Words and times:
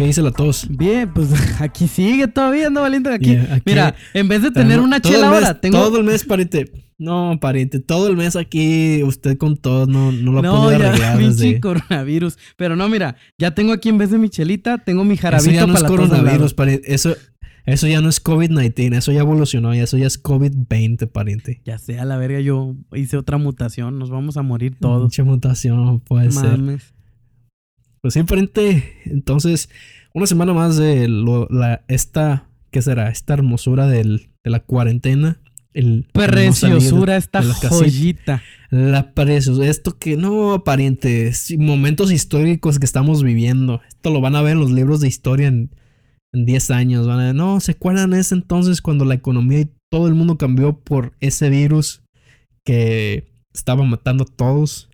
¿Qué 0.00 0.06
dice 0.06 0.22
la 0.22 0.30
tos? 0.30 0.66
Bien, 0.70 1.12
pues 1.12 1.28
aquí 1.60 1.86
sigue 1.86 2.26
todavía, 2.26 2.68
ando 2.68 2.80
valiente 2.80 3.12
aquí. 3.12 3.32
Yeah, 3.32 3.56
aquí- 3.56 3.62
Mira, 3.66 3.94
en 4.14 4.28
vez 4.28 4.40
de 4.40 4.50
tener 4.50 4.80
una 4.80 4.96
el 4.96 5.02
chela 5.02 5.28
ahora, 5.28 5.60
tengo. 5.60 5.76
Todo 5.76 5.98
el 5.98 6.04
mes, 6.04 6.24
pariente. 6.24 6.72
No, 6.96 7.36
pariente. 7.38 7.80
Todo 7.80 8.08
el 8.08 8.16
mes 8.16 8.34
aquí, 8.34 9.02
usted 9.02 9.36
con 9.36 9.58
todo, 9.58 9.86
no, 9.86 10.10
no 10.10 10.32
lo 10.32 10.40
no, 10.40 10.70
ya, 10.70 10.88
arreglar 10.88 11.18
pinche 11.18 11.44
desde... 11.44 11.60
coronavirus. 11.60 12.38
Pero 12.56 12.76
no, 12.76 12.88
mira, 12.88 13.16
ya 13.36 13.50
tengo 13.54 13.74
aquí 13.74 13.90
en 13.90 13.98
vez 13.98 14.10
de 14.10 14.16
mi 14.16 14.30
chelita, 14.30 14.78
tengo 14.78 15.04
mi 15.04 15.12
Eso 15.12 15.20
jarabito 15.20 15.50
ya 15.52 15.66
no 15.66 15.74
es 15.74 15.82
para 15.82 15.88
coronavirus, 15.94 16.54
pariente. 16.54 16.94
Eso, 16.94 17.14
eso 17.66 17.86
ya 17.86 18.00
no 18.00 18.08
es 18.08 18.24
COVID-19, 18.24 18.96
eso 18.96 19.12
ya 19.12 19.20
evolucionó, 19.20 19.74
ya 19.74 19.82
eso 19.82 19.98
ya 19.98 20.06
es 20.06 20.22
COVID-20, 20.22 21.10
pariente. 21.12 21.60
Ya 21.66 21.76
sea 21.76 22.06
la 22.06 22.16
verga, 22.16 22.40
yo 22.40 22.74
hice 22.94 23.18
otra 23.18 23.36
mutación, 23.36 23.98
nos 23.98 24.08
vamos 24.08 24.38
a 24.38 24.42
morir 24.42 24.76
todos. 24.80 25.02
Mucha 25.02 25.24
mutación 25.24 26.00
puede 26.00 26.30
ser. 26.30 26.58
Pues 28.02 28.14
sí. 28.14 28.20
Entonces, 29.04 29.68
una 30.14 30.26
semana 30.26 30.52
más 30.52 30.76
de 30.76 31.08
lo- 31.08 31.46
la, 31.50 31.84
esta, 31.88 32.48
¿qué 32.70 32.82
será? 32.82 33.10
Esta 33.10 33.34
hermosura 33.34 33.86
del, 33.86 34.30
de 34.44 34.50
la 34.50 34.60
cuarentena. 34.60 35.40
El, 35.72 36.08
Preciosura 36.12 37.16
esta 37.16 37.42
la 37.42 37.54
joyita. 37.54 38.42
La 38.70 39.12
precios, 39.14 39.58
esto 39.60 39.98
que 39.98 40.16
no, 40.16 40.64
pariente, 40.64 41.32
sí, 41.32 41.58
momentos 41.58 42.10
históricos 42.10 42.78
que 42.80 42.86
estamos 42.86 43.22
viviendo. 43.22 43.80
Esto 43.88 44.10
lo 44.10 44.20
van 44.20 44.34
a 44.34 44.42
ver 44.42 44.52
en 44.52 44.60
los 44.60 44.70
libros 44.72 45.00
de 45.00 45.08
historia 45.08 45.46
en, 45.48 45.70
en 46.32 46.44
10 46.44 46.70
años. 46.72 47.06
Van 47.06 47.20
a 47.20 47.32
no, 47.32 47.60
¿se 47.60 47.72
acuerdan 47.72 48.14
ese 48.14 48.34
entonces 48.34 48.80
cuando 48.82 49.04
la 49.04 49.14
economía 49.14 49.60
y 49.60 49.70
todo 49.90 50.08
el 50.08 50.14
mundo 50.14 50.38
cambió 50.38 50.78
por 50.78 51.12
ese 51.20 51.50
virus 51.50 52.02
que 52.64 53.28
estaba 53.54 53.84
matando 53.84 54.24
a 54.24 54.36
todos? 54.36 54.89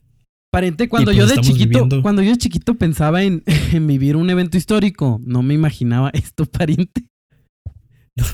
Pariente, 0.56 0.88
cuando 0.88 1.10
pues 1.12 1.18
yo 1.18 1.26
de 1.26 1.36
chiquito, 1.42 1.68
viviendo- 1.68 2.00
cuando 2.02 2.22
yo 2.22 2.30
de 2.30 2.38
chiquito 2.38 2.76
pensaba 2.76 3.22
en, 3.22 3.42
en 3.74 3.86
vivir 3.86 4.16
un 4.16 4.30
evento 4.30 4.56
histórico, 4.56 5.20
no 5.22 5.42
me 5.42 5.52
imaginaba 5.52 6.08
esto, 6.14 6.46
pariente. 6.50 7.04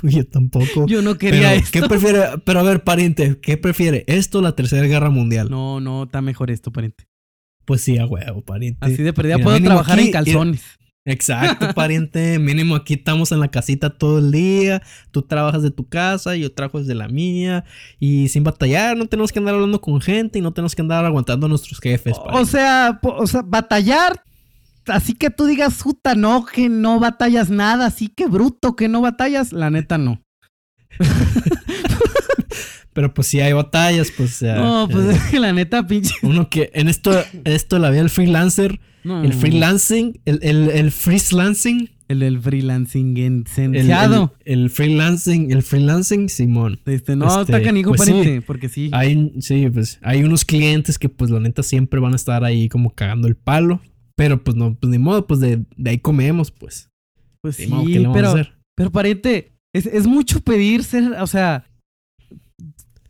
Yo 0.05 0.25
tampoco. 0.29 0.87
Yo 0.87 1.03
no 1.03 1.17
Pero, 1.17 1.33
quería 1.33 1.51
¿qué 1.55 1.79
esto. 1.79 1.89
prefiere? 1.89 2.21
Pero 2.45 2.61
a 2.61 2.63
ver, 2.63 2.85
pariente, 2.85 3.41
¿qué 3.43 3.57
prefiere? 3.57 4.05
¿Esto 4.07 4.39
o 4.39 4.41
la 4.41 4.55
tercera 4.55 4.87
guerra 4.87 5.11
mundial? 5.11 5.51
No, 5.51 5.81
no, 5.81 6.05
está 6.05 6.23
mejor 6.23 6.53
esto, 6.53 6.71
pariente. 6.71 7.09
Pues 7.65 7.81
sí, 7.81 7.99
a 7.99 8.07
huevo, 8.07 8.43
pariente. 8.43 8.79
Así 8.81 9.03
de 9.03 9.13
perdida 9.13 9.39
Mira, 9.39 9.45
puedo 9.45 9.61
trabajar 9.61 9.99
aquí, 9.99 10.07
en 10.07 10.13
calzones. 10.13 10.63
Exacto, 11.05 11.75
pariente. 11.75 12.39
Mínimo 12.39 12.77
aquí 12.77 12.95
estamos 12.95 13.33
en 13.33 13.41
la 13.41 13.49
casita 13.49 13.91
todo 13.91 14.19
el 14.19 14.31
día. 14.31 14.83
Tú 15.11 15.23
trabajas 15.23 15.63
de 15.63 15.71
tu 15.73 15.89
casa, 15.89 16.37
yo 16.37 16.53
trabajo 16.53 16.79
desde 16.79 16.95
la 16.95 17.09
mía. 17.09 17.65
Y 17.99 18.29
sin 18.29 18.45
batallar, 18.45 18.97
no 18.97 19.07
tenemos 19.07 19.33
que 19.33 19.39
andar 19.41 19.55
hablando 19.57 19.81
con 19.81 20.01
gente 20.01 20.39
y 20.39 20.43
no 20.43 20.53
tenemos 20.53 20.75
que 20.77 20.83
andar 20.83 21.05
aguantando 21.05 21.47
a 21.47 21.49
nuestros 21.49 21.81
jefes. 21.81 22.17
O 22.33 22.45
sea, 22.45 23.01
po- 23.03 23.17
o 23.17 23.27
sea, 23.27 23.43
batallar. 23.45 24.23
Así 24.87 25.15
que 25.15 25.31
tú 25.31 25.47
digas, 25.47 25.83
puta, 25.83 26.15
no, 26.15 26.45
que 26.45 26.69
no 26.69 26.99
batallas 27.01 27.51
nada, 27.51 27.87
así 27.87 28.09
que 28.09 28.27
bruto, 28.27 28.75
que 28.77 28.89
no 28.89 29.01
batallas. 29.01 29.53
La 29.53 29.71
neta, 29.71 29.99
no. 29.99 30.23
Pero 32.93 33.15
pues 33.15 33.27
si 33.29 33.41
hay 33.41 33.53
batallas, 33.55 34.13
pues. 34.17 34.43
No, 34.43 34.87
pues 34.91 35.07
eh, 35.07 35.13
es 35.19 35.23
que 35.31 35.41
la 35.41 35.53
neta, 35.53 35.87
pinche. 35.87 36.15
uno 36.23 36.49
que 36.51 36.71
en 36.75 36.89
esto, 36.89 37.13
esto 37.45 37.79
la 37.79 37.89
vida 37.91 38.01
del 38.03 38.11
freelancer, 38.11 38.81
No. 39.05 39.23
el 39.23 39.33
freelancing, 39.33 40.21
el, 40.25 40.39
el, 40.43 40.69
el 40.71 40.91
freelancing, 40.93 41.91
El 42.09 42.41
freelancing 42.41 43.17
el, 43.17 43.39
licenciado. 43.45 44.35
el, 44.45 44.63
el 44.63 44.71
freelancing, 44.71 45.51
el 45.51 45.63
freelancing, 45.63 46.29
Simón. 46.29 46.79
Este, 46.87 47.17
no, 47.17 47.27
este, 47.27 47.41
está 47.53 47.63
canijo, 47.63 47.95
pues 47.95 48.09
sí. 48.09 48.41
porque 48.47 48.69
sí. 48.69 48.91
Hay, 48.93 49.33
sí, 49.41 49.69
pues 49.71 49.99
hay 50.03 50.23
unos 50.23 50.45
clientes 50.45 50.99
que 50.99 51.09
pues 51.09 51.31
la 51.31 51.41
neta 51.41 51.63
siempre 51.63 52.01
van 52.01 52.13
a 52.13 52.17
estar 52.17 52.45
ahí 52.45 52.69
como 52.69 52.95
cagando 52.95 53.29
el 53.29 53.37
palo. 53.37 53.81
Pero 54.15 54.45
pues 54.45 54.57
no, 54.57 54.75
pues 54.75 54.91
ni 54.91 54.99
modo, 54.99 55.27
pues 55.27 55.41
de, 55.41 55.65
de 55.77 55.91
ahí 55.91 55.99
comemos, 55.99 56.51
pues. 56.51 56.91
Pues 57.41 57.57
sí, 57.57 57.67
modo, 57.67 57.87
¿qué 57.87 57.99
le 57.99 58.07
vamos 58.07 58.11
a 58.11 58.21
pero, 58.21 58.29
hacer? 58.29 58.53
pero 58.77 58.93
pariente, 58.93 59.53
es, 59.73 59.87
es 59.87 60.07
mucho 60.07 60.41
pedir 60.41 60.85
ser, 60.85 61.15
o 61.19 61.27
sea, 61.27 61.65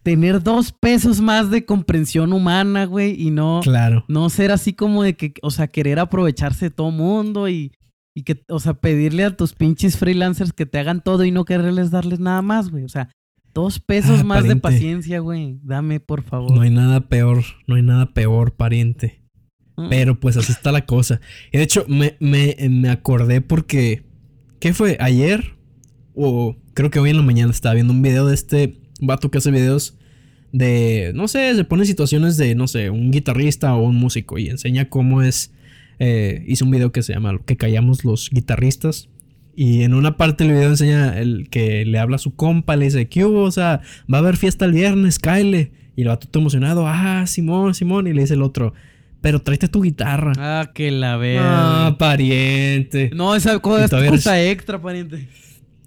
tener 0.03 0.43
dos 0.43 0.73
pesos 0.73 1.21
más 1.21 1.51
de 1.51 1.65
comprensión 1.65 2.33
humana, 2.33 2.85
güey, 2.87 3.21
y 3.21 3.31
no, 3.31 3.61
Claro. 3.63 4.05
no 4.09 4.29
ser 4.31 4.51
así 4.51 4.73
como 4.73 5.03
de 5.03 5.15
que, 5.15 5.35
o 5.43 5.51
sea, 5.51 5.69
querer 5.69 5.99
aprovecharse 5.99 6.67
de 6.67 6.71
todo 6.71 6.91
mundo 6.91 7.49
y, 7.49 7.73
y 8.15 8.23
que, 8.25 8.43
o 8.49 8.59
sea, 8.61 8.75
pedirle 8.75 9.25
a 9.25 9.37
tus 9.37 9.55
pinches 9.55 9.97
freelancers 9.97 10.53
que 10.53 10.67
te 10.67 10.79
hagan 10.79 11.03
todo 11.03 11.25
y 11.25 11.31
no 11.31 11.45
quererles 11.45 11.91
darles 11.91 12.19
nada 12.21 12.43
más, 12.43 12.71
güey. 12.71 12.85
O 12.85 12.89
sea, 12.89 13.09
dos 13.55 13.79
pesos 13.79 14.21
Ah, 14.21 14.25
más 14.25 14.45
de 14.45 14.57
paciencia, 14.57 15.21
güey. 15.21 15.59
Dame, 15.63 16.01
por 16.01 16.23
favor. 16.23 16.51
No 16.55 16.63
hay 16.63 16.71
nada 16.71 17.01
peor, 17.09 17.45
no 17.67 17.77
hay 17.77 17.83
nada 17.83 18.13
peor, 18.13 18.53
pariente. 18.55 19.21
Pero 19.89 20.21
pues 20.21 20.37
así 20.37 20.53
está 20.53 20.71
la 20.71 20.85
cosa. 20.85 21.21
Y 21.51 21.57
de 21.59 21.65
hecho, 21.65 21.85
me, 21.89 22.17
me, 22.21 22.57
me 22.69 22.91
acordé 22.91 23.41
porque. 23.41 24.05
¿Qué 24.61 24.75
fue? 24.75 24.97
¿Ayer? 25.01 25.57
O 26.15 26.57
creo 26.75 26.91
que 26.91 27.01
hoy 27.01 27.11
en 27.11 27.17
la 27.17 27.23
mañana 27.23 27.51
estaba 27.51 27.75
viendo 27.75 27.93
un 27.93 28.03
video 28.03 28.27
de 28.27 28.35
este 28.35 28.82
vato 29.07 29.31
que 29.31 29.39
hace 29.39 29.51
videos 29.51 29.97
de. 30.53 31.13
No 31.15 31.29
sé, 31.29 31.55
se 31.55 31.65
pone 31.65 31.85
situaciones 31.85 32.37
de, 32.37 32.55
no 32.55 32.69
sé, 32.69 32.91
un 32.91 33.11
guitarrista 33.11 33.75
o 33.75 33.83
un 33.85 33.97
músico 33.97 34.39
y 34.39 34.49
enseña 34.49 34.89
cómo 34.89 35.23
es. 35.23 35.53
eh, 35.99 36.45
hizo 36.49 36.65
un 36.65 36.71
video 36.71 36.91
que 36.93 37.03
se 37.03 37.13
llama 37.15 37.33
Lo 37.33 37.45
que 37.45 37.57
callamos 37.57 38.05
los 38.05 38.31
guitarristas. 38.31 39.09
Y 39.55 39.83
en 39.83 39.93
una 39.95 40.17
parte 40.17 40.45
del 40.45 40.55
video 40.55 40.71
enseña 40.71 41.19
el 41.21 41.49
que 41.51 41.85
le 41.85 41.99
habla 41.99 42.17
a 42.17 42.19
su 42.19 42.35
compa, 42.35 42.75
le 42.75 42.87
dice, 42.87 43.07
¿qué 43.09 43.25
hubo? 43.27 43.43
O 43.43 43.51
sea, 43.53 43.83
va 44.13 44.17
a 44.19 44.21
haber 44.21 44.37
fiesta 44.39 44.65
el 44.65 44.73
viernes, 44.73 45.19
Kyle. 45.19 45.71
Y 45.95 46.03
el 46.03 46.09
vato 46.09 46.27
todo 46.27 46.41
emocionado, 46.41 46.87
ah, 46.89 47.27
Simón, 47.27 47.75
Simón. 47.75 48.07
Y 48.07 48.15
le 48.15 48.23
dice 48.23 48.33
el 48.33 48.41
otro, 48.43 48.73
pero 49.21 49.41
tráete 49.43 49.69
tu 49.69 49.83
guitarra. 49.83 50.33
Ah, 50.39 50.71
que 50.75 50.91
la 50.91 51.19
verga. 51.19 51.87
Ah, 51.89 51.99
pariente. 51.99 53.11
no, 53.15 53.35
esa 53.37 53.59
cosa 53.59 53.85
es 53.85 53.93
eres- 53.93 54.11
cosa 54.11 54.43
extra, 54.43 54.81
pariente. 54.81 55.29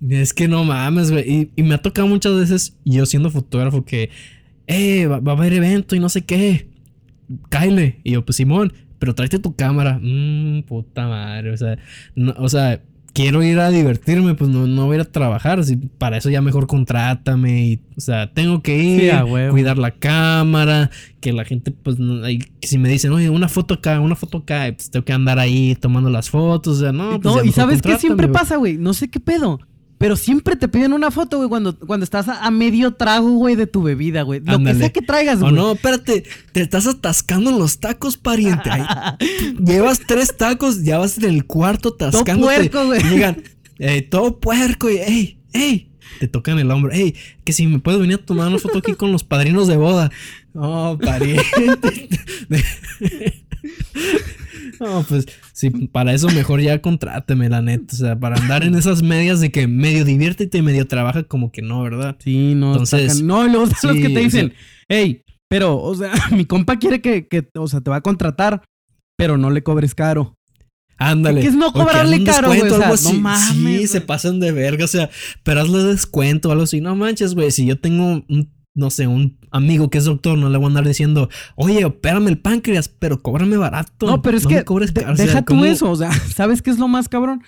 Es 0.10 0.34
que 0.34 0.48
no 0.48 0.64
mames, 0.64 1.12
güey. 1.12 1.30
Y, 1.30 1.52
y 1.56 1.64
me 1.64 1.76
ha 1.76 1.78
tocado 1.82 2.08
muchas 2.08 2.36
veces, 2.36 2.78
yo 2.86 3.06
siendo 3.06 3.30
fotógrafo, 3.30 3.86
que, 3.86 4.10
eh, 4.68 5.08
va, 5.08 5.20
va 5.20 5.34
a 5.34 5.36
haber 5.36 5.54
evento 5.54 5.96
y 5.96 6.00
no 6.00 6.10
sé 6.10 6.24
qué. 6.26 6.68
Kyle. 7.50 7.96
Y 8.04 8.12
yo, 8.12 8.26
pues 8.26 8.36
Simón, 8.38 8.74
pero 9.00 9.16
tráete 9.16 9.40
tu 9.40 9.56
cámara. 9.56 10.00
Mmm, 10.02 10.62
puta 10.64 11.08
madre. 11.08 11.52
O 11.52 11.58
sea, 11.58 11.78
no- 12.16 12.36
o 12.38 12.50
sea, 12.50 12.82
quiero 13.14 13.42
ir 13.42 13.60
a 13.60 13.70
divertirme, 13.70 14.36
pues 14.36 14.50
no, 14.50 14.68
no 14.68 14.86
voy 14.86 14.94
a 14.94 14.96
ir 14.96 15.02
a 15.02 15.12
trabajar. 15.12 15.64
Si 15.64 15.76
para 15.78 16.18
eso 16.18 16.30
ya 16.30 16.42
mejor 16.42 16.68
contrátame. 16.68 17.66
Y, 17.66 17.80
o 17.98 18.02
sea, 18.02 18.32
tengo 18.34 18.62
que 18.62 18.78
ir, 18.78 19.02
Sí, 19.02 19.10
a 19.10 19.24
cuidar 19.52 19.78
la 19.78 19.92
cámara. 19.92 20.92
Que 21.20 21.34
la 21.34 21.46
gente, 21.46 21.72
pues, 21.72 21.98
no- 21.98 22.22
que 22.24 22.68
si 22.68 22.78
me 22.78 22.90
dicen, 22.90 23.12
oye, 23.12 23.30
una 23.30 23.48
foto 23.48 23.76
acá, 23.76 24.00
una 24.02 24.16
foto 24.16 24.40
acá, 24.40 24.66
pues 24.76 24.92
tengo 24.92 25.06
que 25.06 25.14
andar 25.14 25.40
ahí 25.40 25.76
tomando 25.80 26.10
las 26.10 26.30
fotos. 26.30 26.78
O 26.78 26.80
sea, 26.82 26.92
no, 26.92 27.20
pues 27.22 27.36
No, 27.36 27.44
y 27.44 27.52
sabes 27.52 27.82
qué 27.82 27.98
siempre 27.98 28.28
pasa, 28.34 28.58
güey. 28.58 28.78
No 28.78 28.94
sé 28.94 29.08
qué 29.10 29.20
pedo. 29.20 29.60
Pero 30.06 30.16
siempre 30.18 30.56
te 30.56 30.68
piden 30.68 30.94
una 30.94 31.10
foto, 31.10 31.38
güey, 31.38 31.50
cuando, 31.50 31.76
cuando 31.80 32.04
estás 32.04 32.28
a, 32.28 32.46
a 32.46 32.52
medio 32.52 32.94
trago, 32.94 33.32
güey, 33.32 33.56
de 33.56 33.66
tu 33.66 33.82
bebida, 33.82 34.22
güey. 34.22 34.40
Lo 34.40 34.54
Ándale. 34.58 34.76
que 34.76 34.80
sea 34.82 34.90
que 34.94 35.02
traigas, 35.02 35.38
Oh, 35.38 35.46
güey. 35.46 35.54
no, 35.54 35.72
espérate, 35.72 36.24
te 36.52 36.62
estás 36.62 36.86
atascando 36.86 37.50
en 37.50 37.58
los 37.58 37.80
tacos, 37.80 38.16
pariente. 38.16 38.70
Llevas 39.66 40.02
tres 40.08 40.38
tacos, 40.38 40.84
ya 40.84 41.00
vas 41.00 41.18
en 41.18 41.24
el 41.24 41.46
cuarto 41.48 41.90
atascándote. 41.96 42.70
puerco, 42.70 42.86
güey. 42.86 43.02
Y 43.02 43.10
Llegan, 43.10 43.44
eh, 43.80 44.04
todo 44.04 44.40
puerco, 44.40 44.92
y 44.92 44.98
ey, 44.98 45.40
ey. 45.54 45.90
Te 46.20 46.28
tocan 46.28 46.60
el 46.60 46.70
hombro, 46.70 46.92
ey, 46.92 47.16
que 47.44 47.52
si 47.52 47.66
me 47.66 47.80
puedes 47.80 48.00
venir 48.00 48.20
a 48.22 48.26
tomar 48.26 48.48
una 48.50 48.60
foto 48.60 48.78
aquí 48.78 48.94
con 48.94 49.12
los 49.12 49.24
padrinos 49.24 49.68
de 49.68 49.78
boda. 49.78 50.12
Oh, 50.54 51.00
pariente. 51.04 52.10
No, 54.80 55.04
pues 55.08 55.26
sí, 55.56 55.70
para 55.70 56.14
eso 56.14 56.28
mejor 56.30 56.62
ya 56.62 56.82
contráteme, 56.82 57.50
la 57.50 57.62
neta. 57.62 57.94
O 57.94 57.98
sea, 57.98 58.20
para 58.20 58.36
andar 58.36 58.64
en 58.64 58.76
esas 58.76 59.02
medias 59.02 59.40
de 59.40 59.52
que 59.52 59.68
medio 59.68 60.06
diviértete 60.06 60.60
y 60.60 60.62
medio 60.62 60.86
trabaja, 60.88 61.24
como 61.24 61.52
que 61.52 61.62
no, 61.62 61.82
¿verdad? 61.82 62.18
Sí, 62.20 62.54
no. 62.56 62.74
Entonces, 62.74 63.22
sacan- 63.22 63.26
no, 63.26 63.48
los 63.48 63.70
sí, 63.70 64.02
que 64.02 64.10
te 64.10 64.20
dicen, 64.20 64.54
hey, 64.90 65.22
pero, 65.50 65.78
o 65.82 65.96
sea, 65.96 66.12
mi 66.32 66.46
compa 66.46 66.78
quiere 66.78 67.02
que, 67.02 67.28
que, 67.28 67.48
o 67.56 67.68
sea, 67.68 67.82
te 67.82 67.90
va 67.90 67.98
a 67.98 68.02
contratar, 68.02 68.64
pero 69.18 69.38
no 69.38 69.50
le 69.50 69.64
cobres 69.64 69.96
caro. 69.96 70.36
Ándale. 70.98 71.42
¿Qué 71.42 71.48
es 71.48 71.56
no 71.56 71.74
que 71.74 71.80
cobrarle 71.80 72.24
caro, 72.24 72.48
güey? 72.48 72.62
O 72.62 72.70
sea, 72.70 72.88
no 72.88 72.94
así. 72.94 73.18
mames, 73.18 73.82
Sí, 73.82 73.88
se 73.88 74.02
pasan 74.02 74.40
de 74.40 74.52
verga. 74.54 74.86
O 74.86 74.88
sea, 74.88 75.10
pero 75.44 75.62
hazle 75.62 75.84
descuento 75.84 76.50
o 76.50 76.52
algo 76.54 76.64
así. 76.64 76.80
No 76.80 76.96
manches, 76.96 77.36
güey. 77.36 77.52
Si 77.52 77.66
yo 77.66 77.78
tengo 77.80 78.24
un, 78.30 78.50
no 78.76 78.90
sé, 78.92 79.08
un 79.08 79.38
amigo 79.52 79.90
que 79.90 79.98
es 79.98 80.06
doctor, 80.06 80.38
no 80.38 80.50
le 80.50 80.58
voy 80.58 80.66
a 80.66 80.68
andar 80.68 80.86
diciendo, 80.88 81.30
oye, 81.56 81.84
opérame 81.86 82.28
el 82.30 82.38
páncreas, 82.40 82.90
pero 82.90 83.22
cóbrame 83.22 83.58
barato. 83.58 84.06
No, 84.06 84.22
pero 84.22 84.38
es 84.38 84.46
que 84.46 84.64
cobres 84.66 84.94
de- 84.94 85.02
caro". 85.02 85.14
O 85.14 85.16
sea, 85.18 85.26
deja 85.26 85.42
tú 85.42 85.54
¿cómo? 85.54 85.66
eso, 85.66 85.90
o 85.90 85.96
sea, 85.96 86.12
¿sabes 86.36 86.62
qué 86.62 86.70
es 86.72 86.78
lo 86.78 86.88
más 86.88 87.10
cabrón? 87.10 87.42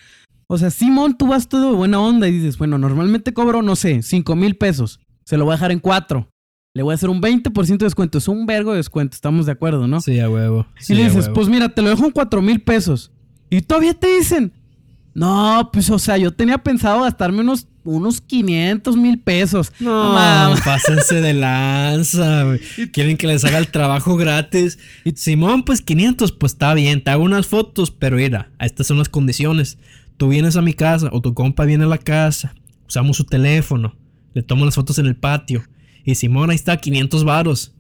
O 0.47 0.57
sea, 0.57 0.71
Simón, 0.71 1.17
tú 1.17 1.27
vas 1.27 1.49
todo 1.49 1.71
de 1.71 1.75
buena 1.75 1.99
onda 1.99 2.27
y 2.27 2.31
dices, 2.31 2.57
bueno, 2.57 2.77
normalmente 2.77 3.33
cobro, 3.33 3.61
no 3.61 3.75
sé, 3.75 4.01
cinco 4.01 4.35
mil 4.35 4.55
pesos. 4.55 4.99
Se 5.25 5.35
lo 5.37 5.43
voy 5.43 5.51
a 5.51 5.55
dejar 5.57 5.71
en 5.73 5.79
cuatro. 5.79 6.29
le 6.73 6.83
voy 6.83 6.93
a 6.93 6.95
hacer 6.95 7.09
un 7.09 7.19
20% 7.21 7.77
de 7.79 7.85
descuento. 7.85 8.17
Es 8.19 8.27
un 8.29 8.45
vergo 8.45 8.71
de 8.71 8.77
descuento, 8.77 9.15
estamos 9.15 9.45
de 9.45 9.51
acuerdo, 9.51 9.87
¿no? 9.87 9.99
Sí, 9.99 10.19
a 10.21 10.29
huevo. 10.29 10.65
Sí, 10.79 10.93
y 10.93 10.95
le 10.95 11.03
dices, 11.05 11.27
pues 11.33 11.49
mira, 11.49 11.67
te 11.69 11.81
lo 11.81 11.89
dejo 11.89 12.05
en 12.05 12.11
4 12.11 12.41
mil 12.41 12.61
pesos. 12.61 13.11
Y 13.49 13.61
todavía 13.61 13.93
te 13.93 14.07
dicen, 14.15 14.53
no, 15.13 15.69
pues 15.73 15.89
o 15.89 15.97
sea, 15.99 16.17
yo 16.17 16.31
tenía 16.33 16.59
pensado 16.59 17.01
gastarme 17.01 17.41
unos, 17.41 17.67
unos 17.87 18.19
500 18.21 18.97
mil 18.97 19.19
pesos. 19.19 19.71
No, 19.79 20.13
pásense 20.65 21.21
de 21.21 21.33
lanza, 21.33 22.43
güey. 22.43 22.59
Quieren 22.91 23.17
que 23.17 23.27
les 23.27 23.45
haga 23.45 23.57
el 23.57 23.69
trabajo 23.69 24.17
gratis. 24.17 24.77
Y 25.05 25.11
Simón, 25.11 25.63
pues 25.63 25.81
500, 25.81 26.33
pues 26.33 26.53
está 26.53 26.73
bien, 26.73 27.03
te 27.03 27.11
hago 27.11 27.23
unas 27.23 27.47
fotos, 27.47 27.91
pero 27.91 28.17
mira, 28.17 28.51
estas 28.59 28.87
son 28.87 28.97
las 28.97 29.09
condiciones. 29.09 29.77
Tú 30.17 30.27
vienes 30.29 30.57
a 30.57 30.61
mi 30.61 30.73
casa 30.73 31.09
o 31.11 31.21
tu 31.21 31.33
compa 31.33 31.65
viene 31.65 31.85
a 31.85 31.87
la 31.87 31.97
casa, 31.97 32.55
usamos 32.87 33.17
su 33.17 33.23
teléfono, 33.23 33.95
le 34.33 34.43
tomo 34.43 34.65
las 34.65 34.75
fotos 34.75 34.99
en 34.99 35.05
el 35.05 35.15
patio. 35.15 35.63
Y 36.03 36.15
Simón, 36.15 36.49
ahí 36.49 36.55
está, 36.55 36.77
500 36.77 37.23
varos. 37.23 37.73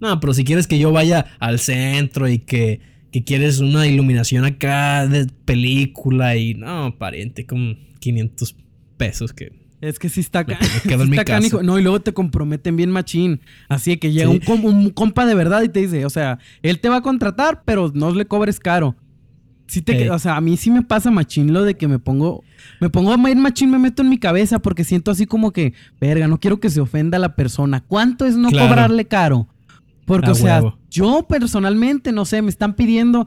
No, 0.00 0.18
pero 0.20 0.34
si 0.34 0.44
quieres 0.44 0.66
que 0.66 0.78
yo 0.78 0.90
vaya 0.92 1.26
al 1.38 1.58
centro 1.58 2.28
y 2.28 2.38
que, 2.38 2.80
que 3.12 3.24
quieres 3.24 3.60
una 3.60 3.86
iluminación 3.86 4.44
acá 4.44 5.06
de 5.06 5.26
película 5.44 6.36
y 6.36 6.54
no, 6.54 6.96
pariente, 6.98 7.46
con 7.46 7.78
500 8.00 8.56
pesos 8.96 9.32
que... 9.32 9.64
Es 9.82 9.98
que 9.98 10.08
sí 10.08 10.20
está, 10.20 10.44
quedo 10.44 10.58
sí 11.04 11.10
está 11.10 11.24
canijo. 11.24 11.62
No, 11.62 11.78
y 11.78 11.82
luego 11.82 12.00
te 12.00 12.14
comprometen 12.14 12.76
bien 12.76 12.90
machín. 12.90 13.40
Así 13.68 13.96
que 13.98 14.10
llega 14.10 14.30
Sí. 14.30 14.32
un, 14.32 14.38
com- 14.40 14.64
un 14.64 14.90
compa 14.90 15.26
de 15.26 15.34
verdad 15.34 15.62
y 15.62 15.68
te 15.68 15.80
dice, 15.80 16.06
o 16.06 16.10
sea, 16.10 16.38
él 16.62 16.80
te 16.80 16.88
va 16.88 16.96
a 16.96 17.02
contratar, 17.02 17.62
pero 17.66 17.92
no 17.94 18.10
le 18.12 18.24
cobres 18.24 18.58
caro. 18.58 18.96
Sí 19.68 19.82
te, 19.82 20.04
Ey. 20.04 20.08
o 20.08 20.18
sea, 20.18 20.36
a 20.36 20.40
mí 20.40 20.56
sí 20.56 20.70
me 20.70 20.82
pasa 20.82 21.10
machín 21.10 21.52
lo 21.52 21.62
de 21.62 21.74
que 21.76 21.88
me 21.88 21.98
pongo, 21.98 22.42
me 22.80 22.88
pongo 22.88 23.12
a 23.12 23.30
ir 23.30 23.36
machín, 23.36 23.70
me 23.70 23.78
meto 23.78 24.00
en 24.02 24.08
mi 24.08 24.16
cabeza 24.18 24.60
porque 24.60 24.82
siento 24.84 25.10
así 25.10 25.26
como 25.26 25.52
que, 25.52 25.74
verga, 26.00 26.26
no 26.26 26.38
quiero 26.40 26.58
que 26.58 26.70
se 26.70 26.80
ofenda 26.80 27.18
la 27.18 27.34
persona. 27.36 27.80
¿Cuánto 27.86 28.24
es 28.24 28.36
no 28.36 28.48
Claro. 28.48 28.68
cobrarle 28.68 29.04
caro? 29.06 29.46
Porque, 30.06 30.28
A 30.28 30.32
o 30.32 30.34
sea, 30.36 30.54
huevo. 30.62 30.78
yo 30.88 31.26
personalmente, 31.28 32.12
no 32.12 32.24
sé, 32.24 32.40
me 32.40 32.48
están 32.48 32.74
pidiendo, 32.76 33.26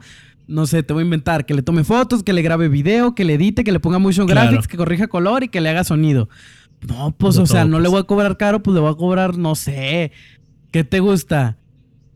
no 0.50 0.66
sé, 0.66 0.82
te 0.82 0.92
voy 0.92 1.02
a 1.02 1.04
inventar, 1.04 1.46
que 1.46 1.54
le 1.54 1.62
tome 1.62 1.84
fotos, 1.84 2.22
que 2.22 2.32
le 2.32 2.42
grabe 2.42 2.68
video, 2.68 3.14
que 3.14 3.24
le 3.24 3.34
edite, 3.34 3.64
que 3.64 3.72
le 3.72 3.80
ponga 3.80 3.98
motion 3.98 4.26
Claro. 4.26 4.50
graphics, 4.50 4.68
que 4.68 4.76
corrija 4.76 5.06
color 5.08 5.44
y 5.44 5.48
que 5.48 5.60
le 5.60 5.68
haga 5.70 5.84
sonido. 5.84 6.28
No, 6.86 7.12
pues, 7.16 7.36
De 7.36 7.42
o 7.42 7.46
sea, 7.46 7.64
no 7.64 7.78
le 7.78 7.84
pues. 7.84 7.90
voy 7.92 8.00
a 8.00 8.04
cobrar 8.04 8.36
caro, 8.36 8.62
pues 8.62 8.74
le 8.74 8.80
voy 8.80 8.90
a 8.92 8.96
cobrar, 8.96 9.38
no 9.38 9.54
sé. 9.54 10.12
¿Qué 10.70 10.84
te 10.84 11.00
gusta? 11.00 11.56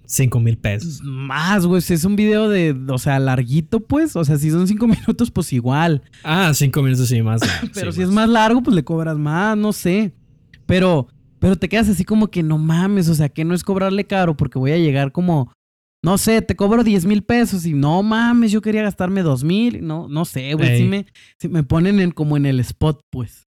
5 0.06 0.38
mil 0.40 0.58
pesos. 0.58 1.00
Más, 1.02 1.64
güey. 1.66 1.80
Si 1.80 1.94
es 1.94 2.04
un 2.04 2.14
video 2.14 2.48
de, 2.48 2.76
o 2.88 2.98
sea, 2.98 3.18
larguito, 3.18 3.80
pues. 3.80 4.16
O 4.16 4.24
sea, 4.24 4.36
si 4.36 4.50
son 4.50 4.68
cinco 4.68 4.86
minutos, 5.08 5.30
pues 5.30 5.52
igual. 5.52 6.02
Ah, 6.22 6.52
5 6.54 6.82
minutos 6.82 7.08
sí, 7.08 7.22
más. 7.22 7.40
Pero 7.72 7.90
sí, 7.92 7.96
si 7.98 8.02
es 8.02 8.10
más 8.10 8.28
largo, 8.28 8.62
pues 8.62 8.74
le 8.76 8.84
cobras 8.84 9.16
más, 9.18 9.56
no 9.56 9.72
sé. 9.72 10.12
Pero, 10.66 11.08
pero 11.38 11.56
te 11.56 11.68
quedas 11.68 11.88
así 11.88 12.04
como 12.04 12.28
que 12.28 12.42
no 12.42 12.58
mames, 12.58 13.08
o 13.08 13.14
sea, 13.14 13.28
que 13.28 13.44
no 13.44 13.54
es 13.54 13.64
cobrarle 13.64 14.04
caro 14.04 14.36
porque 14.36 14.58
voy 14.58 14.72
a 14.72 14.78
llegar 14.78 15.10
como, 15.12 15.50
no 16.04 16.18
sé, 16.18 16.42
te 16.42 16.54
cobro 16.54 16.84
10 16.84 17.06
mil 17.06 17.22
pesos 17.22 17.64
y 17.64 17.72
no 17.72 18.02
mames, 18.02 18.52
yo 18.52 18.60
quería 18.60 18.82
gastarme 18.82 19.22
dos 19.22 19.42
mil. 19.42 19.86
No, 19.86 20.06
no 20.06 20.26
sé, 20.26 20.52
güey. 20.52 20.68
Ey. 20.68 20.84
me, 20.86 21.06
sí 21.38 21.48
me 21.48 21.62
ponen 21.62 21.98
en, 21.98 22.10
como 22.10 22.36
en 22.36 22.44
el 22.44 22.60
spot, 22.60 23.00
pues. 23.10 23.44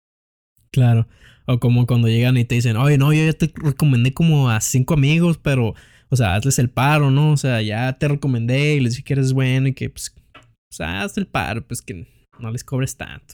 Claro. 0.72 1.08
O 1.48 1.60
como 1.60 1.88
cuando 1.88 2.08
llegan 2.10 2.38
y 2.38 2.46
te 2.46 2.54
dicen, 2.54 2.78
oye, 2.78 3.00
no, 3.00 3.12
yo 3.12 3.26
ya 3.26 3.34
te 3.34 3.52
recomendé 3.56 4.14
como 4.14 4.52
a 4.52 4.62
cinco 4.62 4.94
amigos, 4.94 5.40
pero, 5.40 5.74
o 6.10 6.16
sea, 6.16 6.36
hazles 6.36 6.60
el 6.60 6.70
paro, 6.70 7.10
¿no? 7.10 7.32
O 7.32 7.38
sea, 7.38 7.60
ya 7.64 7.92
te 7.94 8.08
recomendé 8.08 8.76
y 8.76 8.82
les 8.82 8.94
dije 8.94 9.04
que 9.04 9.14
eres 9.14 9.34
bueno 9.34 9.70
y 9.70 9.74
que, 9.74 9.90
pues, 9.90 10.14
o 10.36 10.76
sea, 10.76 11.02
haz 11.02 11.18
el 11.18 11.26
paro, 11.26 11.66
pues 11.66 11.82
que 11.82 12.08
no 12.38 12.52
les 12.52 12.64
cobres 12.64 12.96
tanto. 12.96 13.34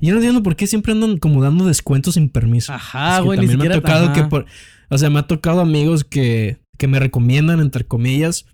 Y 0.00 0.08
yo 0.08 0.12
no 0.12 0.18
entiendo 0.18 0.42
por 0.42 0.56
qué 0.56 0.66
siempre 0.66 0.90
andan 0.90 1.18
como 1.18 1.40
dando 1.40 1.66
descuentos 1.66 2.14
sin 2.14 2.30
permiso. 2.30 2.72
Ajá, 2.72 3.20
güey, 3.20 3.38
ni 3.38 3.46
también 3.46 3.68
me 3.68 3.74
ha 3.76 3.80
tocado 3.80 4.06
ajá. 4.06 4.12
que 4.12 4.24
por, 4.24 4.46
o 4.90 4.98
sea, 4.98 5.08
me 5.08 5.20
ha 5.20 5.28
tocado 5.28 5.60
amigos 5.60 6.02
que, 6.02 6.58
que 6.78 6.88
me 6.88 6.98
recomiendan, 6.98 7.60
entre 7.60 7.84
comillas, 7.84 8.46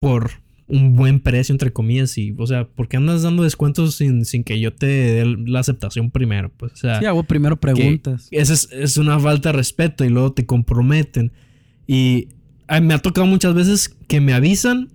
por 0.00 0.30
un 0.66 0.96
buen 0.96 1.20
precio, 1.20 1.52
entre 1.52 1.72
comillas, 1.72 2.16
y, 2.16 2.34
o 2.36 2.46
sea, 2.46 2.66
¿por 2.66 2.88
qué 2.88 2.96
andas 2.96 3.22
dando 3.22 3.42
descuentos 3.42 3.94
sin, 3.96 4.24
sin 4.24 4.44
que 4.44 4.58
yo 4.58 4.72
te 4.72 4.86
dé 4.86 5.26
la 5.46 5.60
aceptación 5.60 6.10
primero? 6.10 6.50
Pues, 6.56 6.72
o 6.72 6.76
sea, 6.76 6.98
Sí, 7.00 7.04
hago 7.06 7.22
primero 7.24 7.60
preguntas. 7.60 8.28
esa 8.30 8.52
es, 8.54 8.68
es 8.72 8.96
una 8.96 9.18
falta 9.20 9.50
de 9.50 9.54
respeto 9.58 10.04
y 10.04 10.08
luego 10.08 10.32
te 10.32 10.46
comprometen. 10.46 11.32
Y 11.86 12.28
ay, 12.66 12.80
me 12.80 12.94
ha 12.94 12.98
tocado 12.98 13.26
muchas 13.26 13.52
veces 13.54 13.88
que 14.08 14.20
me 14.20 14.32
avisan, 14.32 14.88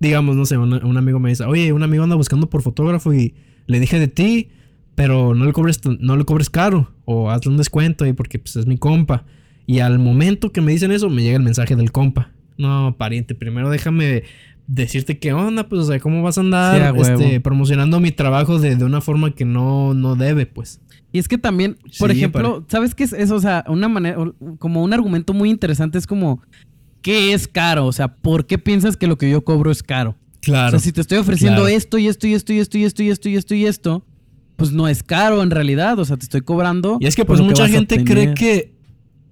digamos, 0.00 0.36
no 0.36 0.44
sé, 0.44 0.58
un, 0.58 0.72
un 0.74 0.96
amigo 0.96 1.18
me 1.18 1.30
dice, 1.30 1.44
oye, 1.44 1.72
un 1.72 1.82
amigo 1.82 2.04
anda 2.04 2.16
buscando 2.16 2.50
por 2.50 2.60
fotógrafo 2.62 3.14
y 3.14 3.34
le 3.66 3.80
dije 3.80 3.98
de 3.98 4.08
ti, 4.08 4.48
pero 4.96 5.34
no 5.34 5.46
le 5.46 5.52
cobres, 5.52 5.80
no 6.00 6.16
le 6.16 6.24
cobres 6.24 6.50
caro 6.50 6.92
o 7.06 7.30
hazle 7.30 7.52
un 7.52 7.56
descuento 7.56 8.04
y 8.06 8.12
porque 8.12 8.38
pues, 8.38 8.56
es 8.56 8.66
mi 8.66 8.76
compa. 8.76 9.24
Y 9.66 9.78
al 9.78 9.98
momento 9.98 10.52
que 10.52 10.60
me 10.60 10.72
dicen 10.72 10.90
eso, 10.92 11.08
me 11.08 11.22
llega 11.22 11.38
el 11.38 11.42
mensaje 11.42 11.74
del 11.74 11.90
compa. 11.90 12.32
No, 12.56 12.96
pariente, 12.98 13.34
primero 13.34 13.70
déjame 13.70 14.24
decirte 14.66 15.18
qué 15.18 15.32
onda, 15.32 15.68
pues, 15.68 15.82
o 15.82 15.84
sea, 15.84 16.00
cómo 16.00 16.22
vas 16.22 16.38
a 16.38 16.40
andar 16.40 16.94
Sí, 16.94 17.00
este, 17.00 17.40
promocionando 17.40 18.00
mi 18.00 18.12
trabajo 18.12 18.58
de, 18.58 18.76
de 18.76 18.84
una 18.84 19.00
forma 19.00 19.34
que 19.34 19.44
no, 19.44 19.94
no 19.94 20.16
debe, 20.16 20.46
pues. 20.46 20.80
Y 21.12 21.18
es 21.18 21.28
que 21.28 21.38
también, 21.38 21.76
por 21.98 22.10
Sí, 22.10 22.16
ejemplo, 22.16 22.64
¿sabes 22.68 22.94
qué 22.94 23.04
es 23.04 23.12
eso? 23.12 23.36
O 23.36 23.40
sea, 23.40 23.64
una 23.68 23.88
manera, 23.88 24.16
como 24.58 24.82
un 24.82 24.92
argumento 24.92 25.32
muy 25.32 25.50
interesante 25.50 25.98
es 25.98 26.06
como, 26.06 26.42
¿qué 27.02 27.34
es 27.34 27.46
caro? 27.46 27.86
O 27.86 27.92
sea, 27.92 28.08
¿por 28.16 28.46
qué 28.46 28.58
piensas 28.58 28.96
que 28.96 29.06
lo 29.06 29.16
que 29.18 29.30
yo 29.30 29.44
cobro 29.44 29.70
es 29.70 29.82
caro? 29.82 30.16
Claro. 30.40 30.68
O 30.68 30.70
sea, 30.72 30.80
si 30.80 30.92
te 30.92 31.00
estoy 31.00 31.18
ofreciendo 31.18 31.62
claro. 31.62 31.76
esto 31.76 31.98
y 31.98 32.08
esto 32.08 32.26
y 32.26 32.34
esto 32.34 32.52
y 32.52 32.58
esto 32.58 32.78
y 32.78 32.84
esto 32.84 33.02
y 33.02 33.10
esto 33.10 33.28
y 33.28 33.36
esto 33.36 33.54
y 33.54 33.66
esto, 33.66 34.06
pues 34.56 34.72
no 34.72 34.88
es 34.88 35.02
caro 35.02 35.42
en 35.42 35.50
realidad. 35.50 35.98
O 35.98 36.04
sea, 36.04 36.16
te 36.16 36.24
estoy 36.24 36.40
cobrando. 36.40 36.98
Y 37.00 37.06
es 37.06 37.14
que 37.14 37.24
pues 37.24 37.40
mucha 37.40 37.68
gente 37.68 38.02
cree 38.04 38.34
que, 38.34 38.73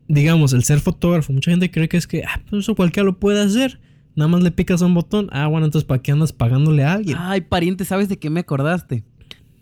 digamos, 0.08 0.52
el 0.52 0.64
ser 0.64 0.80
fotógrafo, 0.80 1.32
mucha 1.32 1.50
gente 1.50 1.70
cree 1.70 1.88
que 1.88 1.96
es 1.96 2.06
que, 2.06 2.24
ah, 2.24 2.40
pues 2.48 2.64
eso 2.64 2.74
cualquiera 2.74 3.04
lo 3.06 3.18
puede 3.18 3.40
hacer. 3.42 3.80
Nada 4.14 4.28
más 4.28 4.42
le 4.42 4.50
picas 4.50 4.82
a 4.82 4.86
un 4.86 4.94
botón. 4.94 5.28
Ah, 5.32 5.46
bueno, 5.46 5.64
entonces 5.66 5.86
¿para 5.86 6.02
qué 6.02 6.12
andas 6.12 6.32
pagándole 6.32 6.84
a 6.84 6.92
alguien? 6.92 7.16
Ay, 7.18 7.40
pariente, 7.42 7.84
¿sabes 7.84 8.08
de 8.10 8.18
qué 8.18 8.28
me 8.28 8.40
acordaste? 8.40 9.04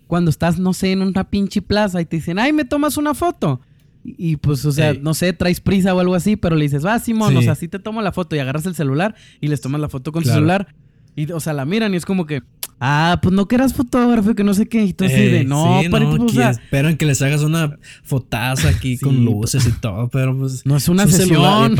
Cuando 0.08 0.28
estás, 0.30 0.58
no 0.58 0.72
sé, 0.72 0.90
en 0.90 1.02
una 1.02 1.30
pinche 1.30 1.62
plaza 1.62 2.00
y 2.00 2.04
te 2.04 2.16
dicen, 2.16 2.38
ay, 2.40 2.52
¿me 2.52 2.64
tomas 2.64 2.96
una 2.96 3.14
foto? 3.14 3.60
Y, 4.02 4.32
y, 4.32 4.36
pues, 4.36 4.64
o 4.64 4.72
sea, 4.72 4.90
Ey. 4.90 4.98
no 5.00 5.14
sé, 5.14 5.32
traes 5.34 5.60
prisa 5.60 5.94
o 5.94 6.00
algo 6.00 6.16
así, 6.16 6.34
pero 6.34 6.56
le 6.56 6.64
dices, 6.64 6.84
va, 6.84 6.98
Simón, 6.98 7.30
Sí. 7.30 7.36
o 7.36 7.42
sea, 7.42 7.54
sí 7.54 7.68
te 7.68 7.78
tomo 7.78 8.02
la 8.02 8.10
foto 8.10 8.34
y 8.34 8.40
agarras 8.40 8.66
el 8.66 8.74
celular 8.74 9.14
y 9.40 9.46
les 9.46 9.60
tomas 9.60 9.80
la 9.80 9.88
foto 9.88 10.10
con 10.10 10.24
tu 10.24 10.30
celular. 10.30 10.74
Y, 11.14 11.30
o 11.30 11.38
sea, 11.38 11.52
la 11.52 11.64
miran 11.64 11.94
y 11.94 11.96
es 11.98 12.04
como 12.06 12.26
que, 12.26 12.42
ah, 12.80 13.18
pues 13.22 13.32
no 13.32 13.46
que 13.46 13.54
eras 13.54 13.74
fotógrafo 13.74 14.30
y 14.30 14.34
que 14.34 14.42
no 14.42 14.54
sé 14.54 14.66
qué. 14.66 14.82
Y 14.82 14.92
tú 14.94 15.04
así 15.04 15.14
de, 15.14 15.44
no, 15.44 15.80
sí, 15.80 15.88
no, 15.88 15.90
pues, 15.90 16.20
o 16.20 16.26
que 16.26 16.32
sea, 16.32 16.50
esperan 16.50 16.96
que 16.96 17.06
les 17.06 17.22
hagas 17.22 17.42
una 17.42 17.78
fotaza 18.02 18.68
aquí 18.70 18.96
Sí, 18.96 19.04
con 19.04 19.24
luces 19.24 19.66
y 19.66 19.72
todo, 19.72 20.08
pero 20.08 20.36
pues... 20.36 20.66
no 20.66 20.76
es 20.76 20.88
una 20.88 21.06
sesión. 21.06 21.76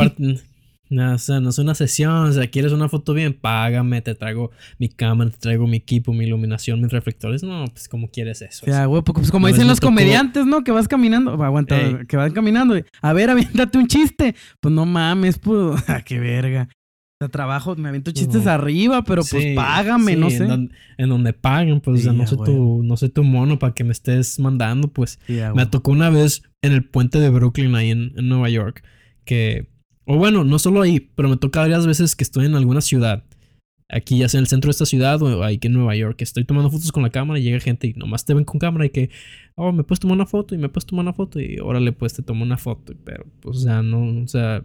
no, 0.89 1.13
o 1.13 1.17
sea, 1.17 1.39
no 1.39 1.49
es 1.49 1.57
una 1.57 1.75
sesión, 1.75 2.29
o 2.29 2.31
sea, 2.31 2.47
quieres 2.47 2.71
una 2.71 2.87
foto 2.87 3.13
bien, 3.13 3.33
págame, 3.33 4.01
te 4.01 4.13
traigo 4.15 4.51
mi 4.77 4.87
cámara, 4.87 5.31
te 5.31 5.37
traigo 5.37 5.67
mi 5.67 5.77
equipo, 5.77 6.13
mi 6.13 6.25
iluminación, 6.25 6.79
mis 6.81 6.91
reflectores. 6.91 7.43
No, 7.43 7.65
pues 7.65 7.89
como 7.89 8.09
quieres 8.09 8.41
eso. 8.41 8.65
O 8.65 8.71
sea, 8.71 8.85
güey, 8.85 9.01
pues 9.01 9.31
como 9.31 9.47
dicen 9.47 9.67
los 9.67 9.79
comediantes, 9.79 10.45
¿no? 10.45 10.63
Que 10.63 10.71
vas 10.71 10.87
caminando, 10.87 11.37
va, 11.37 11.47
aguanta, 11.47 11.79
Ey. 11.79 12.05
que 12.07 12.17
van 12.17 12.31
caminando. 12.31 12.75
A 13.01 13.13
ver, 13.13 13.29
aviéntate 13.29 13.77
un 13.77 13.87
chiste. 13.87 14.35
Pues 14.59 14.73
no 14.73 14.85
mames, 14.85 15.39
pues, 15.39 15.83
ah, 15.87 16.01
qué 16.01 16.19
verga. 16.19 16.69
Sea, 17.21 17.29
trabajo, 17.29 17.75
me 17.75 17.87
aviento 17.89 18.09
chistes 18.11 18.45
No. 18.45 18.51
arriba, 18.51 19.03
pero 19.03 19.21
pues 19.29 19.55
págame, 19.55 20.13
sí, 20.13 20.19
no 20.19 20.25
En, 20.29 20.37
sé. 20.37 20.43
don- 20.45 20.71
en 20.97 21.09
donde 21.09 21.33
paguen, 21.33 21.79
pues, 21.81 21.99
o 21.99 22.03
sea, 22.03 22.11
Sí, 22.13 22.17
no 22.17 22.25
soy 22.27 22.37
huevo. 22.39 22.51
tu, 22.79 22.83
no 22.83 22.97
soy 22.97 23.09
tu 23.09 23.23
mono 23.23 23.59
para 23.59 23.73
que 23.75 23.83
me 23.83 23.91
estés 23.91 24.39
mandando, 24.39 24.87
pues. 24.87 25.19
Me 25.55 25.65
tocó 25.67 25.91
una 25.91 26.09
vez 26.09 26.41
en 26.63 26.71
el 26.71 26.83
puente 26.83 27.19
de 27.19 27.29
Brooklyn, 27.29 27.75
ahí 27.75 27.91
en, 27.91 28.13
en 28.17 28.27
Nueva 28.27 28.49
York, 28.49 28.83
que, 29.23 29.67
o 30.05 30.17
bueno, 30.17 30.43
no 30.43 30.57
solo 30.57 30.81
ahí, 30.81 30.99
pero 31.15 31.29
me 31.29 31.37
toca 31.37 31.59
varias 31.59 31.85
veces 31.85 32.15
que 32.15 32.23
estoy 32.23 32.47
en 32.47 32.55
alguna 32.55 32.81
ciudad, 32.81 33.23
aquí 33.87 34.17
ya 34.17 34.27
sea 34.29 34.39
en 34.39 34.43
el 34.43 34.47
centro 34.47 34.69
de 34.69 34.71
esta 34.71 34.85
ciudad 34.87 35.21
o 35.21 35.43
ahí 35.43 35.57
que 35.59 35.67
en 35.67 35.73
Nueva 35.73 35.95
York, 35.95 36.15
que 36.15 36.23
estoy 36.23 36.43
tomando 36.45 36.71
fotos 36.71 36.91
con 36.91 37.03
la 37.03 37.09
cámara 37.11 37.39
y 37.39 37.43
llega 37.43 37.59
gente 37.59 37.87
y 37.87 37.93
nomás 37.93 38.25
te 38.25 38.33
ven 38.33 38.45
con 38.45 38.57
cámara 38.59 38.85
y 38.85 38.89
que, 38.89 39.09
oh, 39.55 39.71
me 39.71 39.83
puedes 39.83 39.99
tomar 39.99 40.15
una 40.15 40.25
foto 40.25 40.55
y 40.55 40.57
me 40.57 40.69
puedes 40.69 40.85
tomar 40.87 41.03
una 41.03 41.13
foto 41.13 41.39
y 41.39 41.59
órale, 41.59 41.91
pues 41.91 42.13
te 42.13 42.23
tomo 42.23 42.43
una 42.43 42.57
foto, 42.57 42.93
pero, 43.05 43.25
pues, 43.41 43.57
o 43.57 43.59
sea, 43.59 43.83
no, 43.83 44.23
o 44.23 44.27
sea, 44.27 44.63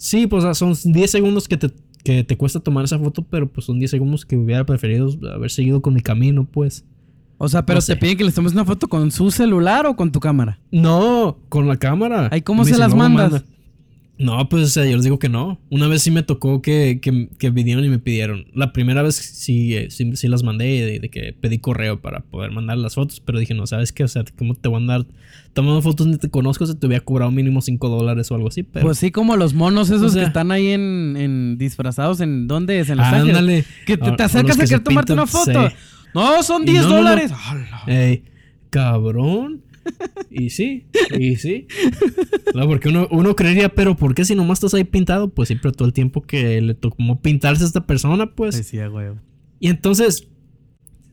sí, 0.00 0.26
pues, 0.26 0.56
son 0.56 0.74
10 0.82 1.10
segundos 1.10 1.46
que 1.46 1.58
te, 1.58 1.70
que 2.02 2.24
te 2.24 2.36
cuesta 2.38 2.58
tomar 2.60 2.84
esa 2.86 2.98
foto, 2.98 3.22
pero 3.22 3.46
pues 3.52 3.66
son 3.66 3.78
10 3.78 3.90
segundos 3.90 4.24
que 4.24 4.34
hubiera 4.36 4.64
preferido 4.64 5.10
haber 5.34 5.50
seguido 5.50 5.82
con 5.82 5.92
mi 5.94 6.00
camino, 6.00 6.48
pues. 6.50 6.84
O 7.36 7.48
sea, 7.48 7.64
pero 7.66 7.78
no 7.78 7.84
te 7.84 7.96
piden 7.96 8.16
que 8.16 8.24
les 8.24 8.34
tomes 8.34 8.52
una 8.52 8.64
foto 8.64 8.88
con 8.88 9.10
su 9.10 9.30
celular 9.30 9.86
o 9.86 9.96
con 9.96 10.10
tu 10.10 10.20
cámara. 10.20 10.58
No, 10.70 11.38
con 11.50 11.68
la 11.68 11.76
cámara. 11.76 12.28
Ay, 12.32 12.40
¿cómo 12.42 12.64
Me 12.64 12.70
se 12.70 12.78
las 12.78 12.90
"No, 12.90 12.96
mandas?" 12.96 13.32
manda. 13.32 13.46
No, 14.20 14.48
pues 14.50 14.64
o 14.64 14.66
sea, 14.68 14.84
yo 14.84 14.96
les 14.96 15.04
digo 15.04 15.18
que 15.18 15.30
no. 15.30 15.58
Una 15.70 15.88
vez 15.88 16.02
sí 16.02 16.10
me 16.10 16.22
tocó 16.22 16.60
que, 16.60 16.98
que, 17.00 17.30
que 17.38 17.48
vinieron 17.48 17.84
y 17.84 17.88
me 17.88 17.98
pidieron. 17.98 18.44
La 18.54 18.70
primera 18.72 19.00
vez 19.02 19.16
sí, 19.16 19.74
eh, 19.74 19.90
sí, 19.90 20.14
sí 20.14 20.28
las 20.28 20.42
mandé, 20.42 20.64
de, 20.84 21.00
de 21.00 21.08
que 21.08 21.32
pedí 21.32 21.58
correo 21.58 22.00
para 22.02 22.20
poder 22.20 22.50
mandar 22.50 22.76
las 22.76 22.96
fotos, 22.96 23.20
pero 23.20 23.38
dije, 23.38 23.54
no, 23.54 23.66
¿sabes 23.66 23.92
qué? 23.92 24.04
O 24.04 24.08
sea, 24.08 24.22
¿cómo 24.36 24.54
te 24.54 24.68
voy 24.68 24.76
a 24.76 24.80
andar 24.82 25.06
tomando 25.54 25.80
fotos 25.80 26.06
ni 26.06 26.18
te 26.18 26.28
conozco? 26.28 26.66
Se 26.66 26.74
te 26.74 26.86
hubiera 26.86 27.02
cobrado 27.02 27.30
mínimo 27.30 27.62
5 27.62 27.88
dólares 27.88 28.30
o 28.30 28.34
algo 28.34 28.48
así, 28.48 28.62
pero... 28.62 28.84
Pues 28.84 28.98
sí, 28.98 29.10
como 29.10 29.36
los 29.36 29.54
monos 29.54 29.88
esos 29.88 30.02
O 30.02 30.08
sea- 30.10 30.20
que 30.22 30.26
están 30.28 30.52
ahí 30.52 30.68
en, 30.68 31.16
en 31.16 31.56
disfrazados 31.56 32.20
en 32.20 32.46
¿dónde 32.46 32.78
es? 32.80 32.90
En 32.90 32.98
Los 32.98 33.06
Ah, 33.06 33.16
Ángeles. 33.16 33.36
ándale. 33.38 33.64
Que 33.86 33.96
te, 33.96 34.10
O- 34.10 34.16
te 34.16 34.22
o 34.22 34.26
acercas 34.26 34.58
a 34.60 34.64
querer 34.64 34.80
tomarte 34.80 35.14
pintan, 35.14 35.18
una 35.18 35.26
foto. 35.26 35.68
sí. 35.70 35.74
No, 36.14 36.42
son 36.42 36.62
Y 36.64 36.72
10 36.72 36.82
no, 36.82 36.88
no, 36.88 36.88
no. 36.90 36.96
dólares. 37.02 37.32
Ey, 37.86 38.22
cabrón. 38.68 39.62
Y 40.30 40.50
sí, 40.50 40.86
y 41.18 41.36
sí. 41.36 41.66
No, 42.54 42.66
porque 42.68 42.88
uno, 42.88 43.08
uno 43.10 43.34
creería, 43.34 43.68
pero 43.68 43.96
¿por 43.96 44.14
qué 44.14 44.24
si 44.24 44.34
nomás 44.34 44.58
estás 44.58 44.74
ahí 44.74 44.84
pintado? 44.84 45.28
Pues 45.28 45.48
siempre 45.48 45.72
todo 45.72 45.86
el 45.86 45.94
tiempo 45.94 46.22
que 46.22 46.60
le 46.60 46.74
tocó 46.74 46.96
pintarse 47.20 47.64
a 47.64 47.66
esta 47.66 47.86
persona, 47.86 48.34
pues. 48.34 48.56
Decía, 48.56 48.86
güey. 48.88 49.08
Y 49.58 49.68
entonces, 49.68 50.28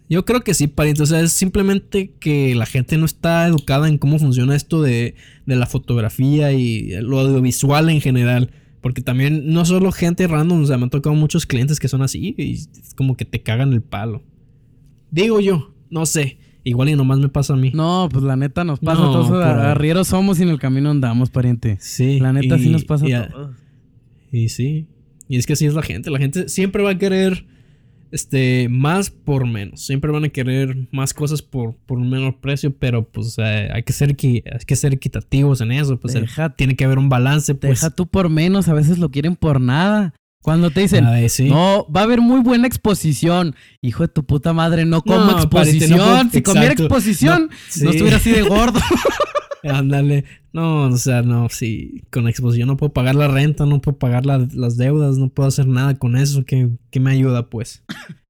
yo 0.10 0.26
creo 0.26 0.42
que 0.42 0.54
sí, 0.54 0.68
pariente. 0.68 1.04
O 1.04 1.06
sea, 1.06 1.22
es 1.22 1.32
simplemente 1.32 2.14
que 2.20 2.56
la 2.56 2.66
gente 2.66 2.98
no 2.98 3.06
está 3.06 3.48
educada 3.48 3.88
en 3.88 3.98
cómo 3.98 4.20
funciona 4.20 4.56
esto 4.56 4.82
de, 4.82 5.16
de 5.46 5.56
la 5.56 5.66
fotografía 5.66 6.52
y 6.54 6.92
lo 7.02 7.20
audiovisual 7.20 7.90
en 7.90 8.02
general. 8.02 8.52
Porque 8.82 9.02
también 9.02 9.52
no 9.52 9.66
solo 9.66 9.92
gente 9.92 10.28
random, 10.28 10.64
o 10.64 10.66
sea, 10.66 10.78
me 10.78 10.84
han 10.84 10.90
tocado 10.90 11.16
muchos 11.16 11.46
clientes 11.46 11.80
que 11.80 11.88
son 11.88 12.04
así 12.04 12.36
y 12.38 12.54
es 12.54 12.94
como 12.96 13.18
que 13.18 13.26
te 13.26 13.42
cagan 13.42 13.74
el 13.74 13.82
palo. 13.82 14.24
Digo 15.12 15.40
yo, 15.40 15.74
no 15.90 16.06
sé. 16.06 16.38
Igual 16.68 16.90
y 16.90 16.96
nomás 16.96 17.20
me 17.20 17.30
pasa 17.30 17.54
a 17.54 17.56
mí. 17.56 17.72
No, 17.74 18.10
pues 18.12 18.24
la 18.26 18.36
neta 18.36 18.66
nos 18.66 18.80
pasa 18.80 19.02
No, 19.02 19.10
a 19.10 19.14
todos. 19.14 19.32
Arrieros 19.32 20.10
somos 20.10 20.38
y 20.40 20.44
en 20.44 20.50
el 20.50 20.60
camino 20.60 20.90
andamos, 20.92 21.30
pariente. 21.30 21.78
Sí. 21.80 22.20
La 22.20 22.34
neta 22.34 22.58
sí 22.58 22.70
nos 22.70 22.84
pasa 22.84 23.08
y 23.08 23.14
a 23.14 23.30
todos. 23.30 23.56
Y 24.34 24.50
sí. 24.50 24.88
Y 25.30 25.38
es 25.38 25.46
que 25.46 25.54
así 25.54 25.66
es 25.66 25.74
la 25.74 25.82
gente. 25.82 26.10
La 26.12 26.20
gente 26.20 26.50
siempre 26.50 26.84
va 26.84 26.92
a 26.92 26.98
querer 26.98 27.46
este 28.12 28.68
más 28.70 29.10
por 29.10 29.48
menos. 29.48 29.86
Siempre 29.86 30.12
van 30.12 30.26
a 30.26 30.30
querer 30.30 30.88
más 30.92 31.14
cosas 31.14 31.42
por, 31.42 31.76
por 31.86 32.00
un 32.00 32.10
menor 32.10 32.42
precio. 32.42 32.76
Pero 32.78 33.08
pues 33.08 33.36
eh, 33.38 33.70
hay, 33.74 33.84
que 33.84 33.94
ser 33.94 34.10
hay 34.10 34.42
que 34.66 34.76
ser 34.76 34.94
equitativos 34.94 35.62
en 35.62 35.72
eso. 35.72 35.98
Pues 35.98 36.16
el- 36.16 36.28
tiene 36.58 36.76
que 36.76 36.84
haber 36.84 36.98
un 36.98 37.08
balance. 37.08 37.56
Pues, 37.56 37.80
deja 37.80 37.92
tú 37.96 38.08
por 38.08 38.30
menos, 38.30 38.68
a 38.68 38.74
veces 38.74 38.98
lo 39.00 39.10
quieren 39.10 39.38
por 39.38 39.62
nada. 39.62 40.14
Cuando 40.48 40.70
te 40.72 40.80
dicen, 40.80 41.06
sí. 41.28 41.50
no, 41.50 41.86
va 41.94 42.00
a 42.00 42.04
haber 42.06 42.22
muy 42.22 42.40
buena 42.40 42.68
exposición. 42.68 43.54
Hijo 43.82 44.04
de 44.04 44.08
tu 44.08 44.26
puta 44.26 44.54
madre, 44.54 44.86
no 44.86 45.02
como 45.02 45.26
No, 45.26 45.32
exposición. 45.32 45.98
no, 46.00 46.30
si 46.32 46.42
comiera 46.42 46.72
exposición, 46.72 47.50
No, 47.82 47.90
estuviera 47.90 48.16
así 48.16 48.32
de 48.32 48.44
gordo. 48.44 48.80
Ándale. 49.70 50.24
No, 50.54 50.84
o 50.84 50.96
sea, 50.96 51.22
no, 51.22 51.50
sí. 51.50 52.06
Con 52.14 52.30
exposición 52.30 52.70
no 52.70 52.78
puedo 52.78 52.94
pagar 52.94 53.16
la 53.16 53.28
renta, 53.28 53.66
no 53.66 53.82
puedo 53.82 53.98
pagar 53.98 54.26
la- 54.26 54.48
las 54.54 54.78
deudas, 54.78 55.18
no 55.18 55.28
puedo 55.28 55.50
hacer 55.50 55.68
nada 55.68 55.96
con 55.96 56.16
eso. 56.16 56.46
¿Qué, 56.46 56.70
qué 56.92 57.02
me 57.02 57.12
ayuda, 57.12 57.50
pues? 57.50 57.84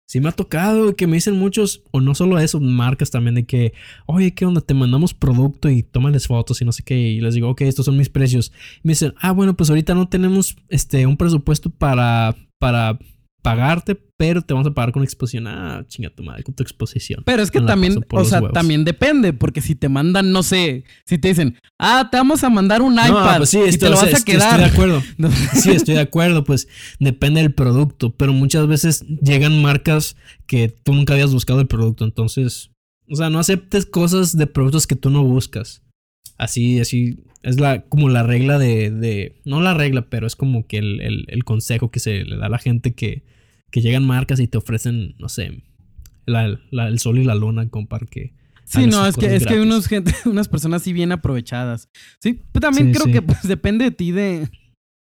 Sí 0.07 0.21
me 0.21 0.29
ha 0.29 0.31
tocado 0.31 0.95
que 0.95 1.05
me 1.05 1.17
dicen 1.17 1.37
muchos, 1.37 1.83
o 1.91 1.99
no 1.99 2.15
solo 2.15 2.39
eso, 2.39 2.61
marcas 2.61 3.11
también 3.11 3.35
de 3.35 3.45
que, 3.45 3.73
oye, 4.05 4.33
¿qué 4.33 4.45
onda? 4.45 4.61
Te 4.61 4.73
mandamos 4.73 5.13
producto 5.13 5.69
y 5.69 5.83
tómales 5.83 6.27
fotos 6.27 6.61
y 6.61 6.65
no 6.65 6.71
sé 6.71 6.81
qué. 6.83 6.97
Y 6.97 7.19
les 7.19 7.33
digo, 7.33 7.49
ok, 7.49 7.61
estos 7.61 7.85
son 7.85 7.97
mis 7.97 8.07
precios. 8.07 8.53
Y 8.77 8.87
me 8.87 8.91
dicen, 8.91 9.13
ah, 9.19 9.33
bueno, 9.33 9.55
pues 9.57 9.69
ahorita 9.69 9.93
no 9.95 10.07
tenemos 10.07 10.55
este 10.69 11.05
un 11.05 11.17
presupuesto 11.17 11.69
para, 11.69 12.37
para 12.57 12.97
pagarte, 13.41 13.97
pero 14.17 14.41
te 14.41 14.53
vamos 14.53 14.67
a 14.67 14.73
pagar 14.73 14.91
con 14.91 15.03
exposición. 15.03 15.45
Ah, 15.47 15.85
chinga 15.87 16.09
tu 16.09 16.23
madre, 16.23 16.43
con 16.43 16.55
tu 16.55 16.63
exposición. 16.63 17.21
Pero 17.25 17.43
es 17.43 17.51
que 17.51 17.61
también, 17.61 18.03
o 18.09 18.25
sea, 18.25 18.39
huevos. 18.39 18.53
también 18.53 18.83
depende, 18.83 19.31
porque 19.33 19.61
si 19.61 19.75
te 19.75 19.89
mandan, 19.89 20.31
no 20.31 20.41
sé, 20.43 20.83
si 21.05 21.17
te 21.19 21.27
dicen, 21.29 21.57
ah, 21.79 22.07
te 22.11 22.17
vamos 22.17 22.43
a 22.43 22.49
mandar 22.49 22.81
un 22.81 22.93
iPad 22.93 23.37
pues 23.37 23.49
sí, 23.51 23.59
y 23.59 23.77
te 23.77 23.89
lo 23.89 23.95
o 23.95 23.99
sea, 23.99 24.05
vas 24.05 24.13
a 24.15 24.17
esto- 24.17 24.31
quedar. 24.31 24.59
Estoy 24.59 24.65
de 24.65 24.71
acuerdo. 24.73 25.03
No. 25.17 25.29
Sí, 25.31 25.69
estoy 25.71 25.93
de 25.95 26.01
acuerdo, 26.01 26.43
pues 26.43 26.67
depende 26.99 27.41
del 27.41 27.53
producto, 27.53 28.11
pero 28.15 28.33
muchas 28.33 28.67
veces 28.67 29.05
llegan 29.21 29.61
marcas 29.61 30.15
que 30.47 30.69
tú 30.69 30.93
nunca 30.93 31.13
habías 31.13 31.31
buscado 31.31 31.59
el 31.61 31.67
producto, 31.67 32.03
entonces, 32.03 32.71
o 33.09 33.15
sea, 33.15 33.29
no 33.29 33.39
aceptes 33.39 33.85
cosas 33.85 34.35
de 34.35 34.47
productos 34.47 34.87
que 34.87 34.95
tú 34.95 35.09
no 35.11 35.23
buscas. 35.23 35.81
Así, 36.37 36.79
así, 36.79 37.19
es 37.43 37.59
la, 37.59 37.81
como 37.83 38.09
la 38.09 38.23
regla 38.23 38.59
de, 38.59 38.91
de 38.91 39.39
no 39.45 39.61
la 39.61 39.73
regla, 39.73 40.07
pero 40.09 40.27
es 40.27 40.35
como 40.35 40.67
que 40.67 40.77
el, 40.79 41.01
el- 41.01 41.25
el 41.29 41.43
consejo 41.43 41.89
que 41.91 41.99
se 41.99 42.23
le 42.25 42.37
da 42.37 42.47
a 42.47 42.49
la 42.49 42.57
gente 42.59 42.93
que, 42.93 43.23
que 43.71 43.81
llegan 43.81 44.05
marcas 44.05 44.39
y 44.39 44.47
te 44.47 44.57
ofrecen, 44.57 45.15
no 45.19 45.29
sé, 45.29 45.63
la- 46.25 46.59
la- 46.71 46.87
el 46.87 46.99
sol 46.99 47.19
y 47.19 47.23
la 47.23 47.35
luna 47.35 47.69
como 47.69 47.87
para 47.87 48.05
que... 48.05 48.33
Sí, 48.65 48.85
no, 48.85 49.05
es 49.07 49.15
que, 49.15 49.33
es 49.33 49.45
que 49.45 49.53
hay 49.53 49.59
unos 49.59 49.87
gente, 49.87 50.13
unas 50.25 50.47
personas 50.49 50.81
así 50.81 50.91
bien 50.91 51.11
aprovechadas. 51.13 51.89
Sí, 52.19 52.41
pero 52.51 52.61
también 52.67 52.87
Sí, 52.87 52.93
creo 52.93 53.05
sí. 53.05 53.11
que 53.13 53.21
pues 53.21 53.43
depende 53.43 53.85
de 53.85 53.91
ti 53.91 54.11
de, 54.11 54.49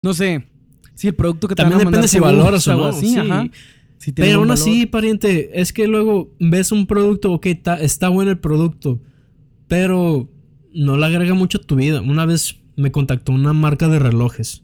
no 0.02 0.14
sé, 0.14 0.46
si 0.94 1.08
el 1.08 1.14
producto 1.14 1.48
que 1.48 1.54
te 1.56 1.62
También 1.62 1.78
van 1.78 1.86
a 1.88 1.90
depende 1.90 2.08
si 2.08 2.18
valoras 2.20 2.66
o 2.68 2.76
no. 2.76 2.84
así, 2.86 3.08
sí. 3.08 3.18
ajá. 3.18 3.48
Si 3.98 4.12
Pero 4.12 4.38
aún 4.38 4.48
valor. 4.48 4.54
así, 4.62 4.86
pariente, 4.86 5.60
es 5.60 5.72
que 5.72 5.88
luego 5.88 6.32
ves 6.38 6.70
un 6.70 6.86
producto, 6.86 7.32
ok, 7.32 7.46
está, 7.46 7.80
está 7.80 8.08
bueno 8.08 8.30
el 8.30 8.38
producto, 8.38 9.00
pero 9.66 10.28
no 10.72 10.96
le 10.96 11.06
agrega 11.06 11.34
mucho 11.34 11.58
a 11.58 11.62
tu 11.62 11.74
vida. 11.74 12.00
Una 12.00 12.24
vez 12.26 12.60
me 12.76 12.92
contactó 12.92 13.32
una 13.32 13.52
marca 13.52 13.88
de 13.88 13.98
relojes. 13.98 14.62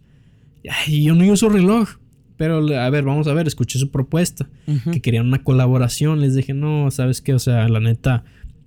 Y 0.87 1.03
yo 1.03 1.15
no 1.17 1.27
uso 1.33 1.49
reloj. 1.49 1.89
Pero, 2.37 2.59
a 2.79 2.91
ver, 2.91 3.05
vamos 3.05 3.27
a 3.29 3.33
ver, 3.35 3.47
escuché 3.47 3.79
su 3.79 3.91
propuesta. 3.91 4.49
Que 4.93 5.01
querían 5.01 5.27
una 5.27 5.43
colaboración. 5.45 6.21
Les 6.21 6.35
dije, 6.35 6.53
no, 6.55 6.91
¿sabes 6.91 7.21
qué? 7.21 7.33
O 7.35 7.39
sea, 7.39 7.69
la 7.69 7.79
neta, 7.81 8.25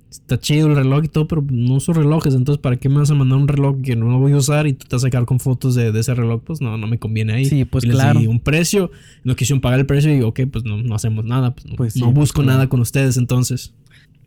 está 0.10 0.40
chido 0.40 0.68
el 0.68 0.76
reloj 0.78 1.04
y 1.04 1.08
todo, 1.10 1.28
pero 1.28 1.46
no 1.50 1.74
uso 1.74 1.92
relojes. 1.92 2.34
Entonces, 2.34 2.62
¿para 2.62 2.78
qué 2.78 2.88
me 2.88 2.96
vas 3.00 3.12
a 3.12 3.14
mandar 3.14 3.38
un 3.38 3.48
reloj 3.50 3.82
que 3.84 3.98
no 3.98 4.20
voy 4.20 4.32
a 4.32 4.38
usar 4.38 4.68
y 4.68 4.74
tú 4.74 4.88
te 4.88 4.96
vas 4.96 5.04
a 5.04 5.08
sacar 5.08 5.26
con 5.26 5.40
fotos 5.42 5.76
de, 5.76 5.92
de 5.92 6.00
ese 6.00 6.14
reloj? 6.14 6.42
Pues 6.46 6.62
no, 6.62 6.78
no 6.78 6.88
me 6.88 6.98
conviene 6.98 7.34
ahí. 7.34 7.46
Sí, 7.46 7.66
pues 7.66 7.84
Y 7.84 7.90
claro. 7.90 8.22
un 8.22 8.40
precio, 8.40 8.90
no 9.26 9.36
quisieron 9.36 9.60
pagar 9.60 9.80
el 9.82 9.86
precio 9.86 10.16
y 10.16 10.22
ok, 10.22 10.40
pues 10.50 10.64
no, 10.64 10.78
no 10.78 10.96
hacemos 10.96 11.26
nada. 11.26 11.54
Pues 11.54 11.66
no, 11.66 11.76
Pues 11.76 11.94
sí, 11.94 12.00
no 12.00 12.12
busco 12.14 12.44
nada 12.44 12.70
con 12.70 12.80
ustedes 12.80 13.18
entonces. 13.18 13.74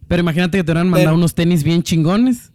Pero 0.06 0.20
imagínate 0.20 0.58
que 0.58 0.64
te 0.64 0.70
hubieran 0.72 0.88
mandado 0.90 1.06
Pero- 1.12 1.16
unos 1.16 1.34
tenis 1.34 1.64
bien 1.64 1.82
chingones. 1.82 2.52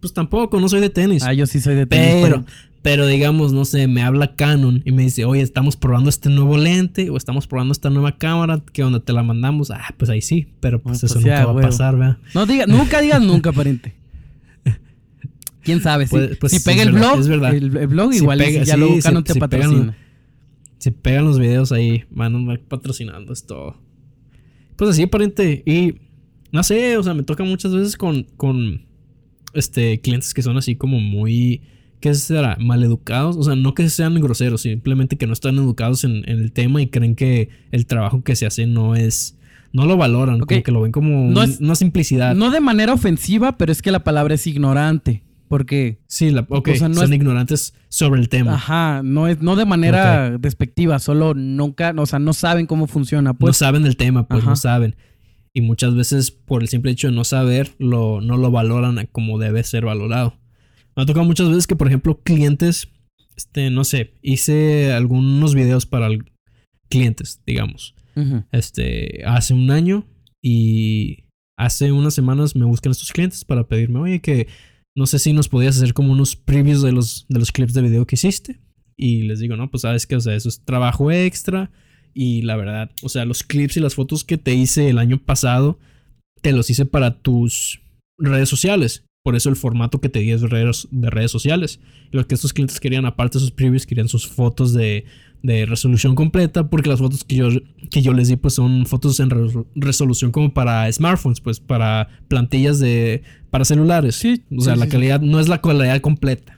Pues 0.00 0.12
tampoco, 0.14 0.58
no 0.58 0.68
soy 0.68 0.80
de 0.80 0.88
tenis. 0.88 1.22
Ah, 1.22 1.34
yo 1.34 1.46
sí 1.46 1.60
soy 1.60 1.74
de 1.74 1.86
tenis. 1.86 2.22
pero, 2.24 2.42
pero 2.42 2.46
digamos, 2.82 3.52
no 3.52 3.64
sé, 3.64 3.86
me 3.88 4.02
habla 4.02 4.34
Canon 4.36 4.82
y 4.86 4.92
me 4.92 5.02
dice, 5.02 5.24
oye, 5.26 5.42
estamos 5.42 5.76
probando 5.76 6.08
este 6.08 6.30
nuevo 6.30 6.56
lente 6.56 7.10
o 7.10 7.16
estamos 7.16 7.46
probando 7.46 7.72
esta 7.72 7.90
nueva 7.90 8.16
cámara, 8.16 8.62
que 8.72 8.82
donde 8.82 9.00
te 9.00 9.12
la 9.12 9.22
mandamos, 9.22 9.70
ah, 9.70 9.94
pues 9.98 10.10
ahí 10.10 10.22
sí, 10.22 10.48
pero 10.60 10.80
pues 10.80 10.98
eso 11.04 11.14
pues 11.14 11.24
nunca 11.26 11.40
ya, 11.40 11.46
va 11.46 11.58
a 11.60 11.62
pasar, 11.62 11.96
¿verdad? 11.96 12.18
No 12.34 12.46
diga, 12.46 12.66
nunca 12.66 13.00
digas 13.02 13.20
nunca, 13.22 13.52
pariente. 13.52 13.92
¿Quién 15.62 15.80
sabe? 15.82 16.06
Si, 16.06 16.10
Pues- 16.10 16.36
pues 16.38 16.52
si 16.52 16.60
pega 16.60 16.80
es 16.82 16.86
el 16.88 16.92
verdad, 16.94 17.08
blog, 17.10 17.20
es 17.20 17.28
verdad. 17.28 17.54
el, 17.54 17.76
el 17.76 17.86
blog 17.88 18.14
igual 18.14 18.38
pega- 18.38 18.60
si 18.60 18.66
ya 18.66 18.74
sí, 18.74 18.80
luego 18.80 18.94
si- 18.96 19.02
Canon 19.02 19.24
te 19.24 19.32
si 19.34 19.38
pegan- 19.40 19.50
patrocina. 19.50 19.96
Si 20.78 20.90
pegan 20.90 21.24
los 21.26 21.38
videos 21.38 21.72
ahí, 21.72 22.04
van 22.10 22.48
a 22.50 22.56
patrocinando 22.56 23.34
esto. 23.34 23.76
Pues 24.76 24.92
así, 24.92 25.02
aparente. 25.02 25.62
Y 25.66 25.96
no 26.52 26.62
sé, 26.62 26.96
o 26.96 27.02
sea, 27.02 27.12
me 27.12 27.22
toca 27.22 27.44
muchas 27.44 27.74
veces 27.74 27.98
con, 27.98 28.22
con 28.38 28.86
este, 29.52 30.00
clientes 30.00 30.32
que 30.32 30.40
son 30.40 30.56
así 30.56 30.76
como 30.76 30.98
muy. 30.98 31.60
¿Qué 32.00 32.14
será? 32.14 32.56
Maleducados. 32.60 33.36
O 33.36 33.42
sea, 33.42 33.54
no 33.56 33.74
que 33.74 33.88
sean 33.90 34.14
groseros, 34.20 34.62
simplemente 34.62 35.16
que 35.18 35.26
no 35.26 35.32
están 35.32 35.56
educados 35.56 36.04
en, 36.04 36.28
en 36.28 36.38
el 36.40 36.52
tema 36.52 36.80
y 36.82 36.86
creen 36.88 37.14
que 37.14 37.50
el 37.72 37.86
trabajo 37.86 38.22
que 38.24 38.36
se 38.36 38.46
hace 38.46 38.66
no 38.66 38.94
es. 38.96 39.36
No 39.72 39.86
lo 39.86 39.96
valoran, 39.96 40.40
como 40.40 40.62
que 40.64 40.72
lo 40.72 40.80
ven 40.80 40.90
como 40.90 41.30
No 41.30 41.42
un- 41.42 41.48
es- 41.50 41.60
una 41.60 41.76
simplicidad. 41.76 42.34
No 42.34 42.50
de 42.50 42.60
manera 42.60 42.92
ofensiva, 42.92 43.56
pero 43.56 43.70
es 43.70 43.82
que 43.82 43.92
la 43.92 44.02
palabra 44.02 44.34
es 44.34 44.46
ignorante. 44.46 45.22
Porque, 45.46 45.98
sí, 46.06 46.30
la, 46.30 46.46
o 46.48 46.62
sea, 46.76 46.88
no 46.88 46.94
son 46.94 47.12
es- 47.12 47.16
ignorantes 47.16 47.74
sobre 47.88 48.20
el 48.20 48.28
tema. 48.28 48.54
ajá, 48.54 49.02
no 49.04 49.26
es 49.28 49.42
no 49.42 49.56
de 49.56 49.64
manera 49.66 50.38
despectiva, 50.38 51.00
solo 51.00 51.34
nunca, 51.34 51.92
o 51.96 52.06
sea, 52.06 52.18
no 52.20 52.32
saben 52.32 52.66
cómo 52.66 52.86
funciona. 52.86 53.30
no 53.32 53.38
Pues, 53.38 53.56
saben 53.56 53.84
el 53.84 53.96
tema, 53.96 54.26
pues 54.28 54.42
Ajá. 54.42 54.50
no 54.50 54.56
saben. 54.56 54.96
Y 55.52 55.60
muchas 55.62 55.94
veces, 55.96 56.30
por 56.30 56.62
el 56.62 56.68
simple 56.68 56.92
hecho 56.92 57.08
de 57.08 57.14
no 57.14 57.24
saber, 57.24 57.72
lo, 57.78 58.20
no 58.20 58.36
lo 58.36 58.52
valoran 58.52 59.08
como 59.10 59.38
debe 59.40 59.62
ser 59.64 59.84
valorado. 59.84 60.34
Me 60.96 61.02
ha 61.02 61.06
tocado 61.06 61.24
muchas 61.24 61.48
veces 61.48 61.66
que, 61.66 61.76
por 61.76 61.86
ejemplo, 61.86 62.20
clientes, 62.22 62.88
este, 63.36 63.70
no 63.70 63.84
sé, 63.84 64.14
hice 64.22 64.92
algunos 64.92 65.54
videos 65.54 65.86
para 65.86 66.08
clientes, 66.88 67.40
digamos, 67.46 67.94
este, 68.52 69.22
hace 69.24 69.54
un 69.54 69.70
año 69.70 70.04
y 70.42 71.24
hace 71.56 71.92
unas 71.92 72.14
semanas 72.14 72.54
me 72.54 72.66
buscan 72.66 72.90
estos 72.90 73.12
clientes 73.12 73.44
para 73.44 73.66
pedirme, 73.66 74.00
oye, 74.00 74.20
que 74.20 74.48
no 74.96 75.06
sé 75.06 75.18
si 75.18 75.32
nos 75.32 75.48
podías 75.48 75.76
hacer 75.76 75.94
como 75.94 76.12
unos 76.12 76.36
previews 76.36 76.82
de 76.82 76.92
los, 76.92 77.26
de 77.28 77.38
los 77.38 77.52
clips 77.52 77.74
de 77.74 77.82
video 77.82 78.06
que 78.06 78.16
hiciste. 78.16 78.60
Y 78.96 79.22
les 79.22 79.38
digo, 79.38 79.56
no, 79.56 79.70
pues 79.70 79.82
sabes 79.82 80.06
que, 80.06 80.16
o 80.16 80.20
sea, 80.20 80.34
eso 80.34 80.48
es 80.48 80.64
trabajo 80.64 81.10
extra. 81.10 81.70
Y 82.12 82.42
la 82.42 82.56
verdad, 82.56 82.90
o 83.02 83.08
sea, 83.08 83.24
los 83.24 83.42
clips 83.42 83.76
y 83.76 83.80
las 83.80 83.94
fotos 83.94 84.24
que 84.24 84.36
te 84.36 84.52
hice 84.54 84.90
el 84.90 84.98
año 84.98 85.18
pasado, 85.18 85.78
te 86.42 86.52
los 86.52 86.68
hice 86.68 86.84
para 86.84 87.18
tus 87.22 87.80
redes 88.18 88.48
sociales. 88.48 89.04
Por 89.22 89.36
eso 89.36 89.50
el 89.50 89.56
formato 89.56 90.00
que 90.00 90.08
te 90.08 90.20
di 90.20 90.30
es 90.30 90.40
de 90.40 90.48
redes, 90.48 90.88
de 90.90 91.10
redes 91.10 91.30
sociales. 91.30 91.78
Y 92.10 92.16
lo 92.16 92.26
que 92.26 92.34
estos 92.34 92.52
clientes 92.54 92.80
querían, 92.80 93.04
aparte 93.04 93.36
de 93.38 93.40
sus 93.40 93.50
previews, 93.50 93.84
querían 93.86 94.08
sus 94.08 94.26
fotos 94.26 94.72
de, 94.72 95.04
de 95.42 95.66
resolución 95.66 96.14
completa. 96.14 96.70
Porque 96.70 96.88
las 96.88 97.00
fotos 97.00 97.22
que 97.24 97.36
yo, 97.36 97.48
que 97.90 98.00
yo 98.00 98.14
les 98.14 98.28
di, 98.28 98.36
pues 98.36 98.54
son 98.54 98.86
fotos 98.86 99.20
en 99.20 99.28
re- 99.28 99.64
resolución 99.74 100.30
como 100.32 100.54
para 100.54 100.90
smartphones, 100.90 101.40
pues 101.42 101.60
para 101.60 102.08
plantillas 102.28 102.78
de. 102.78 103.22
para 103.50 103.66
celulares. 103.66 104.14
Sí, 104.16 104.42
O 104.56 104.62
sea, 104.62 104.72
sí, 104.72 104.78
la 104.80 104.86
sí, 104.86 104.90
sí. 104.90 104.96
calidad 104.96 105.20
no 105.20 105.38
es 105.38 105.48
la 105.48 105.60
calidad 105.60 106.00
completa. 106.00 106.56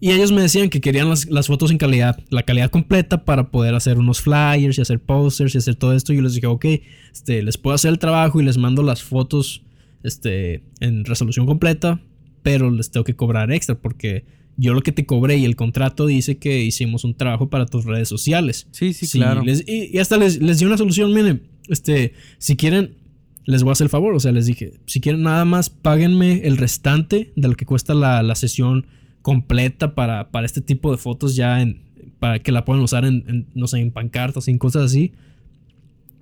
Y 0.00 0.12
ellos 0.12 0.30
me 0.32 0.40
decían 0.40 0.70
que 0.70 0.80
querían 0.80 1.08
las, 1.10 1.26
las 1.26 1.48
fotos 1.48 1.72
en 1.72 1.76
calidad, 1.78 2.18
la 2.30 2.44
calidad 2.44 2.70
completa 2.70 3.24
para 3.24 3.50
poder 3.50 3.74
hacer 3.74 3.98
unos 3.98 4.20
flyers 4.20 4.78
y 4.78 4.80
hacer 4.80 5.00
posters 5.00 5.54
y 5.54 5.58
hacer 5.58 5.74
todo 5.74 5.92
esto. 5.92 6.12
Y 6.12 6.16
yo 6.16 6.22
les 6.22 6.34
dije, 6.34 6.46
ok, 6.46 6.64
este, 7.12 7.42
les 7.42 7.58
puedo 7.58 7.74
hacer 7.74 7.90
el 7.90 7.98
trabajo 7.98 8.40
y 8.40 8.44
les 8.44 8.56
mando 8.56 8.82
las 8.84 9.02
fotos 9.02 9.62
este, 10.02 10.62
en 10.80 11.04
resolución 11.04 11.46
completa, 11.46 12.00
pero 12.42 12.70
les 12.70 12.90
tengo 12.90 13.04
que 13.04 13.16
cobrar 13.16 13.50
extra 13.52 13.74
porque 13.78 14.24
yo 14.56 14.74
lo 14.74 14.82
que 14.82 14.92
te 14.92 15.06
cobré 15.06 15.36
y 15.36 15.44
el 15.44 15.54
contrato 15.56 16.06
dice 16.06 16.38
que 16.38 16.62
hicimos 16.64 17.04
un 17.04 17.14
trabajo 17.14 17.48
para 17.48 17.66
tus 17.66 17.84
redes 17.84 18.08
sociales. 18.08 18.66
Sí, 18.72 18.92
sí, 18.92 19.06
Sí, 19.06 19.18
claro. 19.18 19.42
les- 19.42 19.64
y, 19.68 19.90
y 19.94 19.98
hasta 19.98 20.16
les, 20.16 20.40
les 20.42 20.58
di 20.58 20.64
una 20.66 20.76
solución, 20.76 21.12
miren, 21.14 21.42
este, 21.68 22.14
si 22.38 22.56
quieren 22.56 22.96
les 23.44 23.62
voy 23.62 23.70
a 23.70 23.72
hacer 23.72 23.86
el 23.86 23.88
favor. 23.90 24.14
O 24.14 24.20
sea, 24.20 24.30
les 24.30 24.44
dije, 24.44 24.74
si 24.84 25.00
quieren 25.00 25.22
nada 25.22 25.46
más, 25.46 25.70
páguenme 25.70 26.46
el 26.46 26.58
restante 26.58 27.32
de 27.34 27.48
lo 27.48 27.54
que 27.54 27.64
cuesta 27.64 27.94
la, 27.94 28.22
la 28.22 28.34
sesión 28.34 28.86
completa 29.22 29.94
para, 29.94 30.30
para 30.30 30.44
este 30.44 30.60
tipo 30.60 30.90
de 30.92 30.98
fotos 30.98 31.34
ya 31.34 31.62
en, 31.62 31.80
para 32.18 32.40
que 32.40 32.52
la 32.52 32.66
puedan 32.66 32.82
usar 32.82 33.06
en, 33.06 33.46
no 33.54 33.66
sé, 33.66 33.78
en 33.78 33.90
pancartas, 33.90 34.48
en 34.48 34.58
cosas 34.58 34.84
así. 34.84 35.12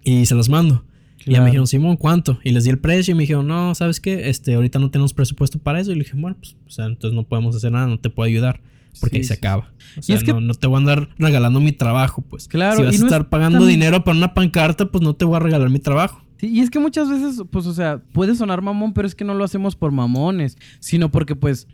Y 0.05 0.27
se 0.27 0.35
las 0.37 0.49
mando. 0.49 0.85
Y 1.25 1.33
ya 1.33 1.41
me 1.41 1.47
dijeron, 1.47 1.67
Simón, 1.67 1.97
¿cuánto? 1.97 2.39
Y 2.45 2.53
les 2.53 2.65
di 2.65 2.71
el 2.71 2.79
precio 2.79 3.13
y 3.13 3.15
me 3.15 3.23
dijeron, 3.23 3.47
no, 3.47 3.75
¿sabes 3.75 4.01
qué? 4.01 4.29
Este, 4.29 4.55
ahorita 4.55 4.79
no 4.79 4.91
tenemos 4.91 5.13
presupuesto 5.13 5.59
para 5.59 5.81
eso. 5.81 5.91
Y 5.91 5.95
le 5.95 6.05
dije, 6.05 6.17
bueno, 6.17 6.37
pues, 6.39 6.57
o 6.67 6.71
sea, 6.71 6.87
entonces 6.87 7.15
no 7.15 7.25
podemos 7.25 7.57
hacer 7.57 7.73
nada, 7.73 7.87
no 7.87 7.99
te 7.99 8.11
puedo 8.11 8.27
ayudar. 8.27 8.61
Porque 9.01 9.19
ahí 9.19 9.25
se 9.25 9.35
acaba. 9.35 9.71
O 9.99 10.03
sea, 10.03 10.19
no, 10.27 10.41
no, 10.41 10.55
te 10.55 10.67
voy 10.67 10.77
a 10.77 10.79
andar 10.79 11.09
regalando 11.19 11.61
mi 11.61 11.73
trabajo, 11.73 12.23
pues. 12.23 12.49
Claro. 12.49 12.77
Si 12.77 12.83
vas 12.83 13.01
a 13.01 13.05
estar 13.05 13.29
pagando 13.29 13.67
dinero 13.67 14.05
para 14.05 14.17
una 14.17 14.35
pancarta, 14.35 14.87
pues 14.87 15.03
no 15.03 15.15
te 15.15 15.25
voy 15.25 15.37
a 15.37 15.41
regalar 15.41 15.69
mi 15.69 15.79
trabajo. 15.79 16.23
Sí, 16.39 16.49
y 16.49 16.61
es 16.61 16.71
que 16.71 16.79
muchas 16.79 17.09
veces, 17.09 17.43
pues, 17.51 17.67
o 17.67 17.75
sea, 17.75 17.99
puede 18.13 18.35
sonar 18.35 18.63
mamón, 18.63 18.93
pero 18.93 19.07
es 19.07 19.15
que 19.15 19.25
no 19.25 19.35
lo 19.35 19.45
hacemos 19.45 19.75
por 19.77 19.93
mamones, 19.93 20.57
sino 20.81 21.11
porque, 21.11 21.35
pues, 21.35 21.67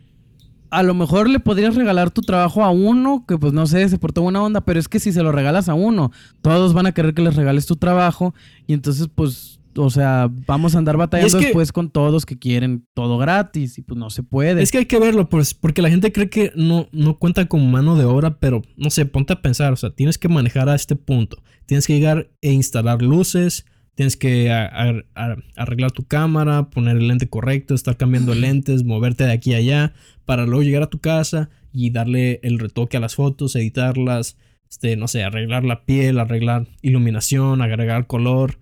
a 0.73 0.81
lo 0.81 0.95
mejor 0.95 1.29
le 1.29 1.39
podrías 1.39 1.75
regalar 1.75 2.09
tu 2.09 2.21
trabajo 2.21 2.63
a 2.63 2.71
uno 2.71 3.25
que 3.27 3.37
pues 3.37 3.53
no 3.53 3.67
sé, 3.67 3.87
se 3.89 3.99
portó 3.99 4.23
buena 4.23 4.41
onda, 4.41 4.61
pero 4.61 4.79
es 4.79 4.87
que 4.87 4.99
si 4.99 5.11
se 5.11 5.21
lo 5.21 5.31
regalas 5.31 5.69
a 5.69 5.75
uno, 5.75 6.11
todos 6.41 6.73
van 6.73 6.87
a 6.87 6.93
querer 6.93 7.13
que 7.13 7.21
les 7.21 7.35
regales 7.35 7.67
tu 7.67 7.75
trabajo 7.75 8.33
y 8.65 8.73
entonces 8.73 9.07
pues, 9.13 9.59
o 9.75 9.91
sea, 9.91 10.31
vamos 10.47 10.73
a 10.73 10.79
andar 10.79 10.97
batallando 10.97 11.37
después 11.37 11.71
con 11.71 11.91
todos 11.91 12.25
que 12.25 12.39
quieren 12.39 12.87
todo 12.95 13.19
gratis 13.19 13.77
y 13.77 13.83
pues 13.83 13.99
no 13.99 14.09
se 14.09 14.23
puede. 14.23 14.63
Es 14.63 14.71
que 14.71 14.79
hay 14.79 14.85
que 14.87 14.99
verlo, 14.99 15.29
pues, 15.29 15.53
porque 15.53 15.83
la 15.83 15.89
gente 15.89 16.11
cree 16.11 16.29
que 16.29 16.51
no, 16.55 16.87
no 16.91 17.19
cuenta 17.19 17.45
con 17.45 17.69
mano 17.69 17.95
de 17.95 18.05
obra, 18.05 18.39
pero 18.39 18.63
no 18.75 18.89
sé, 18.89 19.05
ponte 19.05 19.33
a 19.33 19.41
pensar, 19.43 19.73
o 19.73 19.77
sea, 19.77 19.91
tienes 19.91 20.17
que 20.17 20.27
manejar 20.27 20.69
a 20.69 20.75
este 20.75 20.95
punto, 20.95 21.37
tienes 21.67 21.85
que 21.85 21.93
llegar 21.93 22.31
e 22.41 22.51
instalar 22.51 23.03
luces, 23.03 23.65
Tienes 23.95 24.17
que 24.17 24.51
arreglar 24.51 25.91
tu 25.91 26.05
cámara, 26.05 26.69
poner 26.69 26.97
el 26.97 27.07
lente 27.07 27.29
correcto, 27.29 27.75
estar 27.75 27.95
cambiando 27.95 28.33
lentes, 28.33 28.83
moverte 28.83 29.25
de 29.25 29.31
aquí 29.31 29.53
a 29.53 29.57
allá, 29.57 29.93
para 30.25 30.45
luego 30.45 30.63
llegar 30.63 30.83
a 30.83 30.89
tu 30.89 30.99
casa 30.99 31.49
y 31.71 31.91
darle 31.91 32.39
el 32.43 32.57
retoque 32.59 32.97
a 32.97 32.99
las 32.99 33.15
fotos, 33.15 33.55
editarlas, 33.55 34.37
este, 34.69 34.95
no 34.95 35.07
sé, 35.07 35.23
arreglar 35.23 35.63
la 35.63 35.85
piel, 35.85 36.17
arreglar 36.17 36.67
iluminación, 36.81 37.61
agregar 37.61 38.07
color. 38.07 38.57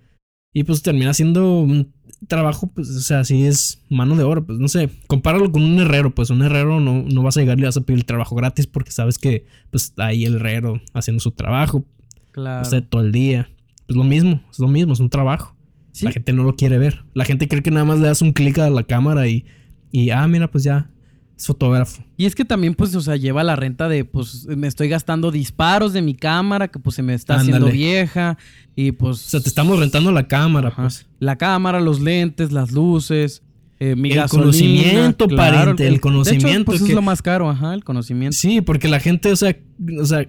Y 0.54 0.64
pues 0.66 0.82
termina 0.82 1.14
siendo 1.14 1.60
un 1.60 1.94
trabajo, 2.28 2.68
pues, 2.68 2.90
o 2.90 3.00
sea, 3.00 3.24
si 3.24 3.46
es 3.46 3.82
mano 3.90 4.18
de 4.18 4.24
obra, 4.24 4.42
pues 4.42 4.60
no 4.60 4.68
sé, 4.68 4.90
compáralo 5.08 5.52
con 5.52 5.64
un 5.64 5.80
herrero, 5.80 6.14
pues 6.14 6.30
un 6.30 6.42
herrero 6.42 6.82
no, 6.82 7.04
no 7.04 7.24
vas 7.24 7.38
a 7.38 7.40
llegar 7.40 7.60
y 7.60 7.64
vas 7.64 7.78
a 7.78 7.82
pedir 7.82 8.00
el 8.00 8.06
trabajo 8.06 8.36
gratis 8.36 8.68
porque 8.68 8.92
sabes 8.92 9.18
que 9.18 9.46
pues 9.70 9.86
está 9.86 10.08
ahí 10.08 10.26
el 10.26 10.36
herrero 10.36 10.82
haciendo 10.94 11.22
su 11.22 11.32
trabajo. 11.32 11.86
Claro. 12.32 12.62
O 12.62 12.66
sea, 12.66 12.82
todo 12.82 13.02
el 13.02 13.12
día. 13.12 13.50
Es 13.92 13.98
lo 13.98 14.06
mismo, 14.06 14.42
es 14.50 14.58
lo 14.58 14.70
mismo, 14.70 14.94
es 14.94 15.02
un 15.02 15.10
trabajo. 15.10 15.54
La 16.00 16.14
gente 16.14 16.32
no 16.32 16.44
lo 16.44 16.56
quiere 16.56 16.78
ver. 16.78 17.04
La 17.14 17.26
gente 17.26 17.50
cree 17.50 17.62
que 17.62 17.72
nada 17.72 17.84
más 17.84 18.00
le 18.00 18.08
das 18.08 18.22
un 18.22 18.32
clic 18.32 18.58
a 18.60 18.70
la 18.70 18.84
cámara 18.84 19.28
y, 19.28 19.44
y, 19.92 20.12
ah, 20.12 20.26
mira, 20.30 20.50
pues 20.50 20.64
ya, 20.64 20.90
es 21.38 21.46
fotógrafo. 21.46 22.02
Y 22.16 22.26
es 22.26 22.36
que 22.36 22.46
también, 22.46 22.74
pues, 22.74 22.96
o 22.96 23.02
sea, 23.02 23.18
lleva 23.18 23.44
la 23.44 23.58
renta 23.58 23.90
de, 23.90 24.06
pues, 24.06 24.48
me 24.48 24.68
estoy 24.68 24.88
gastando 24.88 25.30
disparos 25.30 25.92
de 25.92 26.02
mi 26.02 26.16
cámara, 26.16 26.70
que 26.70 26.80
pues 26.80 26.96
se 26.96 27.04
me 27.04 27.14
está 27.14 27.36
haciendo 27.36 27.68
vieja. 27.68 28.38
Y 28.78 28.94
pues. 28.94 29.26
O 29.28 29.30
sea, 29.30 29.42
te 29.42 29.50
estamos 29.50 29.78
rentando 29.78 30.14
la 30.14 30.26
cámara, 30.26 30.74
pues. 30.74 31.06
La 31.20 31.38
cámara, 31.38 31.82
los 31.82 32.00
lentes, 32.00 32.54
las 32.54 32.72
luces. 32.72 33.44
Eh, 33.82 33.98
mi 33.98 34.14
el 34.14 34.30
conocimiento, 34.30 35.28
pariente, 35.28 35.86
el, 35.86 36.00
conocimiento. 36.00 36.66
pues 36.66 36.82
es 36.82 36.94
lo 36.94 37.02
más 37.02 37.22
caro, 37.22 37.50
ajá, 37.50 37.74
el 37.74 37.84
conocimiento. 37.84 38.38
Sí, 38.38 38.62
porque 38.62 38.88
la 38.88 39.02
gente, 39.02 39.32
o 39.32 39.36
sea, 39.36 39.58
o 40.00 40.06
sea, 40.06 40.28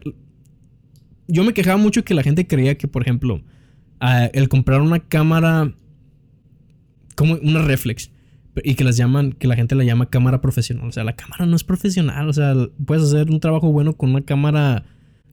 yo 1.32 1.44
me 1.44 1.54
quejaba 1.54 1.78
mucho 1.78 2.04
que 2.04 2.12
la 2.12 2.22
gente 2.22 2.46
creía 2.46 2.76
que, 2.76 2.86
por 2.88 3.02
ejemplo, 3.02 3.42
el 4.32 4.48
comprar 4.48 4.82
una 4.82 5.00
cámara 5.00 5.72
como 7.16 7.34
una 7.34 7.62
reflex 7.62 8.10
y 8.62 8.74
que 8.74 8.84
las 8.84 8.98
llaman, 8.98 9.32
que 9.32 9.46
la 9.46 9.56
gente 9.56 9.74
la 9.74 9.84
llama 9.84 10.10
cámara 10.10 10.42
profesional. 10.42 10.86
O 10.86 10.92
sea, 10.92 11.04
la 11.04 11.16
cámara 11.16 11.46
no 11.46 11.56
es 11.56 11.64
profesional. 11.64 12.28
O 12.28 12.32
sea, 12.34 12.54
puedes 12.84 13.04
hacer 13.04 13.30
un 13.30 13.40
trabajo 13.40 13.72
bueno 13.72 13.94
con 13.94 14.10
una 14.10 14.22
cámara 14.22 14.84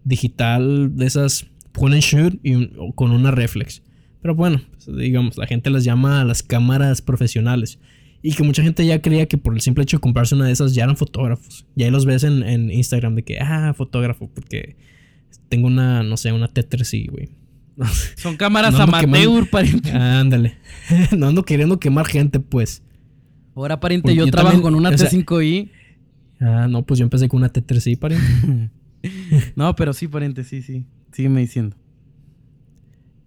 digital 0.06 0.96
de 0.96 1.06
esas 1.06 1.48
point 1.74 2.01
shoot 2.01 2.40
y 2.44 2.70
con 2.96 3.12
una 3.12 3.31
reflex. 3.31 3.83
Pero 4.22 4.35
bueno, 4.35 4.62
pues, 4.72 4.98
digamos, 4.98 5.38
la 5.38 5.48
gente 5.48 5.70
las 5.70 5.83
llama 5.83 6.24
las 6.24 6.44
cámaras 6.44 7.01
profesionales. 7.01 7.77
Y 8.22 8.33
que 8.33 8.44
mucha 8.44 8.64
gente 8.64 8.85
ya 8.85 9.01
creía 9.01 9.27
que 9.27 9.38
por 9.38 9.53
el 9.53 9.62
simple 9.62 9.83
hecho 9.83 9.98
de 9.98 10.01
comprarse 10.01 10.35
una 10.35 10.46
de 10.46 10.53
esas 10.53 10.74
ya 10.74 10.83
eran 10.83 10.96
fotógrafos. 10.96 11.66
Y 11.75 11.83
ahí 11.83 11.92
los 11.92 12.05
ves 12.05 12.24
en, 12.24 12.44
en 12.44 12.72
Instagram 12.72 13.16
de 13.16 13.24
que, 13.24 13.40
ah, 13.40 13.74
fotógrafo, 13.75 14.29
porque 14.33 14.77
tengo 15.50 15.68
una, 15.68 16.03
no 16.03 16.18
sé, 16.18 16.31
una 16.31 16.51
T3i, 16.51 17.09
güey. 17.09 17.29
Son 18.15 18.35
cámaras 18.35 18.75
amateur, 18.75 19.50
pariente. 19.50 19.92
Ándale. 19.92 20.57
no 21.18 21.27
ando 21.27 21.44
queriendo 21.44 21.79
quemar 21.79 22.05
gente, 22.05 22.39
pues. 22.39 22.83
Ahora, 23.55 23.79
pariente, 23.79 24.15
yo, 24.15 24.29
trabajo 24.29 24.61
con 24.61 24.75
una 24.75 24.92
T5i. 24.92 25.70
ah, 26.39 26.68
no, 26.70 26.85
pues 26.85 27.00
yo 27.00 27.03
empecé 27.03 27.27
con 27.27 27.39
una 27.39 27.51
T3i, 27.51 27.98
pariente. 27.98 28.72
no, 29.55 29.75
pero 29.75 29.94
sí, 29.94 30.07
pariente, 30.07 30.44
sí, 30.44 30.61
sí. 30.61 30.85
Sígueme 31.11 31.42
diciendo. 31.42 31.75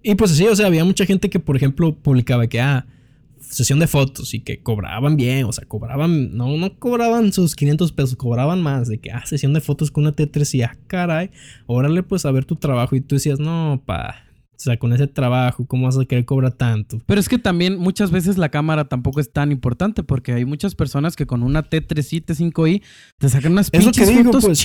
Y 0.03 0.15
pues 0.15 0.33
sí, 0.33 0.47
o 0.47 0.57
sea, 0.57 0.67
había 0.67 0.85
mucha 0.85 1.05
gente 1.07 1.31
que, 1.31 1.39
por 1.39 1.57
ejemplo, 1.57 1.95
publicaba 1.95 2.47
que, 2.47 2.61
ah, 2.61 2.87
sesión 3.43 3.79
de 3.79 3.87
fotos 3.87 4.35
y 4.35 4.41
que 4.41 4.63
cobraban 4.63 5.17
bien, 5.17 5.45
o 5.45 5.53
sea, 5.53 5.67
cobraban, 5.67 6.37
no, 6.37 6.57
no 6.57 6.79
cobraban 6.79 7.33
sus 7.33 7.55
500 7.55 7.93
pesos, 7.93 8.17
cobraban 8.17 8.63
más, 8.63 8.89
de 8.89 8.99
que, 8.99 9.11
ah, 9.11 9.25
sesión 9.27 9.53
de 9.53 9.61
fotos 9.61 9.91
con 9.91 10.05
una 10.05 10.17
T3 10.17 10.55
y, 10.55 10.63
ah, 10.63 10.77
caray, 10.87 11.31
órale, 11.67 12.03
pues 12.03 12.25
a 12.25 12.31
ver 12.31 12.45
tu 12.45 12.57
trabajo 12.57 12.97
y 12.97 13.01
tú 13.01 13.17
decías, 13.17 13.39
no, 13.39 13.83
pa, 13.85 14.25
o 14.63 14.65
sea, 14.65 14.77
con 14.77 14.93
ese 14.93 15.09
trabajo, 15.09 15.67
¿cómo 15.67 15.87
vas 15.87 15.99
a 15.99 16.05
querer 16.05 16.25
cobrar 16.25 16.53
tanto? 16.53 17.03
Pero 17.07 17.19
es 17.19 17.29
que 17.29 17.37
también 17.37 17.79
muchas 17.79 18.13
veces 18.13 18.39
la 18.39 18.49
cámara 18.49 18.85
tampoco 18.85 19.19
es 19.19 19.33
tan 19.33 19.51
importante 19.51 20.05
porque 20.05 20.35
hay 20.35 20.45
muchas 20.45 20.77
personas 20.77 21.17
que 21.17 21.27
con 21.27 21.43
una 21.43 21.69
T3i, 21.69 22.25
T5i 22.25 22.81
te 23.19 23.29
sacan 23.29 23.51
unas 23.51 23.73
pinches 23.73 24.09
fotos 24.13 24.45
pues, 24.45 24.59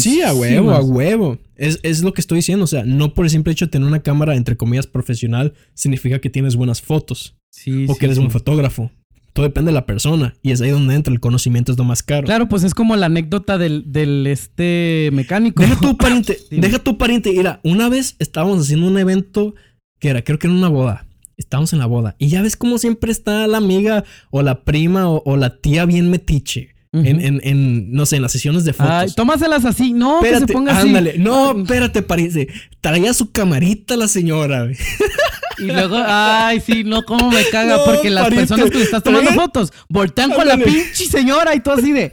Sí, 0.00 0.22
a 0.22 0.32
huevo, 0.32 0.70
a 0.70 0.80
huevo. 0.80 1.38
Es, 1.56 1.80
es, 1.82 2.02
lo 2.02 2.14
que 2.14 2.22
estoy 2.22 2.36
diciendo. 2.36 2.64
O 2.64 2.66
sea, 2.66 2.84
no 2.84 3.12
por 3.12 3.26
el 3.26 3.30
simple 3.30 3.52
hecho 3.52 3.66
de 3.66 3.72
tener 3.72 3.86
una 3.86 4.02
cámara, 4.02 4.36
entre 4.36 4.56
comillas, 4.56 4.86
profesional, 4.86 5.52
significa 5.74 6.18
que 6.18 6.30
tienes 6.30 6.56
buenas 6.56 6.80
fotos. 6.80 7.36
Sí, 7.52 7.86
o 7.88 7.94
que 7.94 8.06
eres 8.06 8.18
un 8.18 8.30
fotógrafo. 8.30 8.90
Todo 9.32 9.44
depende 9.44 9.70
de 9.70 9.74
la 9.74 9.86
persona. 9.86 10.34
Y 10.42 10.50
es 10.50 10.60
ahí 10.60 10.70
donde 10.70 10.94
entra 10.94 11.12
el 11.12 11.20
conocimiento, 11.20 11.72
es 11.72 11.78
lo 11.78 11.84
más 11.84 12.02
caro. 12.02 12.26
Claro, 12.26 12.48
pues 12.48 12.64
es 12.64 12.74
como 12.74 12.96
la 12.96 13.06
anécdota 13.06 13.56
del, 13.56 13.84
del 13.86 14.26
este 14.26 15.10
mecánico. 15.12 15.62
Deja 15.62 15.78
tu 15.78 15.96
pariente, 15.98 16.38
deja 16.50 16.78
tu 16.78 16.98
pariente. 16.98 17.32
Mira, 17.32 17.60
una 17.62 17.88
vez 17.88 18.16
estábamos 18.18 18.60
haciendo 18.60 18.86
un 18.86 18.98
evento 18.98 19.54
que 20.00 20.08
era, 20.08 20.22
creo 20.22 20.38
que 20.38 20.48
era 20.48 20.56
una 20.56 20.68
boda. 20.68 21.06
Estábamos 21.36 21.72
en 21.72 21.78
la 21.78 21.86
boda. 21.86 22.14
Y 22.18 22.28
ya 22.28 22.42
ves 22.42 22.56
cómo 22.56 22.78
siempre 22.78 23.10
está 23.10 23.46
la 23.46 23.58
amiga 23.58 24.04
o 24.30 24.42
la 24.42 24.64
prima 24.64 25.08
o, 25.08 25.36
la 25.36 25.56
tía 25.56 25.86
bien 25.86 26.10
metiche. 26.10 26.74
en, 26.92 27.40
en, 27.42 27.90
no 27.90 28.04
sé, 28.04 28.16
en 28.16 28.22
las 28.22 28.32
sesiones 28.32 28.64
de 28.64 28.74
fotos. 28.74 28.92
Ay, 28.92 29.10
tómaselas 29.16 29.64
así. 29.64 29.92
No, 29.92 30.20
que 30.20 30.38
se 30.38 30.46
ponga 30.46 30.78
ándale. 30.78 31.16
No, 31.18 31.58
espérate, 31.62 32.02
pariente. 32.02 32.48
Traía 32.82 33.14
su 33.14 33.32
camarita 33.32 33.96
la 33.96 34.08
señora. 34.08 34.68
Y 35.62 35.66
luego, 35.66 35.96
ay, 36.04 36.60
sí, 36.60 36.84
no, 36.84 37.02
cómo 37.04 37.30
me 37.30 37.44
caga, 37.50 37.84
porque 37.84 38.10
las 38.10 38.28
personas 38.28 38.70
que 38.70 38.78
le 38.78 38.84
estás 38.84 39.02
tomando 39.02 39.30
fotos 39.32 39.72
voltean 39.88 40.32
con 40.32 40.46
la 40.46 40.58
pinche 40.58 41.06
señora 41.06 41.54
y 41.54 41.60
todo 41.60 41.74
así 41.74 41.92
de. 41.92 42.12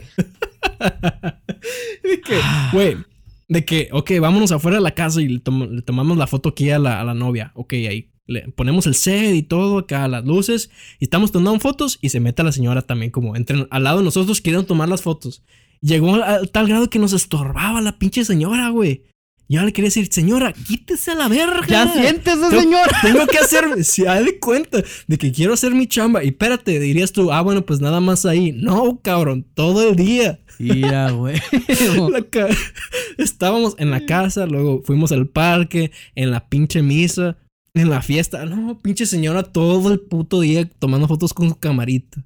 de 2.02 2.20
que, 2.20 2.40
güey, 2.72 2.96
de 3.48 3.64
que, 3.64 3.88
ok, 3.92 4.12
vámonos 4.20 4.52
afuera 4.52 4.76
de 4.76 4.82
la 4.82 4.92
casa 4.92 5.20
y 5.20 5.28
le, 5.28 5.40
tomamos 5.40 6.16
la 6.16 6.26
foto 6.26 6.50
aquí 6.50 6.70
a 6.70 6.78
la, 6.78 7.00
a 7.00 7.04
la, 7.04 7.14
novia. 7.14 7.52
Ok, 7.54 7.72
ahí 7.72 8.10
le 8.26 8.48
ponemos 8.52 8.86
el 8.86 8.94
set 8.94 9.34
y 9.34 9.42
todo, 9.42 9.78
acá 9.78 10.06
las 10.06 10.24
luces, 10.24 10.70
y 11.00 11.04
estamos 11.04 11.32
tomando 11.32 11.58
fotos 11.58 11.98
y 12.00 12.10
se 12.10 12.20
mete 12.20 12.44
la 12.44 12.52
señora 12.52 12.82
también, 12.82 13.10
como 13.10 13.34
entre 13.34 13.66
al 13.70 13.82
lado 13.82 13.98
de 13.98 14.04
nosotros 14.04 14.40
quieren 14.40 14.64
tomar 14.66 14.88
las 14.88 15.02
fotos. 15.02 15.42
Llegó 15.80 16.14
a 16.14 16.42
tal 16.46 16.68
grado 16.68 16.90
que 16.90 16.98
nos 16.98 17.12
estorbaba 17.12 17.80
la 17.80 17.98
pinche 17.98 18.24
señora, 18.24 18.68
güey. 18.68 19.04
Yo 19.52 19.64
le 19.64 19.72
quería 19.72 19.88
decir, 19.88 20.06
señora, 20.12 20.52
quítese 20.52 21.10
a 21.10 21.16
la 21.16 21.26
verga. 21.26 21.66
Ya 21.66 21.92
siéntese, 21.92 22.50
señora. 22.50 22.96
Tengo 23.02 23.26
que 23.26 23.38
hacer, 23.38 23.84
si 23.84 24.06
hay 24.06 24.24
de 24.24 24.38
cuenta 24.38 24.80
de 25.08 25.18
que 25.18 25.32
quiero 25.32 25.54
hacer 25.54 25.74
mi 25.74 25.88
chamba. 25.88 26.22
Y 26.22 26.28
espérate, 26.28 26.78
dirías 26.78 27.10
tú, 27.10 27.32
ah, 27.32 27.40
bueno, 27.40 27.66
pues 27.66 27.80
nada 27.80 27.98
más 27.98 28.24
ahí. 28.26 28.52
No, 28.52 29.00
cabrón, 29.02 29.44
todo 29.54 29.88
el 29.88 29.96
día. 29.96 30.38
Ya, 30.60 31.10
güey. 31.10 31.40
Estábamos 33.18 33.74
en 33.78 33.90
la 33.90 34.06
casa, 34.06 34.46
luego 34.46 34.82
fuimos 34.84 35.10
al 35.10 35.26
parque, 35.26 35.90
en 36.14 36.30
la 36.30 36.48
pinche 36.48 36.80
misa, 36.80 37.36
en 37.74 37.90
la 37.90 38.02
fiesta. 38.02 38.46
No, 38.46 38.78
pinche 38.78 39.04
señora, 39.04 39.42
todo 39.42 39.90
el 39.90 39.98
puto 39.98 40.42
día 40.42 40.70
tomando 40.78 41.08
fotos 41.08 41.34
con 41.34 41.48
su 41.48 41.58
camarita. 41.58 42.22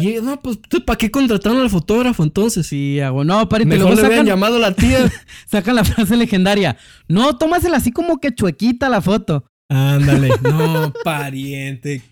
Y 0.00 0.20
no, 0.22 0.40
pues, 0.40 0.58
¿para 0.86 0.96
qué 0.96 1.10
contrataron 1.10 1.60
al 1.60 1.68
fotógrafo 1.70 2.22
entonces? 2.22 2.66
Sí, 2.66 2.98
hago. 3.00 3.24
No, 3.24 3.48
pariente. 3.48 3.76
Mejor 3.76 3.94
le 3.94 4.02
sacan, 4.02 4.26
llamado 4.26 4.56
a 4.56 4.58
la 4.60 4.72
tía. 4.72 5.10
sacan 5.46 5.76
la 5.76 5.84
frase 5.84 6.16
legendaria. 6.16 6.78
No, 7.08 7.36
tómasela 7.36 7.76
así 7.76 7.92
como 7.92 8.18
que 8.18 8.34
chuequita 8.34 8.88
la 8.88 9.00
foto. 9.02 9.44
Ándale. 9.68 10.30
No, 10.42 10.92
pariente. 11.04 12.02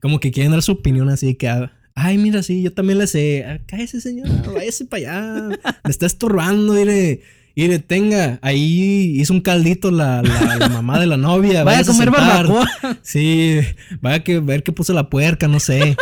Como 0.00 0.18
que 0.18 0.30
quieren 0.30 0.52
dar 0.52 0.62
su 0.62 0.72
opinión 0.72 1.10
así 1.10 1.34
que... 1.34 1.48
Ah, 1.48 1.70
ay, 1.94 2.16
mira, 2.16 2.42
sí, 2.42 2.62
yo 2.62 2.72
también 2.72 2.98
le 2.98 3.06
sé. 3.06 3.44
Ah, 3.46 3.60
cállese, 3.66 4.00
señora, 4.00 4.30
váyase 4.54 4.86
para 4.86 5.00
allá. 5.00 5.48
Me 5.84 5.90
está 5.90 6.06
estorbando, 6.06 6.72
mire. 6.72 7.20
Y 7.54 7.68
le 7.68 7.80
tenga, 7.80 8.38
ahí 8.42 9.20
hizo 9.20 9.34
un 9.34 9.40
caldito 9.40 9.90
la, 9.90 10.22
la, 10.22 10.56
la 10.56 10.68
mamá 10.68 10.98
de 10.98 11.06
la 11.06 11.16
novia. 11.18 11.64
Vaya 11.64 11.80
a 11.80 11.84
comer 11.84 12.10
barbacoa. 12.10 12.66
Sí, 13.02 13.58
vaya 14.00 14.22
que 14.22 14.38
ver 14.40 14.62
que 14.62 14.72
puse 14.72 14.94
la 14.94 15.10
puerca, 15.10 15.48
no 15.48 15.60
sé. 15.60 15.96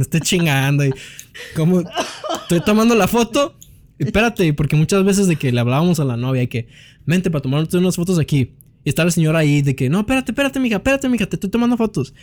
No 0.00 0.04
esté 0.04 0.18
chingando. 0.22 0.82
Y 0.82 0.94
como 1.54 1.82
estoy 2.42 2.60
tomando 2.64 2.94
la 2.94 3.06
foto. 3.06 3.54
Espérate, 3.98 4.54
porque 4.54 4.76
muchas 4.76 5.04
veces 5.04 5.26
de 5.26 5.36
que 5.36 5.52
le 5.52 5.60
hablábamos 5.60 6.00
a 6.00 6.06
la 6.06 6.16
novia 6.16 6.46
que 6.46 6.68
vente 7.04 7.30
para 7.30 7.42
tomar 7.42 7.68
unas 7.70 7.96
fotos 7.96 8.18
aquí. 8.18 8.54
Y 8.82 8.88
está 8.88 9.04
la 9.04 9.10
señora 9.10 9.40
ahí 9.40 9.60
de 9.60 9.76
que 9.76 9.90
no, 9.90 10.00
espérate, 10.00 10.32
espérate, 10.32 10.58
mija, 10.58 10.76
espérate, 10.76 11.06
mija, 11.10 11.26
te 11.26 11.36
estoy 11.36 11.50
tomando 11.50 11.76
fotos. 11.76 12.14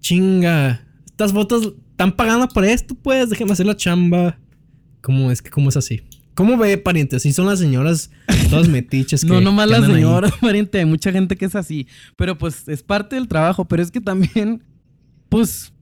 Chinga, 0.00 0.86
estas 1.04 1.34
fotos 1.34 1.74
están 1.90 2.12
pagando 2.12 2.48
por 2.48 2.64
esto, 2.64 2.94
pues, 2.94 3.28
déjame 3.28 3.52
hacer 3.52 3.66
la 3.66 3.76
chamba. 3.76 4.38
¿Cómo 5.02 5.30
es 5.30 5.42
que 5.42 5.50
cómo 5.50 5.68
es 5.68 5.76
así? 5.76 6.00
¿Cómo 6.34 6.56
ve, 6.56 6.78
pariente? 6.78 7.16
Así 7.16 7.34
son 7.34 7.44
las 7.44 7.58
señoras 7.58 8.10
todas 8.48 8.66
metiches 8.68 9.20
que 9.20 9.26
No, 9.28 9.42
nomás 9.42 9.66
que 9.66 9.72
la 9.72 9.76
andan 9.76 9.90
ahí. 9.90 9.96
señora, 9.98 10.30
pariente. 10.40 10.78
Hay 10.78 10.86
mucha 10.86 11.12
gente 11.12 11.36
que 11.36 11.44
es 11.44 11.54
así. 11.54 11.86
Pero 12.16 12.38
pues 12.38 12.66
es 12.66 12.82
parte 12.82 13.16
del 13.16 13.28
trabajo. 13.28 13.66
Pero 13.66 13.82
es 13.82 13.90
que 13.90 14.00
también, 14.00 14.62
pues, 15.28 15.72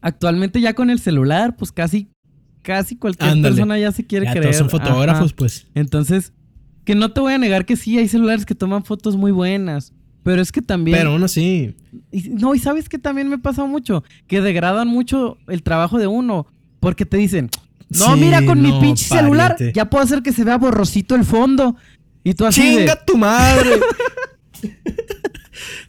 actualmente 0.00 0.60
ya 0.60 0.74
con 0.74 0.90
el 0.90 0.98
celular, 0.98 1.56
pues 1.56 1.72
casi, 1.72 2.08
casi 2.62 2.96
cualquier 2.96 3.30
Ándale. 3.30 3.54
persona 3.54 3.78
ya 3.78 3.92
se 3.92 4.06
quiere 4.06 4.26
Ya 4.26 4.32
creer. 4.32 4.44
todos 4.46 4.56
son 4.56 4.70
fotógrafos, 4.70 5.26
Ajá. 5.28 5.36
pues. 5.36 5.66
Entonces, 5.74 6.32
que 6.84 6.94
no 6.94 7.12
te 7.12 7.20
voy 7.20 7.32
a 7.34 7.38
negar 7.38 7.66
que 7.66 7.76
sí, 7.76 7.98
hay 7.98 8.08
celulares 8.08 8.46
que 8.46 8.54
toman 8.54 8.84
fotos 8.84 9.16
muy 9.16 9.32
buenas. 9.32 9.92
Pero 10.22 10.42
es 10.42 10.52
que 10.52 10.60
también. 10.60 10.98
Pero 10.98 11.12
aún 11.12 11.22
así. 11.22 11.74
y- 12.12 12.28
no, 12.30 12.54
y 12.54 12.58
sabes 12.58 12.88
que 12.90 12.98
también 12.98 13.28
me 13.28 13.38
pasa 13.38 13.64
mucho. 13.64 14.04
Que 14.26 14.42
degradan 14.42 14.86
mucho 14.88 15.38
el 15.48 15.62
trabajo 15.62 15.98
de 15.98 16.06
uno. 16.06 16.46
Porque 16.78 17.06
te 17.06 17.16
dicen, 17.16 17.48
no, 17.88 18.14
Sí, 18.14 18.20
mira, 18.20 18.44
con 18.44 18.60
mi 18.60 18.70
pinche 18.80 19.06
celular 19.06 19.56
ya 19.74 19.88
puedo 19.88 20.04
hacer 20.04 20.22
que 20.22 20.32
se 20.32 20.44
vea 20.44 20.58
borrosito 20.58 21.14
el 21.14 21.24
fondo. 21.24 21.74
Y 22.22 22.34
tú 22.34 22.44
así 22.44 22.60
de, 22.62 22.76
¡Chinga 22.80 23.04
tu 23.04 23.16
madre! 23.16 23.70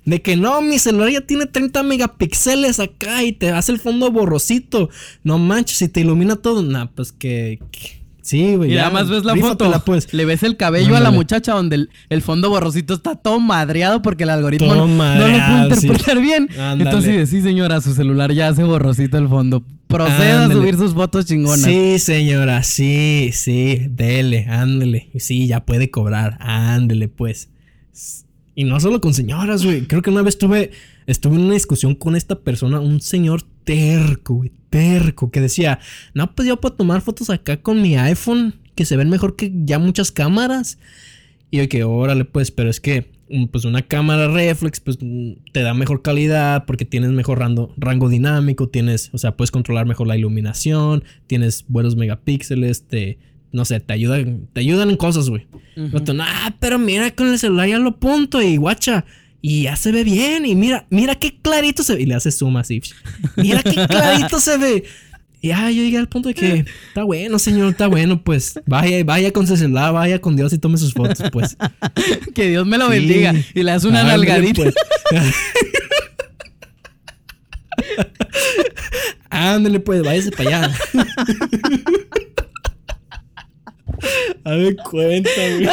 De 0.04 0.22
que 0.22 0.36
no, 0.36 0.62
mi 0.62 0.80
celular 0.80 1.10
ya 1.12 1.22
tiene 1.22 1.46
30 1.46 1.84
megapíxeles 1.84 2.80
acá 2.80 3.24
y 3.24 3.34
te 3.34 3.52
hace 3.52 3.72
el 3.72 3.80
fondo 3.80 4.12
borrosito. 4.12 4.90
No 5.24 5.38
manches, 5.38 5.82
y 5.84 5.88
te 5.90 6.02
ilumina 6.02 6.36
todo. 6.38 6.64
Nah, 6.64 6.88
pues 6.96 7.12
que. 7.12 7.60
que- 7.72 8.02
sí, 8.24 8.56
güey. 8.56 8.72
Y 8.72 8.74
ya, 8.76 8.82
nada 8.84 8.94
más 8.94 9.10
ves 9.10 9.24
la 9.26 9.36
foto, 9.36 9.72
pues. 9.86 10.12
le 10.14 10.26
ves 10.26 10.42
el 10.44 10.58
cabello 10.58 10.96
a 10.96 11.00
la 11.00 11.12
muchacha 11.12 11.54
donde 11.54 11.76
el, 11.76 11.90
el 12.10 12.22
fondo 12.22 12.50
borrosito 12.50 12.94
está 12.96 13.16
todo 13.16 13.40
madreado 13.40 14.02
porque 14.02 14.24
el 14.24 14.30
algoritmo 14.32 14.68
Todo 14.74 14.88
no, 14.88 15.16
no 15.16 15.28
lo 15.28 15.34
puede 15.34 15.76
sí. 15.76 15.88
interpretar 15.88 16.22
bien. 16.22 16.50
Ándale. 16.52 16.84
Entonces, 16.84 17.30
sí, 17.30 17.42
señora, 17.42 17.80
su 17.82 17.94
celular 17.94 18.32
ya 18.34 18.48
hace 18.48 18.64
borrosito 18.64 19.18
el 19.18 19.28
fondo. 19.28 19.64
Proceda 19.88 20.44
Ándale. 20.46 20.54
a 20.54 20.58
subir 20.58 20.78
sus 20.78 20.94
fotos 20.94 21.26
chingonas. 21.26 21.62
Sí, 21.66 22.00
señora, 22.00 22.64
sí, 22.64 23.32
sí, 23.34 23.82
dele, 23.90 24.46
ándele. 24.50 25.10
Sí, 25.20 25.48
ya 25.48 25.66
puede 25.66 25.92
cobrar, 25.92 26.38
ándele, 26.40 27.08
pues. 27.10 27.50
Y 28.54 28.66
no 28.66 28.80
solo 28.80 29.00
con 29.00 29.14
señoras, 29.14 29.64
güey. 29.64 29.88
Creo 29.88 30.02
que 30.02 30.10
una 30.10 30.22
vez 30.22 30.38
tuve, 30.38 30.72
estuve 31.08 31.36
en 31.36 31.44
una 31.44 31.54
discusión 31.54 31.96
con 31.96 32.16
esta 32.16 32.40
persona, 32.40 32.80
un 32.80 33.00
señor 33.00 33.44
terco, 33.64 34.36
güey, 34.36 34.52
terco, 34.70 35.32
que 35.32 35.40
decía, 35.40 35.80
no, 36.14 36.34
pues 36.36 36.48
yo 36.48 36.60
puedo 36.60 36.76
tomar 36.76 37.02
fotos 37.02 37.30
acá 37.30 37.62
con 37.62 37.82
mi 37.82 37.96
iPhone, 37.96 38.56
que 38.76 38.86
se 38.86 38.98
ven 38.98 39.10
mejor 39.10 39.36
que 39.36 39.52
ya 39.64 39.80
muchas 39.80 40.12
cámaras. 40.12 40.78
Y 41.50 41.58
yo 41.58 41.70
que, 41.70 41.84
órale, 41.84 42.26
pues, 42.26 42.52
pero 42.52 42.70
es 42.70 42.82
que, 42.82 43.12
mm, 43.30 43.46
pues 43.46 43.66
una 43.66 43.82
cámara 43.84 44.28
reflex, 44.28 44.80
pues 44.80 44.98
mm, 45.02 45.34
te 45.54 45.62
da 45.62 45.74
mejor 45.74 46.02
calidad 46.02 46.66
porque 46.66 46.86
tienes 46.86 47.12
mejor 47.12 47.40
rango, 47.40 47.74
rango 47.78 48.10
dinámico, 48.10 48.70
tienes, 48.70 49.10
o 49.14 49.18
sea, 49.18 49.38
puedes 49.38 49.52
controlar 49.52 49.86
mejor 49.86 50.08
la 50.08 50.18
iluminación, 50.18 51.04
tienes 51.28 51.66
buenos 51.68 51.96
megapíxeles, 51.96 52.88
te, 52.88 53.18
no 53.52 53.66
sé, 53.66 53.80
te 53.80 53.94
ayudan, 53.94 54.48
te 54.54 54.62
ayudan 54.62 54.90
en 54.90 54.98
cosas, 54.98 55.30
güey. 55.30 55.48
Vato, 55.76 56.14
"Nah, 56.14 56.52
pero 56.60 56.78
mira 56.80 57.12
con 57.12 57.28
el 57.30 57.40
celular 57.40 57.68
ya 57.68 57.80
lo 57.80 57.98
punto 57.98 58.42
y 58.42 58.58
guacha. 58.58 59.06
Y 59.42 59.64
ya 59.64 59.76
se 59.76 59.92
ve 59.92 60.04
bien. 60.04 60.46
Y 60.46 60.54
mira, 60.56 60.86
mira 60.90 61.16
qué 61.16 61.36
clarito 61.42 61.82
se 61.84 61.96
ve. 61.96 62.04
Y 62.04 62.06
le 62.06 62.14
hace 62.16 62.32
zoom 62.32 62.58
así. 62.58 62.82
Mira 63.38 63.64
qué 63.64 63.88
clarito 63.88 64.40
se 64.40 64.58
ve. 64.58 64.84
Y 65.42 65.48
ya 65.48 65.72
yo 65.72 65.82
llegué 65.82 65.98
al 65.98 66.08
punto 66.08 66.30
de 66.30 66.36
que 66.36 66.66
está 66.90 67.04
bueno, 67.04 67.40
señor, 67.40 67.72
está 67.72 67.88
bueno, 67.88 68.22
pues 68.24 68.60
vaya, 68.68 69.04
vaya 69.04 69.34
con 69.34 69.48
su 69.48 69.58
celular, 69.58 69.92
vaya 69.92 70.22
con 70.22 70.36
Dios 70.36 70.54
y 70.54 70.60
tome 70.60 70.78
sus 70.78 70.94
fotos, 70.94 71.24
pues. 71.32 71.58
Que 72.36 72.50
Dios 72.50 72.68
me 72.68 72.78
lo 72.78 72.86
Sí. 72.86 72.92
bendiga. 72.92 73.34
Y 73.56 73.64
le 73.64 73.72
das 73.72 73.84
una 73.84 74.02
Ándale, 74.02 74.28
nalgadita. 74.28 74.62
pues. 74.62 74.76
Ándale, 79.32 79.80
pues, 79.80 80.04
váyase 80.04 80.30
para 80.32 80.50
allá. 80.68 80.76
A 84.44 84.52
ver, 84.52 84.76
cuenta, 84.78 85.30
güey. 85.36 85.68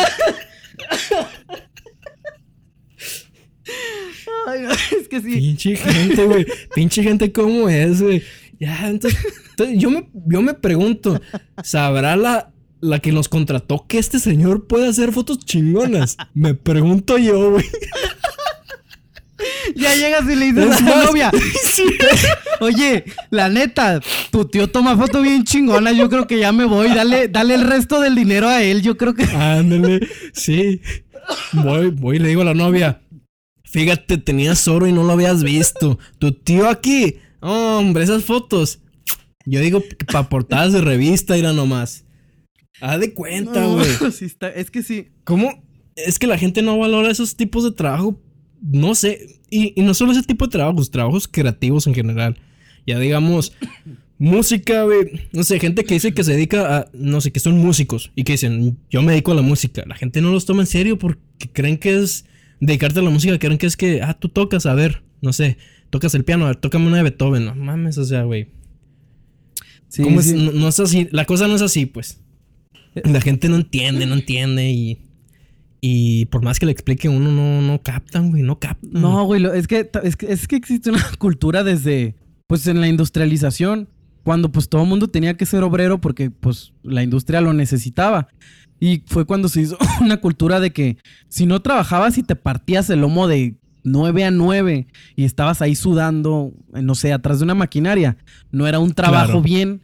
Ay, 4.47 4.63
no, 4.63 4.71
es 4.73 5.09
que 5.09 5.21
sí. 5.21 5.33
Pinche 5.33 5.77
gente, 5.77 6.25
güey. 6.25 6.47
Pinche 6.75 7.03
gente, 7.03 7.33
¿cómo 7.33 7.69
es, 7.69 8.01
güey? 8.03 8.23
Ya, 8.59 8.89
entonces, 8.89 9.21
entonces 9.51 9.79
yo, 9.79 9.91
me, 9.91 10.09
yo 10.27 10.43
me 10.43 10.55
pregunto, 10.55 11.21
¿sabrá 11.63 12.17
la, 12.17 12.53
la 12.81 12.99
que 12.99 13.13
nos 13.13 13.29
contrató 13.29 13.87
que 13.87 13.99
este 13.99 14.19
señor 14.19 14.67
puede 14.67 14.89
hacer 14.89 15.13
fotos 15.13 15.39
chingonas? 15.45 16.17
Me 16.35 16.55
pregunto 16.55 17.19
yo, 17.19 17.53
güey. 17.53 17.65
Ya 19.75 19.95
llegas 19.95 20.25
y 20.29 20.35
le 20.35 20.53
dices 20.53 20.81
a 20.81 20.81
la 20.81 21.05
novia. 21.05 21.31
sí. 21.73 21.85
Oye, 22.61 23.05
la 23.31 23.49
neta, 23.49 24.01
tu 24.31 24.45
tío 24.47 24.69
toma 24.69 24.97
foto 24.97 25.23
bien 25.23 25.45
chingona. 25.45 25.93
Yo 25.93 26.09
creo 26.09 26.27
que 26.27 26.39
ya 26.39 26.53
me 26.53 26.65
voy. 26.65 26.89
Dale, 26.89 27.29
dale 27.29 27.55
el 27.55 27.67
resto 27.67 28.01
del 28.01 28.15
dinero 28.15 28.49
a 28.49 28.63
él. 28.63 28.83
Yo 28.83 28.97
creo 28.97 29.15
que. 29.15 29.25
Ándale, 29.35 30.01
sí. 30.33 30.81
Voy, 31.53 31.91
voy 31.91 32.17
y 32.17 32.21
le 32.21 32.29
digo 32.29 32.43
a 32.43 32.47
la 32.47 32.55
novia. 32.55 33.01
Fíjate, 33.65 34.17
tenías 34.19 34.67
oro 34.67 34.87
y 34.87 34.93
no 34.93 35.05
lo 35.05 35.13
habías 35.13 35.43
visto. 35.43 35.99
Tu 36.19 36.33
tío 36.33 36.69
aquí. 36.69 37.17
Hombre, 37.41 38.05
esas 38.05 38.25
fotos. 38.25 38.81
Yo 39.45 39.61
digo 39.61 39.83
para 40.11 40.29
portadas 40.29 40.73
de 40.73 40.81
revista, 40.81 41.37
era 41.37 41.53
nomás. 41.53 42.05
Haz 42.81 43.01
de 43.01 43.15
cuenta, 43.15 43.61
No, 43.61 43.75
güey. 43.75 43.89
sí 44.13 44.27
es 44.55 44.71
que 44.71 44.83
sí. 44.83 45.09
¿Cómo? 45.25 45.63
Es 45.97 46.19
que 46.19 46.27
la 46.27 46.39
gente 46.39 46.63
no 46.63 46.79
valora 46.79 47.11
esos 47.11 47.37
tipos 47.37 47.65
de 47.65 47.73
trabajo. 47.73 48.21
No 48.61 48.95
sé. 48.95 49.41
Y, 49.51 49.73
y 49.81 49.83
no 49.85 49.95
solo 49.95 50.13
ese 50.13 50.23
tipo 50.23 50.47
de 50.47 50.51
trabajos, 50.51 50.91
trabajos 50.91 51.29
creativos 51.29 51.87
en 51.87 51.95
general. 51.95 52.37
Ya 52.87 52.99
digamos, 52.99 53.53
música, 54.19 54.85
güey. 54.85 55.29
No 55.33 55.45
sé, 55.45 55.59
gente 55.61 55.85
que 55.85 55.95
dice 55.95 56.13
que 56.13 56.25
se 56.25 56.33
dedica 56.33 56.79
a. 56.79 56.89
No 56.93 57.21
sé, 57.21 57.33
que 57.33 57.41
son 57.41 57.59
músicos 57.59 58.11
y 58.15 58.25
que 58.25 58.33
dicen, 58.33 58.79
yo 58.91 59.03
me 59.03 59.13
dedico 59.13 59.33
a 59.33 59.37
la 59.37 59.43
música. 59.43 59.85
La 59.87 59.95
gente 59.95 60.21
no 60.21 60.33
los 60.33 60.47
toma 60.47 60.63
en 60.63 60.67
serio 60.67 60.99
porque 60.99 61.49
creen 61.53 61.79
que 61.79 61.99
es. 61.99 62.25
Dedicarte 62.61 62.99
a 62.99 63.03
la 63.03 63.11
música, 63.11 63.39
creen 63.39 63.59
que 63.59 63.67
es 63.67 63.77
que. 63.77 64.03
Ah, 64.03 64.15
tú 64.19 64.29
tocas, 64.29 64.67
a 64.67 64.75
ver. 64.75 65.03
No 65.21 65.33
sé. 65.33 65.57
Tocas 65.91 66.15
el 66.15 66.25
piano, 66.25 66.45
a 66.45 66.49
ver, 66.49 66.57
tócame 66.57 66.87
una 66.87 66.99
de 66.99 67.05
Beethoven. 67.05 67.45
No 67.47 67.55
mames, 67.55 67.97
o 67.99 68.05
sea, 68.05 68.25
güey. 68.25 68.49
Sí, 69.89 70.03
¿Cómo 70.03 70.21
es? 70.21 70.27
sí. 70.27 70.35
No, 70.35 70.53
no 70.53 70.69
es 70.69 70.81
así. 70.81 71.09
La 71.13 71.25
cosa 71.25 71.49
no 71.49 71.55
es 71.57 71.63
así, 71.63 71.87
pues. 71.87 72.21
La 73.05 73.21
gente 73.21 73.49
no 73.49 73.57
entiende, 73.57 74.07
no 74.07 74.15
entiende 74.15 74.71
y. 74.71 74.99
Y 75.81 76.27
por 76.27 76.43
más 76.43 76.59
que 76.59 76.67
le 76.67 76.73
explique 76.73 77.09
uno, 77.09 77.31
no, 77.31 77.63
no 77.63 77.83
captan, 77.83 78.31
güey, 78.31 78.43
no 78.43 78.59
captan. 78.59 78.91
No, 78.93 79.25
güey, 79.25 79.41
lo- 79.41 79.53
es 79.55 79.69
que, 79.69 79.89
es 80.03 80.17
que 80.17 80.33
es 80.33 80.49
que 80.49 80.57
existe 80.57 80.91
una 80.91 81.05
cultura 81.19 81.63
desde, 81.63 82.17
pues 82.47 82.67
en 82.67 82.81
la 82.81 82.89
industrialización, 82.89 83.89
cuando 84.25 84.51
pues 84.51 84.69
todo 84.69 84.83
el 84.83 84.89
mundo 84.89 85.09
tenía 85.09 85.37
que 85.37 85.47
ser 85.47 85.63
obrero 85.63 86.01
porque 86.01 86.31
pues 86.31 86.73
la 86.83 87.03
industria 87.03 87.41
lo 87.41 87.53
necesitaba. 87.53 88.29
Y 88.81 89.03
fue 89.07 89.25
cuando 89.25 89.49
se 89.49 89.61
hizo 89.63 89.79
una 90.01 90.19
cultura 90.19 90.61
de 90.61 90.73
que 90.73 90.99
si 91.29 91.47
no 91.47 91.61
trabajabas 91.63 92.19
y 92.19 92.23
te 92.23 92.37
partías 92.37 92.91
el 92.91 93.01
lomo 93.01 93.29
de 93.29 93.57
9 93.85 94.25
a 94.25 94.31
9 94.31 94.87
y 95.17 95.25
estabas 95.25 95.63
ahí 95.63 95.75
sudando, 95.77 96.53
no 96.73 96.95
sé, 96.95 97.13
atrás 97.13 97.39
de 97.39 97.45
una 97.45 97.55
maquinaria, 97.55 98.17
no 98.51 98.67
era 98.67 98.81
un 98.81 98.93
trabajo 98.93 99.27
Claro. 99.27 99.43
bien. 99.43 99.81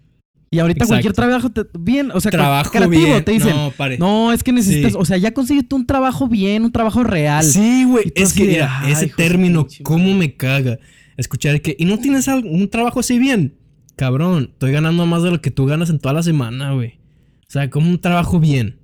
Y 0.54 0.58
ahorita 0.60 0.84
Exacto. 0.84 0.88
cualquier 0.92 1.12
trabajo 1.14 1.50
te- 1.50 1.66
bien, 1.78 2.10
o 2.12 2.20
sea, 2.20 2.30
Trabajo 2.30 2.70
creativo, 2.70 3.04
bien. 3.06 3.24
te 3.24 3.32
dicen, 3.32 3.56
No, 3.56 3.72
pare. 3.76 3.98
no, 3.98 4.32
es 4.32 4.44
que 4.44 4.52
necesitas, 4.52 4.92
Sí. 4.92 4.98
o 5.00 5.04
sea, 5.04 5.16
ya 5.16 5.32
consíguete 5.34 5.74
un 5.74 5.84
trabajo 5.86 6.28
bien, 6.28 6.62
un 6.64 6.70
trabajo 6.72 7.02
real. 7.02 7.42
Sí, 7.44 7.84
güey. 7.84 8.12
Es 8.14 8.32
que, 8.34 8.44
de, 8.46 8.52
mira, 8.52 8.80
"Ay, 8.82 8.92
ese 8.92 9.08
término, 9.08 9.66
¿cómo 9.82 10.14
me 10.14 10.34
caga? 10.36 10.78
Escuchar 11.16 11.60
que. 11.60 11.74
¿Y 11.78 11.84
no 11.86 11.98
tienes 11.98 12.28
un 12.28 12.68
trabajo 12.70 13.00
así 13.00 13.18
bien? 13.18 13.54
Cabrón, 13.96 14.50
estoy 14.52 14.72
ganando 14.72 15.06
más 15.06 15.22
de 15.22 15.30
lo 15.32 15.40
que 15.40 15.50
tú 15.50 15.66
ganas 15.66 15.90
en 15.90 15.98
toda 15.98 16.12
la 16.14 16.22
semana, 16.22 16.72
güey. 16.72 16.98
O 17.46 17.50
sea, 17.50 17.70
como 17.70 17.88
un 17.90 18.00
trabajo 18.00 18.38
bien. 18.40 18.80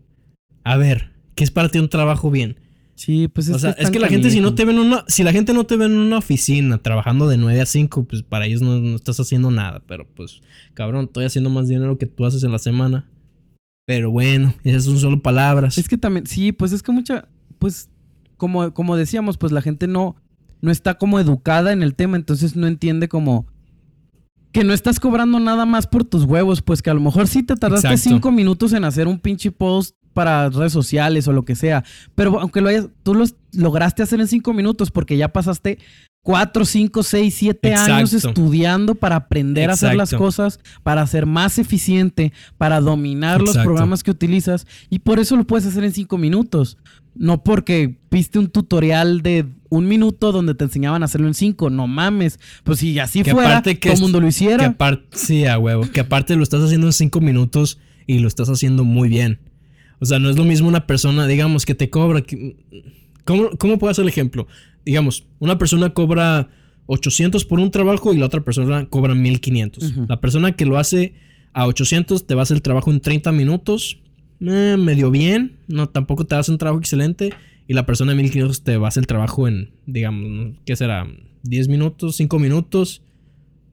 A 0.64 0.76
ver, 0.76 1.12
¿qué 1.34 1.44
es 1.44 1.50
para 1.50 1.68
ti 1.68 1.78
un 1.78 1.88
trabajo 1.88 2.30
bien? 2.30 2.58
Sí, 3.00 3.28
pues 3.28 3.48
es 3.48 3.56
o 3.56 3.58
sea, 3.58 3.72
que, 3.72 3.82
es 3.82 3.90
que 3.90 3.98
la 3.98 4.08
gente 4.08 4.28
si 4.28 4.40
no 4.40 4.54
te 4.54 4.66
ve 4.66 4.72
en 4.72 4.78
una, 4.78 5.06
si 5.08 5.22
la 5.22 5.32
gente 5.32 5.54
no 5.54 5.64
te 5.64 5.78
ve 5.78 5.86
en 5.86 5.96
una 5.96 6.18
oficina 6.18 6.76
trabajando 6.76 7.28
de 7.28 7.38
9 7.38 7.58
a 7.58 7.64
5, 7.64 8.04
pues 8.04 8.22
para 8.22 8.44
ellos 8.44 8.60
no, 8.60 8.78
no 8.78 8.94
estás 8.94 9.18
haciendo 9.18 9.50
nada, 9.50 9.82
pero 9.86 10.06
pues 10.06 10.42
cabrón, 10.74 11.06
estoy 11.06 11.24
haciendo 11.24 11.48
más 11.48 11.66
dinero 11.66 11.96
que 11.96 12.04
tú 12.04 12.26
haces 12.26 12.44
en 12.44 12.52
la 12.52 12.58
semana. 12.58 13.08
Pero 13.86 14.10
bueno, 14.10 14.52
esas 14.64 14.84
son 14.84 14.98
solo 14.98 15.22
palabras. 15.22 15.78
Es 15.78 15.88
que 15.88 15.96
también, 15.96 16.26
sí, 16.26 16.52
pues 16.52 16.72
es 16.72 16.82
que 16.82 16.92
mucha, 16.92 17.26
pues, 17.58 17.88
como, 18.36 18.74
como 18.74 18.96
decíamos, 18.96 19.38
pues 19.38 19.50
la 19.50 19.62
gente 19.62 19.86
no, 19.86 20.14
no 20.60 20.70
está 20.70 20.98
como 20.98 21.18
educada 21.20 21.72
en 21.72 21.82
el 21.82 21.94
tema, 21.94 22.18
entonces 22.18 22.54
no 22.54 22.66
entiende 22.66 23.08
como 23.08 23.46
que 24.52 24.62
no 24.62 24.74
estás 24.74 25.00
cobrando 25.00 25.40
nada 25.40 25.64
más 25.64 25.86
por 25.86 26.04
tus 26.04 26.24
huevos, 26.24 26.60
pues 26.60 26.82
que 26.82 26.90
a 26.90 26.94
lo 26.94 27.00
mejor 27.00 27.28
sí 27.28 27.42
te 27.42 27.56
tardaste 27.56 27.88
Exacto. 27.88 28.10
cinco 28.10 28.30
minutos 28.30 28.74
en 28.74 28.84
hacer 28.84 29.08
un 29.08 29.18
pinche 29.18 29.50
post 29.50 29.96
para 30.12 30.48
redes 30.50 30.72
sociales 30.72 31.28
o 31.28 31.32
lo 31.32 31.44
que 31.44 31.54
sea. 31.54 31.84
Pero 32.14 32.40
aunque 32.40 32.60
lo 32.60 32.68
hayas, 32.68 32.88
tú 33.02 33.14
los 33.14 33.34
lograste 33.52 34.02
hacer 34.02 34.20
en 34.20 34.28
cinco 34.28 34.52
minutos 34.52 34.90
porque 34.90 35.16
ya 35.16 35.28
pasaste 35.28 35.78
cuatro, 36.22 36.64
cinco, 36.64 37.02
seis, 37.02 37.34
siete 37.34 37.74
años 37.74 38.12
estudiando 38.12 38.94
para 38.94 39.16
aprender 39.16 39.70
a 39.70 39.74
hacer 39.74 39.94
las 39.94 40.12
cosas, 40.12 40.60
para 40.82 41.06
ser 41.06 41.26
más 41.26 41.58
eficiente, 41.58 42.32
para 42.58 42.80
dominar 42.80 43.40
los 43.40 43.56
programas 43.58 44.02
que 44.02 44.10
utilizas. 44.10 44.66
Y 44.88 45.00
por 45.00 45.18
eso 45.18 45.36
lo 45.36 45.46
puedes 45.46 45.66
hacer 45.66 45.84
en 45.84 45.92
cinco 45.92 46.18
minutos. 46.18 46.78
No 47.14 47.42
porque 47.42 47.98
viste 48.10 48.38
un 48.38 48.48
tutorial 48.48 49.22
de 49.22 49.46
un 49.68 49.88
minuto 49.88 50.30
donde 50.30 50.54
te 50.54 50.64
enseñaban 50.64 51.02
a 51.02 51.06
hacerlo 51.06 51.26
en 51.26 51.34
cinco. 51.34 51.68
No 51.68 51.88
mames. 51.88 52.38
Pues 52.62 52.78
si 52.78 52.98
así 52.98 53.22
Que 53.22 53.32
fuera, 53.32 53.62
que 53.62 53.74
todo 53.74 53.94
el 53.94 54.00
mundo 54.00 54.20
lo 54.20 54.28
hiciera. 54.28 54.76
sí, 55.12 55.44
a 55.44 55.58
huevo. 55.58 55.90
Que 55.90 56.00
aparte 56.00 56.36
lo 56.36 56.42
estás 56.42 56.62
haciendo 56.62 56.86
en 56.86 56.92
cinco 56.92 57.20
minutos 57.20 57.78
y 58.06 58.20
lo 58.20 58.28
estás 58.28 58.48
haciendo 58.48 58.84
muy 58.84 59.08
bien. 59.08 59.40
O 60.00 60.04
sea, 60.06 60.18
no 60.18 60.30
es 60.30 60.36
lo 60.36 60.44
mismo 60.44 60.66
una 60.68 60.86
persona, 60.86 61.26
digamos, 61.26 61.66
que 61.66 61.74
te 61.74 61.90
cobra. 61.90 62.22
que- 62.22 62.56
¿Cómo, 63.24 63.50
¿Cómo 63.58 63.78
puedo 63.78 63.90
hacer 63.90 64.02
el 64.02 64.08
ejemplo? 64.08 64.46
Digamos, 64.84 65.26
una 65.38 65.58
persona 65.58 65.90
cobra 65.94 66.48
800 66.86 67.44
por 67.44 67.60
un 67.60 67.70
trabajo 67.70 68.12
y 68.12 68.16
la 68.18 68.26
otra 68.26 68.40
persona 68.40 68.86
cobra 68.88 69.14
1500. 69.14 69.84
Ujú. 69.92 70.06
La 70.08 70.20
persona 70.20 70.52
que 70.52 70.64
lo 70.66 70.78
hace 70.78 71.14
a 71.52 71.66
800 71.66 72.26
te 72.26 72.34
va 72.34 72.40
a 72.40 72.44
hacer 72.44 72.56
el 72.56 72.62
trabajo 72.62 72.90
en 72.90 73.00
30 73.00 73.30
minutos. 73.32 73.98
eh, 74.42 74.76
medio 74.78 75.10
bien. 75.10 75.58
No, 75.68 75.90
tampoco 75.90 76.24
te 76.24 76.34
hace 76.34 76.50
un 76.50 76.56
trabajo 76.56 76.80
excelente. 76.80 77.30
Y 77.68 77.74
la 77.74 77.84
persona 77.84 78.12
de 78.12 78.16
1500 78.16 78.64
te 78.64 78.78
va 78.78 78.86
a 78.86 78.88
hacer 78.88 79.02
el 79.02 79.06
trabajo 79.06 79.46
en, 79.46 79.70
digamos, 79.86 80.56
¿qué 80.64 80.74
será? 80.76 81.06
10 81.42 81.68
minutos, 81.68 82.16
5 82.16 82.38
minutos 82.38 83.02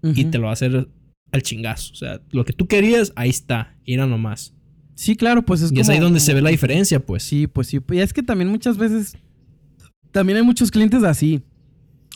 y 0.03 0.25
te 0.25 0.37
lo 0.37 0.43
va 0.43 0.49
a 0.49 0.53
hacer 0.53 0.87
al 1.31 1.41
chingazo. 1.41 1.93
O 1.93 1.95
sea, 1.95 2.21
lo 2.31 2.43
que 2.45 2.51
tú 2.53 2.67
querías, 2.67 3.13
ahí 3.15 3.29
está. 3.29 3.75
Ir 3.85 4.01
a 4.01 4.07
nomás. 4.07 4.53
Sí, 4.97 5.15
claro, 5.15 5.45
pues 5.45 5.61
es 5.61 5.71
y 5.71 5.79
es 5.79 5.89
ahí 5.89 5.99
donde 5.99 6.19
se 6.19 6.33
ve 6.33 6.41
la 6.41 6.49
diferencia, 6.49 6.99
pues. 6.99 7.21
Sí, 7.21 7.45
pues 7.45 7.67
sí. 7.67 7.79
Y 7.91 7.99
es 7.99 8.13
que 8.13 8.23
también 8.23 8.49
muchas 8.49 8.77
veces. 8.77 9.15
También 10.11 10.37
hay 10.37 10.43
muchos 10.43 10.71
clientes 10.71 11.03
así. 11.03 11.43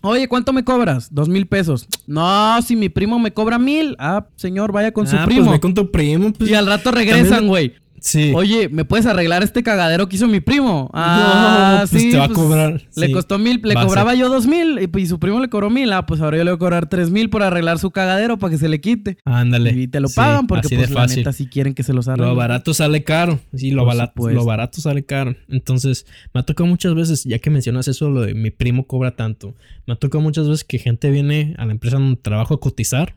Oye, 0.01 0.27
¿cuánto 0.27 0.51
me 0.51 0.63
cobras? 0.63 1.13
Dos 1.13 1.29
mil 1.29 1.45
pesos. 1.45 1.87
No, 2.07 2.59
si 2.63 2.75
mi 2.75 2.89
primo 2.89 3.19
me 3.19 3.31
cobra 3.31 3.59
mil. 3.59 3.95
Ah, 3.99 4.25
señor, 4.35 4.71
vaya 4.71 4.91
con 4.91 5.05
su 5.05 5.15
Ah, 5.15 5.25
pues 5.25 5.35
primo. 5.35 5.51
ve 5.51 5.59
con 5.59 5.75
tu 5.75 5.91
primo. 5.91 6.33
Pues, 6.33 6.49
y 6.49 6.55
al 6.55 6.65
rato 6.65 6.89
regresan, 6.91 7.47
güey. 7.47 7.73
Sí. 8.03 8.31
Oye, 8.35 8.67
¿me 8.67 8.83
puedes 8.83 9.05
arreglar 9.05 9.43
este 9.43 9.61
cagadero 9.61 10.09
que 10.09 10.15
hizo 10.15 10.27
mi 10.27 10.39
primo? 10.39 10.89
Ah, 10.91 11.81
No, 11.83 11.87
pues 11.87 12.01
sí. 12.01 12.09
te 12.11 12.17
va 12.17 12.23
a 12.23 12.27
pues, 12.27 12.39
cobrar, 12.39 12.81
Le 12.95 13.05
sí. 13.07 13.13
costó 13.13 13.37
mil, 13.37 13.61
le 13.63 13.75
cobraba 13.75 14.15
yo 14.15 14.27
dos 14.27 14.47
mil 14.47 14.79
y, 14.93 14.99
y 14.99 15.05
su 15.05 15.19
primo 15.19 15.39
le 15.39 15.49
cobró 15.49 15.69
mil. 15.69 15.93
Ah, 15.93 16.05
pues 16.07 16.19
ahora 16.19 16.37
yo 16.37 16.43
le 16.43 16.49
voy 16.49 16.55
a 16.55 16.59
cobrar 16.59 16.89
tres 16.89 17.11
mil 17.11 17.29
por 17.29 17.43
arreglar 17.43 17.77
su 17.77 17.91
cagadero 17.91 18.39
para 18.39 18.49
que 18.51 18.57
se 18.57 18.67
le 18.69 18.81
quite. 18.81 19.17
Ándale. 19.23 19.71
Y 19.73 19.87
te 19.87 19.99
lo 19.99 20.07
Sí, 20.07 20.15
pagan 20.15 20.47
porque 20.47 20.65
así 20.65 20.75
pues 20.75 20.89
de 20.89 20.95
la 20.95 21.05
neta 21.05 21.31
sí 21.31 21.45
quieren 21.45 21.75
que 21.75 21.83
se 21.83 21.93
los 21.93 22.07
arreglen. 22.07 22.29
Lo 22.29 22.35
barato 22.35 22.73
sale 22.73 23.03
caro. 23.03 23.39
Sí, 23.53 23.69
lo, 23.69 23.85
barato, 23.85 24.29
lo 24.29 24.45
barato 24.45 24.81
sale 24.81 25.05
caro. 25.05 25.35
Entonces, 25.47 26.07
me 26.33 26.41
ha 26.41 26.43
tocado 26.43 26.67
muchas 26.67 26.95
veces, 26.95 27.23
ya 27.23 27.37
que 27.37 27.51
mencionas 27.51 27.87
eso, 27.87 28.09
lo 28.09 28.21
de 28.21 28.33
mi 28.33 28.49
primo 28.49 28.87
cobra 28.87 29.15
tanto. 29.15 29.53
Me 29.85 29.93
ha 29.93 29.95
tocado 29.95 30.23
muchas 30.23 30.47
veces 30.49 30.63
que 30.63 30.79
gente 30.79 31.11
viene 31.11 31.53
a 31.59 31.65
la 31.67 31.71
empresa 31.73 31.97
donde 31.97 32.19
trabajo 32.19 32.55
a 32.55 32.59
cotizar. 32.59 33.15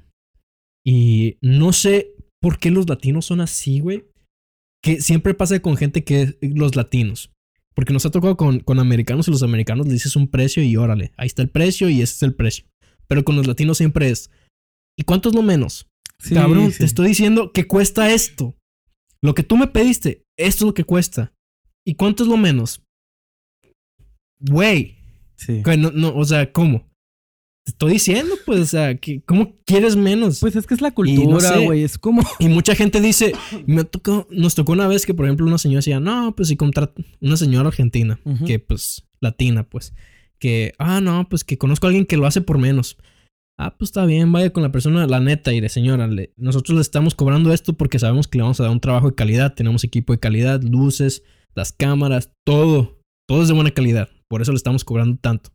Y 0.85 1.39
no 1.41 1.73
sé 1.73 2.09
por 2.41 2.59
qué 2.59 2.71
los 2.71 2.87
latinos 2.87 3.25
son 3.25 3.41
así, 3.41 3.81
güey. 3.81 4.05
Que 4.85 5.01
siempre 5.01 5.33
pasa 5.35 5.59
con 5.61 5.77
gente 5.77 6.05
que 6.05 6.23
es 6.23 6.37
los 6.43 6.77
latinos. 6.77 7.31
Porque 7.75 7.93
nos 7.93 8.05
ha 8.07 8.11
tocado 8.11 8.37
con, 8.37 8.61
con 8.61 8.79
americanos 8.79 9.27
y 9.27 9.31
los 9.31 9.43
americanos 9.43 9.87
le 9.87 9.95
dices 9.95 10.15
un 10.15 10.29
precio 10.29 10.63
y 10.63 10.77
órale, 10.77 11.13
ahí 11.17 11.27
está 11.27 11.43
el 11.43 11.49
precio 11.49 11.89
y 11.89 12.03
ese 12.03 12.15
es 12.15 12.23
el 12.23 12.35
precio. 12.35 12.67
Pero 13.09 13.25
con 13.25 13.35
los 13.35 13.47
latinos 13.47 13.79
siempre 13.79 14.11
es, 14.11 14.31
¿y 14.97 15.03
cuánto 15.03 15.31
es 15.31 15.35
lo 15.35 15.43
menos? 15.43 15.89
Sí, 16.19 16.35
Cabrón, 16.35 16.71
sí. 16.71 16.79
te 16.79 16.85
estoy 16.85 17.09
diciendo 17.09 17.51
que 17.53 17.67
cuesta 17.67 18.13
esto. 18.13 18.55
Lo 19.23 19.35
que 19.35 19.43
tú 19.43 19.57
me 19.57 19.67
pediste, 19.67 20.23
esto 20.39 20.65
es 20.65 20.67
lo 20.69 20.75
que 20.75 20.85
cuesta. 20.85 21.33
¿Y 21.85 21.95
cuánto 21.97 22.23
es 22.23 22.29
lo 22.29 22.37
menos? 22.37 22.83
Güey, 24.39 24.97
Sí. 25.37 25.63
no, 25.79 25.91
no, 25.91 26.15
o 26.15 26.25
sea, 26.25 26.53
¿cómo? 26.53 26.87
Te 27.65 27.71
estoy 27.71 27.93
diciendo, 27.95 28.35
pues, 28.45 28.61
o 28.61 28.67
sea, 28.67 28.95
que, 28.97 29.23
¿cómo 29.23 29.55
quieres 29.65 29.97
menos? 29.97 30.41
Pues 30.41 30.55
es 30.55 30.67
que 30.67 30.75
es 30.75 30.83
la 30.83 30.91
no 30.91 30.95
cultura, 30.95 31.41
sé. 31.41 31.65
güey. 31.65 31.83
Es 31.83 31.97
como. 31.99 32.23
y 32.39 32.49
mucha 32.49 32.75
gente 32.75 33.01
dice, 33.01 33.33
me 33.67 33.85
tocó, 33.85 34.27
nos 34.31 34.55
tocó 34.55 34.73
una 34.73 34.87
vez 34.87 35.07
que, 35.07 35.15
por 35.15 35.25
ejemplo, 35.25 35.47
una 35.47 35.57
señora 35.59 35.79
decía, 35.79 35.99
no, 35.99 36.35
pues 36.37 36.49
si 36.49 36.57
contrata, 36.57 37.01
una 37.21 37.37
señora 37.39 37.69
argentina, 37.69 38.21
que 38.47 38.59
pues, 38.59 39.07
latina, 39.21 39.63
pues, 39.69 39.95
que, 40.39 40.75
ah, 40.79 41.01
no, 41.01 41.27
pues 41.29 41.43
que 41.43 41.57
conozco 41.57 41.87
a 41.87 41.89
alguien 41.89 42.05
que 42.05 42.19
lo 42.19 42.27
hace 42.27 42.43
por 42.43 42.59
menos. 42.59 42.99
Ah, 43.59 43.75
pues 43.79 43.89
está 43.91 44.05
bien, 44.05 44.31
vaya 44.33 44.51
con 44.53 44.63
la 44.65 44.73
persona, 44.73 45.07
la 45.07 45.21
neta, 45.21 45.53
y 45.55 45.61
de 45.61 45.69
señora, 45.69 46.07
le- 46.09 46.33
nosotros 46.37 46.75
le 46.75 46.83
estamos 46.83 47.15
cobrando 47.15 47.53
esto 47.53 47.73
porque 47.73 48.01
sabemos 48.01 48.27
que 48.29 48.37
le 48.39 48.43
vamos 48.43 48.59
a 48.61 48.65
dar 48.65 48.73
un 48.73 48.81
trabajo 48.81 49.09
de 49.09 49.15
calidad, 49.15 49.55
tenemos 49.55 49.85
equipo 49.85 50.13
de 50.13 50.19
calidad, 50.19 50.61
luces, 50.63 51.23
las 51.55 51.73
cámaras, 51.73 52.31
todo, 52.45 52.99
todo 53.29 53.43
es 53.43 53.49
de 53.49 53.55
buena 53.55 53.71
calidad, 53.71 54.09
por 54.29 54.43
eso 54.43 54.51
le 54.51 54.57
estamos 54.57 54.85
cobrando 54.85 55.17
tanto. 55.19 55.51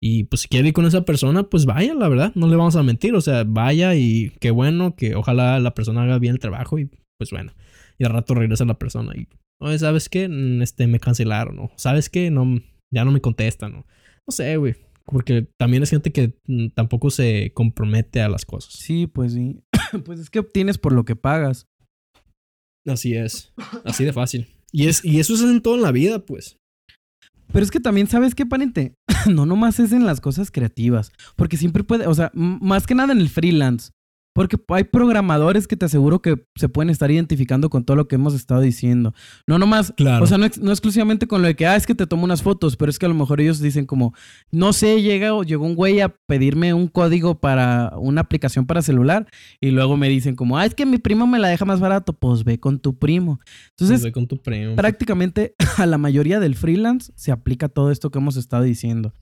Y 0.00 0.24
pues 0.24 0.42
si 0.42 0.48
quiere 0.48 0.68
ir 0.68 0.74
con 0.74 0.86
esa 0.86 1.04
persona, 1.04 1.44
pues 1.50 1.66
vaya, 1.66 1.94
la 1.94 2.08
verdad, 2.08 2.32
no 2.36 2.46
le 2.46 2.56
vamos 2.56 2.76
a 2.76 2.82
mentir, 2.82 3.14
o 3.14 3.20
sea, 3.20 3.44
vaya 3.44 3.94
y 3.96 4.30
qué 4.40 4.50
bueno, 4.50 4.94
que 4.94 5.16
ojalá 5.16 5.58
la 5.58 5.74
persona 5.74 6.02
haga 6.02 6.18
bien 6.18 6.34
el 6.34 6.40
trabajo 6.40 6.78
y 6.78 6.88
pues 7.18 7.30
bueno, 7.30 7.52
y 7.98 8.04
al 8.04 8.12
rato 8.12 8.34
regresa 8.34 8.64
la 8.64 8.78
persona 8.78 9.12
y, 9.16 9.26
oye, 9.60 9.78
¿sabes 9.78 10.08
qué? 10.08 10.28
Mm, 10.28 10.62
Este, 10.62 10.86
me 10.86 11.00
cancelaron, 11.00 11.58
o 11.58 11.70
¿sabes 11.76 12.08
qué? 12.08 12.30
No, 12.30 12.60
ya 12.92 13.04
no 13.04 13.10
me 13.10 13.20
contestan, 13.20 13.74
o 13.74 13.76
no 13.78 14.32
sé, 14.32 14.56
güey. 14.56 14.76
Porque 15.04 15.48
también 15.58 15.82
es 15.82 15.90
gente 15.90 16.12
que 16.12 16.34
mm, 16.46 16.68
tampoco 16.74 17.10
se 17.10 17.52
compromete 17.54 18.20
a 18.20 18.28
las 18.28 18.44
cosas. 18.44 18.74
Sí, 18.74 19.06
pues 19.06 19.32
sí. 19.32 19.58
pues 20.04 20.20
es 20.20 20.30
que 20.30 20.38
obtienes 20.38 20.78
por 20.78 20.92
lo 20.92 21.04
que 21.04 21.16
pagas. 21.16 21.66
Así 22.86 23.14
es. 23.14 23.52
Así 23.84 24.04
de 24.04 24.12
fácil. 24.12 24.46
Y, 24.70 24.86
es, 24.86 25.02
y 25.04 25.18
eso 25.18 25.34
es 25.34 25.40
en 25.40 25.62
toda 25.62 25.78
la 25.78 25.92
vida, 25.92 26.24
pues. 26.24 26.58
Pero 27.52 27.64
es 27.64 27.70
que 27.70 27.80
también, 27.80 28.06
¿sabes 28.06 28.34
qué, 28.34 28.46
pariente? 28.46 28.94
no 29.30 29.46
nomás 29.46 29.80
es 29.80 29.92
en 29.92 30.06
las 30.06 30.20
cosas 30.20 30.50
creativas. 30.50 31.12
Porque 31.36 31.56
siempre 31.56 31.84
puede, 31.84 32.06
o 32.06 32.14
sea, 32.14 32.30
más 32.34 32.86
que 32.86 32.94
nada 32.94 33.12
en 33.12 33.20
el 33.20 33.28
freelance. 33.28 33.90
Porque 34.38 34.56
hay 34.68 34.84
programadores 34.84 35.66
que 35.66 35.76
te 35.76 35.86
aseguro 35.86 36.22
que 36.22 36.36
se 36.54 36.68
pueden 36.68 36.90
estar 36.90 37.10
identificando 37.10 37.70
con 37.70 37.84
todo 37.84 37.96
lo 37.96 38.06
que 38.06 38.14
hemos 38.14 38.34
estado 38.34 38.60
diciendo. 38.60 39.12
No 39.48 39.58
nomás, 39.58 39.92
Claro. 39.96 40.22
o 40.22 40.26
sea, 40.28 40.38
no, 40.38 40.44
ex- 40.46 40.58
no 40.60 40.70
exclusivamente 40.70 41.26
con 41.26 41.42
lo 41.42 41.48
de 41.48 41.56
que, 41.56 41.66
ah, 41.66 41.74
es 41.74 41.86
que 41.86 41.94
te 41.96 42.06
tomo 42.06 42.22
unas 42.22 42.42
fotos, 42.42 42.76
pero 42.76 42.88
es 42.90 43.00
que 43.00 43.06
a 43.06 43.08
lo 43.08 43.16
mejor 43.16 43.40
ellos 43.40 43.58
dicen 43.60 43.84
como, 43.84 44.14
no 44.52 44.72
sé, 44.72 45.02
llega 45.02 45.34
o 45.34 45.42
llegó 45.42 45.66
un 45.66 45.74
güey 45.74 46.00
a 46.00 46.10
pedirme 46.26 46.72
un 46.72 46.86
código 46.86 47.40
para 47.40 47.92
una 47.98 48.20
aplicación 48.20 48.64
para 48.64 48.80
celular 48.80 49.26
y 49.60 49.70
luego 49.72 49.96
me 49.96 50.08
dicen 50.08 50.36
como, 50.36 50.56
ah, 50.56 50.64
es 50.66 50.74
que 50.74 50.86
mi 50.86 50.98
primo 50.98 51.26
me 51.26 51.40
la 51.40 51.48
deja 51.48 51.64
más 51.64 51.80
barato, 51.80 52.12
pues 52.12 52.44
ve 52.44 52.60
con 52.60 52.78
tu 52.78 52.96
primo. 52.96 53.40
Entonces, 53.70 53.96
Pues 53.96 54.04
ve 54.04 54.12
con 54.12 54.28
tu 54.28 54.40
premio. 54.40 54.76
prácticamente 54.76 55.54
a 55.78 55.86
la 55.86 55.98
mayoría 55.98 56.38
del 56.38 56.54
freelance 56.54 57.12
se 57.16 57.32
aplica 57.32 57.68
todo 57.68 57.90
esto 57.90 58.10
que 58.12 58.18
hemos 58.18 58.36
estado 58.36 58.62
diciendo. 58.62 59.12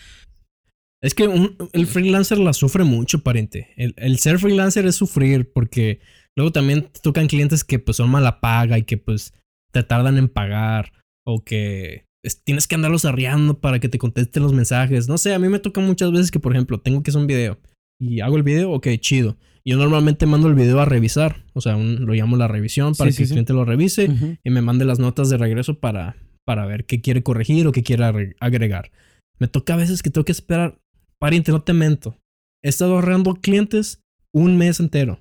Es 1.02 1.14
que 1.14 1.28
un- 1.28 1.56
el 1.72 1.87
freelancer 1.87 2.38
la 2.38 2.52
sufre 2.52 2.85
mucho, 2.85 3.22
pariente. 3.22 3.68
El, 3.76 3.94
el 3.98 4.18
ser 4.18 4.38
freelancer 4.38 4.87
es 4.87 4.96
sufrir 4.96 5.50
porque 5.52 6.00
luego 6.37 6.52
también 6.52 6.82
te 6.90 7.00
tocan 7.00 7.26
clientes 7.26 7.64
que 7.64 7.78
pues 7.78 7.98
son 7.98 8.11
mala 8.11 8.40
paga 8.40 8.78
y 8.78 8.82
que 8.85 8.96
pues 8.98 9.35
te 9.72 9.82
tardan 9.82 10.16
en 10.16 10.28
pagar 10.28 10.92
o 11.26 11.44
que 11.44 12.04
es- 12.24 12.42
tienes 12.42 12.66
que 12.66 12.74
andarlos 12.76 13.04
arriando 13.04 13.61
para 13.61 13.78
que 13.78 13.88
te 13.88 13.98
contesten 13.98 14.42
los 14.42 14.52
mensajes. 14.52 15.06
No 15.09 15.18
sé, 15.18 15.35
a 15.35 15.38
mí 15.38 15.48
me 15.48 15.59
toca 15.59 15.80
muchas 15.80 16.11
veces 16.12 16.30
que, 16.30 16.40
por 16.40 16.52
ejemplo, 16.52 16.80
tengo 16.80 17.02
que 17.02 17.11
hacer 17.11 17.20
un 17.20 17.26
video 17.26 17.59
y 18.00 18.20
hago 18.20 18.37
el 18.37 18.42
video, 18.42 18.72
ok, 18.72 18.88
chido. 18.98 19.37
Yo 19.64 19.76
normalmente 19.76 20.26
mando 20.26 20.48
el 20.48 20.54
video 20.54 20.80
a 20.80 20.85
revisar, 20.85 21.44
o 21.52 21.61
sea, 21.61 21.76
un- 21.76 22.06
lo 22.06 22.14
llamo 22.14 22.37
la 22.37 22.48
revisión 22.48 22.94
para 22.94 23.11
Sí, 23.11 23.14
que 23.14 23.16
sí, 23.18 23.22
el 23.24 23.28
sí. 23.28 23.35
cliente 23.35 23.52
lo 23.52 23.64
revise 23.64 24.09
y 24.44 24.50
me 24.50 24.62
mande 24.62 24.85
las 24.85 24.98
notas 24.98 25.28
de 25.28 25.37
regreso 25.37 25.78
para, 25.78 26.16
para 26.46 26.66
ver 26.66 26.85
qué 26.87 27.00
quiere 27.00 27.22
corregir 27.22 27.66
o 27.66 27.72
qué 27.72 27.82
quiere 27.82 28.04
agre- 28.04 28.35
agregar. 28.40 28.92
Me 29.38 29.48
toca 29.48 29.74
a 29.74 29.76
veces 29.76 30.02
que 30.02 30.11
tengo 30.11 30.24
que 30.24 30.32
esperar. 30.32 30.78
Pariente, 31.20 31.52
no 31.52 31.62
te 31.62 31.72
mento. 31.72 32.16
He 32.64 32.68
estado 32.68 32.98
arreando 32.98 33.35
clientes 33.35 34.00
un 34.35 34.57
mes 34.59 34.81
entero. 34.81 35.20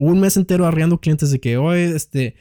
Un 0.00 0.20
mes 0.20 0.36
entero 0.36 0.66
arreando 0.66 0.98
clientes 0.98 1.30
de 1.30 1.40
que, 1.40 1.56
oye, 1.56 1.94
este, 1.94 2.34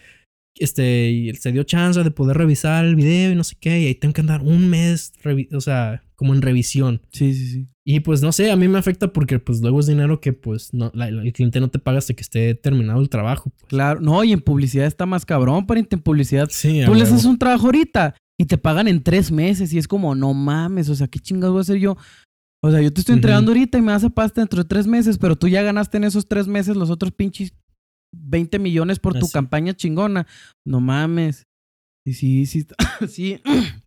este, 0.57 1.09
y 1.11 1.33
se 1.35 1.51
dio 1.51 1.63
chance 1.63 2.03
de 2.03 2.11
poder 2.11 2.37
revisar 2.37 2.85
el 2.85 2.95
video 2.95 3.31
y 3.31 3.35
no 3.35 3.43
sé 3.43 3.55
qué. 3.59 3.79
Y 3.81 3.87
ahí 3.87 3.95
tengo 3.95 4.13
que 4.13 4.21
andar 4.21 4.41
un 4.41 4.69
mes, 4.69 5.13
o 5.53 5.61
sea, 5.61 6.03
como 6.15 6.33
en 6.33 6.41
revisión. 6.41 7.01
Sí, 7.11 7.33
sí, 7.33 7.47
sí. 7.47 7.67
Y 7.85 7.99
pues 7.99 8.21
no 8.21 8.31
sé, 8.31 8.49
a 8.49 8.55
mí 8.55 8.67
me 8.69 8.79
afecta 8.79 9.11
porque 9.11 9.39
pues 9.39 9.59
luego 9.61 9.81
es 9.81 9.87
dinero 9.87 10.21
que 10.21 10.31
pues 10.31 10.73
no, 10.73 10.89
la- 10.93 11.09
el 11.09 11.33
cliente 11.33 11.59
no 11.59 11.69
te 11.69 11.79
paga 11.79 11.97
hasta 11.97 12.13
que 12.13 12.21
esté 12.21 12.55
terminado 12.55 13.01
el 13.01 13.09
trabajo. 13.09 13.49
pues. 13.49 13.65
Claro. 13.69 13.99
No, 13.99 14.23
y 14.23 14.31
en 14.31 14.39
publicidad 14.41 14.85
está 14.87 15.05
más 15.05 15.25
cabrón, 15.25 15.65
pariente. 15.65 15.95
En 15.97 16.01
publicidad, 16.01 16.47
Sí, 16.49 16.81
tú 16.85 16.95
le 16.95 17.03
haces 17.03 17.25
un 17.25 17.37
trabajo 17.37 17.65
ahorita 17.65 18.15
y 18.39 18.45
te 18.45 18.57
pagan 18.57 18.87
en 18.87 19.03
tres 19.03 19.31
meses 19.31 19.73
y 19.73 19.77
es 19.77 19.87
como, 19.87 20.15
no 20.15 20.33
mames, 20.33 20.87
o 20.89 20.95
sea, 20.95 21.07
¿qué 21.07 21.19
chingados 21.19 21.53
voy 21.53 21.59
a 21.59 21.61
hacer 21.61 21.77
yo? 21.77 21.97
O 22.65 22.71
sea, 22.71 22.81
yo 22.81 22.93
te 22.93 23.01
estoy 23.01 23.15
entregando 23.15 23.51
ahorita 23.51 23.77
y 23.77 23.81
me 23.81 23.91
das 23.91 24.05
a 24.05 24.09
pasta 24.09 24.39
dentro 24.39 24.63
de 24.63 24.69
tres 24.69 24.87
meses, 24.87 25.17
pero 25.17 25.35
tú 25.35 25.49
ya 25.49 25.61
ganaste 25.61 25.97
en 25.97 26.05
esos 26.05 26.29
tres 26.29 26.47
meses 26.47 26.77
los 26.77 26.89
otros 26.89 27.11
pinches 27.11 27.53
20 28.13 28.57
millones 28.57 28.99
por 28.99 29.11
tu 29.19 29.25
Así. 29.25 29.33
campaña 29.33 29.73
chingona. 29.73 30.25
No 30.65 30.79
mames. 30.79 31.45
Y 32.05 32.13
sí, 32.13 32.45
sí, 32.45 32.65
sí. 33.09 33.41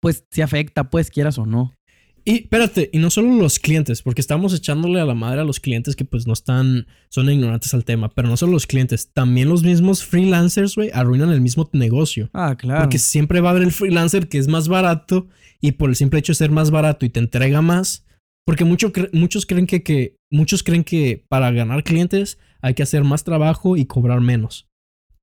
Pues 0.00 0.26
sí 0.32 0.42
afecta, 0.42 0.90
pues 0.90 1.12
quieras 1.12 1.38
o 1.38 1.46
no. 1.46 1.76
Y 2.24 2.42
espérate, 2.42 2.88
y 2.92 2.98
no 2.98 3.10
solo 3.10 3.34
los 3.36 3.58
clientes, 3.58 4.00
porque 4.02 4.20
estamos 4.20 4.54
echándole 4.54 5.00
a 5.00 5.04
la 5.04 5.14
madre 5.14 5.40
a 5.40 5.44
los 5.44 5.58
clientes 5.58 5.96
que 5.96 6.04
pues 6.04 6.26
no 6.26 6.32
están, 6.32 6.86
son 7.08 7.28
ignorantes 7.30 7.74
al 7.74 7.84
tema, 7.84 8.10
pero 8.10 8.28
no 8.28 8.36
solo 8.36 8.52
los 8.52 8.66
clientes, 8.66 9.10
también 9.12 9.48
los 9.48 9.64
mismos 9.64 10.04
freelancers, 10.04 10.76
güey, 10.76 10.90
arruinan 10.94 11.30
el 11.30 11.40
mismo 11.40 11.68
negocio. 11.72 12.30
Ah, 12.32 12.54
claro. 12.56 12.82
Porque 12.82 12.98
siempre 12.98 13.40
va 13.40 13.48
a 13.48 13.52
haber 13.52 13.64
el 13.64 13.72
freelancer 13.72 14.28
que 14.28 14.38
es 14.38 14.46
más 14.46 14.68
barato 14.68 15.26
y 15.60 15.72
por 15.72 15.90
el 15.90 15.96
simple 15.96 16.20
hecho 16.20 16.30
de 16.32 16.36
ser 16.36 16.50
más 16.52 16.70
barato 16.70 17.04
y 17.04 17.10
te 17.10 17.18
entrega 17.18 17.60
más, 17.60 18.04
porque 18.44 18.64
mucho 18.64 18.92
cre- 18.92 19.10
muchos 19.12 19.44
creen 19.44 19.66
que, 19.66 19.82
que, 19.82 20.14
muchos 20.30 20.62
creen 20.62 20.84
que 20.84 21.24
para 21.28 21.50
ganar 21.50 21.82
clientes 21.82 22.38
hay 22.60 22.74
que 22.74 22.82
hacer 22.84 23.02
más 23.02 23.24
trabajo 23.24 23.76
y 23.76 23.86
cobrar 23.86 24.20
menos. 24.20 24.68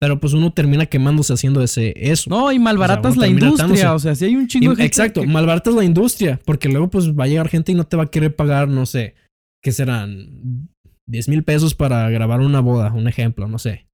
Pero 0.02 0.20
pues 0.20 0.34
uno 0.34 0.54
termina 0.54 0.86
quemándose 0.86 1.34
haciendo 1.34 1.62
ese, 1.62 1.94
eso. 1.98 2.30
No, 2.30 2.52
y 2.54 2.60
malbaratas 2.60 3.18
la 3.18 3.28
industria. 3.28 3.94
O 3.94 4.00
sea, 4.00 4.16
si 4.16 4.26
hay 4.26 4.36
un 4.36 4.44
Y- 4.44 4.48
chingo 4.48 4.70
de 4.70 4.76
gente 4.78 4.86
exacto, 4.86 5.22
que- 5.22 5.28
malbaratas 5.28 5.74
la 5.74 5.84
industria, 5.84 6.40
porque 6.46 6.70
luego 6.70 6.90
pues 6.90 7.12
va 7.14 7.26
a 7.26 7.28
llegar 7.28 7.50
gente 7.50 7.72
y 7.74 7.76
no 7.76 7.86
te 7.86 7.98
va 7.98 8.04
a 8.04 8.12
querer 8.12 8.34
pagar, 8.36 8.70
no 8.70 8.86
sé, 8.86 9.16
¿qué 9.62 9.72
serán? 9.74 10.70
10 11.08 11.28
mil 11.28 11.44
pesos 11.44 11.76
para 11.76 12.10
grabar 12.10 12.40
una 12.40 12.62
boda, 12.62 12.94
un 12.94 13.08
ejemplo, 13.08 13.48
no 13.48 13.58
sé. 13.60 13.88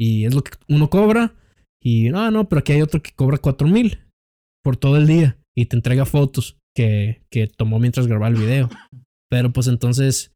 Y 0.00 0.24
es 0.24 0.34
lo 0.34 0.42
que 0.42 0.52
uno 0.68 0.90
cobra 0.90 1.34
y 1.80 2.08
no, 2.10 2.30
no, 2.32 2.48
pero 2.48 2.60
aquí 2.60 2.72
hay 2.72 2.82
otro 2.82 3.00
que 3.02 3.12
cobra 3.14 3.38
4 3.38 3.68
mil 3.68 3.98
por 4.64 4.76
todo 4.76 4.96
el 4.96 5.06
día 5.06 5.36
y 5.56 5.66
te 5.66 5.76
entrega 5.76 6.06
fotos 6.06 6.56
que, 6.74 7.22
que 7.30 7.46
tomó 7.46 7.78
mientras 7.78 8.06
grababa 8.08 8.28
el 8.28 8.40
video. 8.40 8.68
Pero 9.30 9.52
pues 9.52 9.68
entonces, 9.68 10.32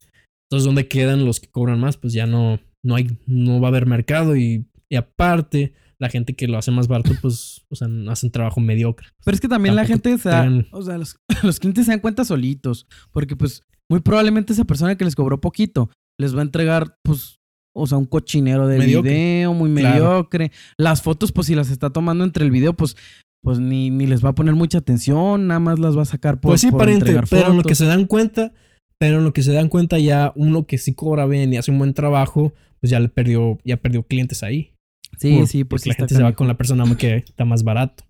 entonces 0.49 0.67
¿dónde 0.67 0.87
quedan 0.87 1.25
los 1.25 1.41
que 1.41 1.49
cobran 1.49 1.81
más? 1.81 1.97
Pues 1.97 2.13
ya 2.13 2.27
no, 2.27 2.61
no 2.85 2.95
hay, 2.95 3.09
no 3.27 3.61
va 3.61 3.69
a 3.69 3.71
haber 3.71 3.87
mercado 3.87 4.37
y, 4.37 4.67
y 4.89 4.97
aparte 4.97 5.73
la 5.99 6.09
gente 6.09 6.35
que 6.35 6.47
lo 6.47 6.59
hace 6.59 6.71
más 6.71 6.89
barato 6.89 7.13
pues, 7.23 7.65
o 7.69 7.77
sea, 7.77 7.89
hacen 8.09 8.31
trabajo 8.31 8.61
mediocre. 8.61 9.09
Pero 9.25 9.35
es 9.35 9.41
que 9.41 9.49
también 9.49 9.75
la 9.75 9.87
gente 9.87 10.17
se 10.19 10.29
da, 10.29 10.49
o 10.73 10.83
sea, 10.83 10.99
los, 10.99 11.17
los 11.43 11.59
clientes 11.59 11.87
se 11.87 11.93
dan 11.93 12.01
cuenta 12.01 12.25
solitos, 12.25 12.87
porque 13.13 13.37
pues 13.37 13.63
muy 13.89 14.01
probablemente 14.01 14.53
esa 14.53 14.65
persona 14.65 14.97
que 14.97 15.05
les 15.05 15.15
cobró 15.15 15.41
poquito 15.41 15.91
les 16.19 16.35
va 16.35 16.41
a 16.41 16.45
entregar 16.45 16.99
pues 17.03 17.39
o 17.79 17.87
sea, 17.87 17.99
un 17.99 18.07
cochinero 18.07 18.67
de 18.67 18.79
Mediocre. 18.79 19.11
video 19.11 19.53
muy 19.53 19.71
Claro. 19.75 19.95
mediocre. 19.95 20.51
Las 20.79 21.03
fotos 21.03 21.31
pues 21.31 21.47
si 21.47 21.55
las 21.55 21.71
está 21.71 21.91
tomando 21.91 22.25
entre 22.25 22.45
el 22.45 22.51
video 22.51 22.73
pues 22.73 22.97
pues 23.43 23.61
ni, 23.61 23.91
ni 23.91 24.07
les 24.07 24.25
va 24.25 24.31
a 24.31 24.35
poner 24.35 24.55
mucha 24.55 24.79
atención, 24.79 25.47
nada 25.47 25.61
más 25.61 25.79
las 25.79 25.97
va 25.97 26.03
a 26.03 26.07
sacar 26.07 26.41
por, 26.41 26.51
Pues 26.51 26.63
sí, 26.63 26.71
por 26.71 26.81
pariente, 26.81 27.11
entregar 27.11 27.29
pero 27.31 27.51
en 27.53 27.57
lo 27.57 27.63
que 27.63 27.77
se 27.77 27.85
dan 27.85 28.07
cuenta, 28.07 28.53
pero 28.99 29.19
en 29.19 29.25
lo 29.25 29.33
que 29.33 29.45
se 29.45 29.53
dan 29.53 29.69
cuenta 29.69 30.01
ya 30.01 30.33
uno 30.35 30.67
que 30.67 30.79
sí 30.79 30.95
cobra 30.95 31.27
bien 31.27 31.53
y 31.53 31.57
hace 31.57 31.71
un 31.71 31.79
buen 31.79 31.95
trabajo, 31.95 32.55
pues 32.81 32.91
ya 32.91 32.99
le 32.99 33.09
perdió, 33.09 33.59
ya 33.63 33.77
perdió 33.77 34.03
clientes 34.03 34.43
ahí. 34.43 34.73
Sí, 35.19 35.37
Por- 35.39 35.47
sí, 35.49 35.65
pues 35.65 35.83
porque 35.83 35.89
la 35.91 35.95
gente 35.97 36.15
se 36.15 36.23
va 36.23 36.33
con 36.35 36.47
la 36.49 36.57
persona 36.57 36.85
que 36.97 37.17
está 37.17 37.45
más 37.45 37.63
barato. 37.63 38.05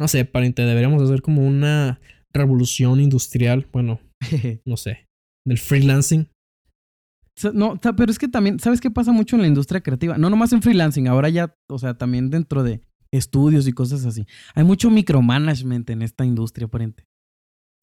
No 0.00 0.08
sé, 0.08 0.24
pariente, 0.24 0.62
deberíamos 0.62 1.02
hacer 1.02 1.22
como 1.22 1.46
una 1.46 2.00
revolución 2.32 3.00
industrial, 3.00 3.66
bueno, 3.72 4.00
no 4.66 4.76
sé, 4.76 5.06
del 5.46 5.58
freelancing. 5.58 6.28
No, 7.54 7.80
pero 7.80 8.10
es 8.10 8.18
que 8.18 8.28
también, 8.28 8.58
¿sabes 8.60 8.80
qué 8.80 8.90
pasa 8.90 9.10
mucho 9.12 9.36
en 9.36 9.42
la 9.42 9.48
industria 9.48 9.80
creativa? 9.80 10.18
No 10.18 10.28
nomás 10.30 10.52
en 10.52 10.62
freelancing, 10.62 11.08
ahora 11.08 11.28
ya, 11.28 11.54
o 11.68 11.78
sea, 11.78 11.94
también 11.94 12.30
dentro 12.30 12.62
de 12.62 12.82
estudios 13.12 13.66
y 13.66 13.72
cosas 13.72 14.04
así. 14.04 14.26
Hay 14.54 14.64
mucho 14.64 14.90
micromanagement 14.90 15.88
en 15.90 16.02
esta 16.02 16.24
industria, 16.24 16.66
aparente. 16.66 17.04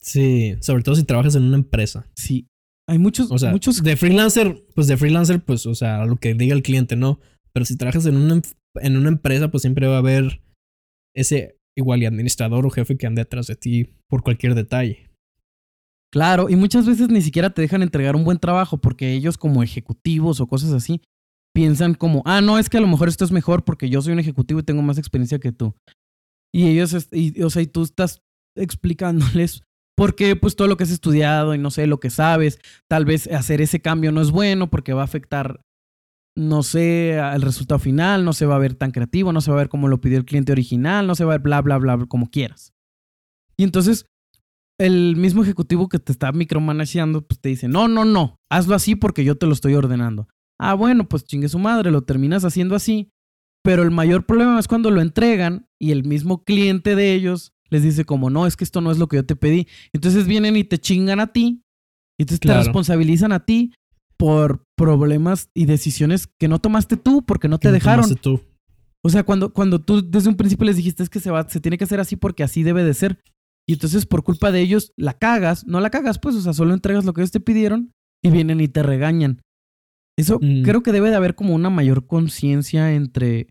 Sí, 0.01 0.55
sobre 0.62 0.84
todo 0.84 0.95
si 0.95 1.03
trabajas 1.03 1.36
en 1.36 1.43
una 1.43 1.58
empresa. 1.58 2.08
Sí. 2.15 2.47
Hay 2.88 2.99
muchos, 2.99 3.32
O 3.32 3.38
sea, 3.38 3.51
muchos. 3.51 3.84
de 3.84 3.95
freelancer, 3.97 4.63
pues 4.75 4.88
de 4.88 4.97
freelancer, 4.97 5.43
pues, 5.43 5.65
o 5.65 5.75
sea, 5.75 6.05
lo 6.05 6.15
que 6.15 6.34
diga 6.34 6.55
el 6.55 6.63
cliente, 6.63 6.95
no. 6.95 7.19
Pero 7.53 7.65
si 7.65 7.77
trabajas 7.77 8.05
en 8.05 8.17
una, 8.17 8.41
en 8.75 8.97
una 8.97 9.09
empresa, 9.09 9.49
pues 9.49 9.62
siempre 9.62 9.88
va 9.88 9.95
a 9.95 9.99
haber 9.99 10.41
ese 11.15 11.57
igual 11.77 12.03
y 12.03 12.05
administrador 12.05 12.65
o 12.65 12.69
jefe 12.69 12.97
que 12.97 13.07
ande 13.07 13.21
atrás 13.21 13.47
de 13.47 13.55
ti 13.55 13.95
por 14.07 14.23
cualquier 14.23 14.55
detalle. 14.55 15.09
Claro, 16.12 16.49
y 16.49 16.55
muchas 16.55 16.88
veces 16.88 17.09
ni 17.09 17.21
siquiera 17.21 17.51
te 17.51 17.62
dejan 17.62 17.83
entregar 17.83 18.15
un 18.15 18.23
buen 18.23 18.39
trabajo 18.39 18.77
porque 18.77 19.13
ellos 19.13 19.38
como 19.38 19.62
ejecutivos 19.62 20.41
o 20.41 20.47
cosas 20.47 20.71
así 20.71 21.01
piensan 21.53 21.93
como, 21.93 22.23
ah, 22.25 22.41
no, 22.41 22.57
es 22.57 22.69
que 22.69 22.77
a 22.77 22.81
lo 22.81 22.88
mejor 22.88 23.09
esto 23.09 23.25
es 23.25 23.31
mejor 23.31 23.63
porque 23.63 23.89
yo 23.89 24.01
soy 24.01 24.13
un 24.13 24.19
ejecutivo 24.19 24.59
y 24.59 24.63
tengo 24.63 24.81
más 24.81 24.97
experiencia 24.97 25.39
que 25.39 25.51
tú. 25.51 25.75
Y 26.53 26.67
ellos, 26.67 27.07
y, 27.12 27.41
o 27.43 27.49
sea, 27.49 27.62
y 27.62 27.67
tú 27.67 27.83
estás 27.83 28.21
explicándoles 28.57 29.62
por 29.95 30.15
qué, 30.15 30.35
pues 30.35 30.55
todo 30.55 30.67
lo 30.67 30.77
que 30.77 30.83
has 30.83 30.91
estudiado 30.91 31.53
y 31.53 31.57
no 31.57 31.71
sé, 31.71 31.85
lo 31.85 31.99
que 31.99 32.09
sabes, 32.09 32.59
tal 32.89 33.05
vez 33.05 33.27
hacer 33.27 33.62
ese 33.62 33.81
cambio 33.81 34.12
no 34.12 34.21
es 34.21 34.31
bueno 34.31 34.69
porque 34.69 34.93
va 34.93 35.01
a 35.01 35.05
afectar, 35.05 35.62
no 36.39 36.63
sé, 36.63 37.19
al 37.19 37.41
resultado 37.41 37.80
final, 37.80 38.25
no 38.25 38.34
se 38.34 38.45
va 38.45 38.56
a 38.56 38.60
ver 38.60 38.73
tan 38.73 38.91
creativo, 38.91 39.34
no 39.34 39.41
se 39.41 39.52
va 39.52 39.58
a 39.58 39.62
ver 39.62 39.69
como 39.69 39.88
lo 39.88 40.02
pidió 40.02 40.17
el 40.17 40.25
cliente 40.25 40.52
original, 40.52 41.06
no 41.06 41.15
se 41.15 41.25
va 41.25 41.34
a 41.34 41.38
ver 41.38 41.41
bla, 41.41 41.62
bla, 41.62 41.78
bla, 41.78 41.97
como 42.08 42.30
quieras. 42.30 42.73
Y 43.58 43.63
entonces 43.63 44.06
el 44.80 45.17
mismo 45.17 45.43
ejecutivo 45.43 45.89
que 45.89 45.99
te 45.99 46.12
está 46.12 46.32
micromanageando, 46.32 47.21
pues 47.21 47.39
te 47.39 47.49
dice, 47.49 47.67
no, 47.67 47.88
no, 47.88 48.06
no, 48.06 48.38
hazlo 48.49 48.75
así 48.75 48.95
porque 48.95 49.25
yo 49.25 49.36
te 49.38 49.45
lo 49.45 49.54
estoy 49.54 49.73
ordenando. 49.75 50.28
Ah, 50.58 50.73
bueno, 50.73 51.08
pues 51.08 51.25
chingue 51.25 51.49
su 51.49 51.60
madre, 51.60 51.91
lo 51.91 52.02
terminas 52.02 52.45
haciendo 52.45 52.75
así. 52.75 53.12
Pero 53.62 53.84
el 53.84 53.91
mayor 53.91 54.25
problema 54.25 54.58
es 54.58 54.69
cuando 54.69 54.89
lo 54.89 55.02
entregan 55.02 55.67
y 55.80 55.91
el 55.91 56.06
mismo 56.06 56.43
cliente 56.45 56.95
de 56.95 57.13
ellos 57.13 57.52
les 57.69 57.84
dice 57.84 58.06
como, 58.06 58.30
no, 58.30 58.47
es 58.47 58.56
que 58.56 58.63
esto 58.63 58.80
no 58.80 58.89
es 58.89 58.97
lo 58.97 59.08
que 59.08 59.17
yo 59.17 59.25
te 59.25 59.36
pedí. 59.36 59.67
Entonces 59.91 60.25
vienen 60.28 60.56
y 60.56 60.63
te 60.63 60.78
chingan 60.80 61.19
a 61.19 61.28
ti. 61.28 61.62
Y 62.17 62.23
entonces 62.23 62.39
Claro. 62.39 62.60
te 62.62 62.65
responsabilizan 62.65 63.34
a 63.34 63.45
ti 63.45 63.73
por 64.19 64.65
problemas 64.75 65.49
y 65.55 65.65
decisiones 65.65 66.27
que 66.27 66.49
no 66.49 66.60
tomaste 66.60 66.97
tú 66.97 67.25
porque 67.25 67.47
no 67.47 67.58
te 67.58 67.69
no 67.69 67.73
dejaron. 67.73 68.03
tomaste 68.03 68.21
tú. 68.21 68.41
O 69.01 69.10
sea, 69.10 69.23
cuando, 69.23 69.53
cuando 69.53 69.79
tú 69.79 70.08
desde 70.08 70.27
un 70.27 70.36
principio 70.36 70.65
les 70.65 70.75
dijiste 70.75 71.01
es 71.03 71.10
que 71.10 71.21
se, 71.21 71.32
va, 71.32 71.47
se 71.47 71.62
tiene 71.62 71.77
que 71.77 71.86
hacer 71.86 72.01
así 72.01 72.17
porque 72.17 72.43
así 72.43 72.63
debe 72.63 72.84
de 72.84 72.93
ser. 72.93 73.21
Y 73.65 73.73
entonces 73.73 74.05
por 74.05 74.23
culpa 74.23 74.51
de 74.51 74.60
ellos 74.60 74.91
la 74.97 75.13
cagas, 75.13 75.65
no 75.65 75.79
la 75.79 75.89
cagas 75.89 76.19
pues, 76.19 76.36
o 76.36 76.41
sea, 76.41 76.51
solo 76.51 76.73
entregas 76.73 77.05
lo 77.05 77.13
que 77.13 77.21
ellos 77.21 77.32
te 77.32 77.39
pidieron 77.39 77.93
y 78.21 78.29
vienen 78.29 78.60
y 78.60 78.67
te 78.67 78.84
regañan. 78.84 79.39
Eso 80.17 80.38
Mm. 80.41 80.63
creo 80.63 80.84
que 80.84 80.91
debe 80.91 81.10
de 81.12 81.15
haber 81.15 81.36
como 81.36 81.55
una 81.55 81.69
mayor 81.69 82.05
conciencia 82.05 82.93
entre 82.93 83.47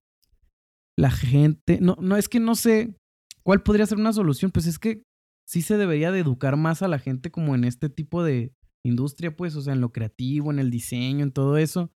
la 0.98 1.10
gente. 1.10 1.78
No, 1.80 1.96
no, 2.00 2.16
es 2.18 2.28
que 2.28 2.40
no 2.40 2.54
sé 2.56 2.94
cuál 3.42 3.62
podría 3.62 3.86
ser 3.86 3.96
una 3.98 4.12
solución, 4.12 4.50
pues 4.50 4.66
es 4.66 4.78
que 4.78 5.02
sí 5.46 5.62
se 5.62 5.78
debería 5.78 6.12
de 6.12 6.18
educar 6.18 6.56
más 6.58 6.82
a 6.82 6.88
la 6.88 6.98
gente 6.98 7.30
como 7.30 7.54
en 7.54 7.64
este 7.64 7.88
tipo 7.88 8.22
de 8.22 8.52
industria, 8.84 9.34
pues, 9.36 9.54
o 9.56 9.62
sea, 9.62 9.72
en 9.74 9.80
lo 9.80 9.92
creativo, 9.92 10.50
en 10.50 10.58
el 10.58 10.70
diseño, 10.70 11.24
en 11.24 11.32
todo 11.32 11.56
eso. 11.56 11.90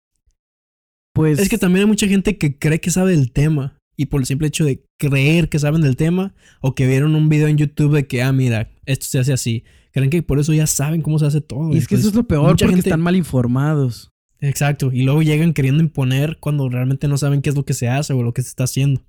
Pues 1.13 1.39
Es 1.39 1.49
que 1.49 1.57
también 1.57 1.83
hay 1.83 1.87
mucha 1.87 2.07
gente 2.07 2.37
que 2.37 2.57
cree 2.57 2.79
que 2.79 2.89
sabe 2.91 3.11
del 3.11 3.31
tema. 3.31 3.77
Y 3.97 4.05
por 4.05 4.21
el 4.21 4.25
simple 4.25 4.47
hecho 4.47 4.65
de 4.65 4.83
creer 4.97 5.49
que 5.49 5.59
saben 5.59 5.81
del 5.81 5.95
tema, 5.97 6.33
o 6.61 6.73
que 6.73 6.87
vieron 6.87 7.13
un 7.13 7.29
video 7.29 7.47
en 7.47 7.57
YouTube 7.57 7.93
de 7.93 8.07
que, 8.07 8.23
ah, 8.23 8.31
mira, 8.31 8.71
esto 8.85 9.05
se 9.05 9.19
hace 9.19 9.33
así. 9.33 9.63
Creen 9.91 10.09
que 10.09 10.23
por 10.23 10.39
eso 10.39 10.53
ya 10.53 10.65
saben 10.65 11.01
cómo 11.01 11.19
se 11.19 11.25
hace 11.25 11.41
todo. 11.41 11.71
Y 11.73 11.77
es 11.77 11.87
que 11.87 11.95
eso 11.95 12.07
es 12.07 12.15
lo 12.15 12.23
peor 12.23 12.43
mucha 12.51 12.65
porque 12.65 12.77
gente- 12.77 12.89
están 12.89 13.01
mal 13.01 13.15
informados. 13.15 14.09
Exacto. 14.39 14.91
Y 14.91 15.03
luego 15.03 15.21
llegan 15.21 15.53
queriendo 15.53 15.83
imponer 15.83 16.37
cuando 16.39 16.67
realmente 16.69 17.07
no 17.07 17.17
saben 17.17 17.41
qué 17.43 17.49
es 17.49 17.55
lo 17.55 17.63
que 17.65 17.73
se 17.73 17.89
hace 17.89 18.13
o 18.13 18.23
lo 18.23 18.33
que 18.33 18.41
se 18.41 18.47
está 18.47 18.63
haciendo. 18.63 19.03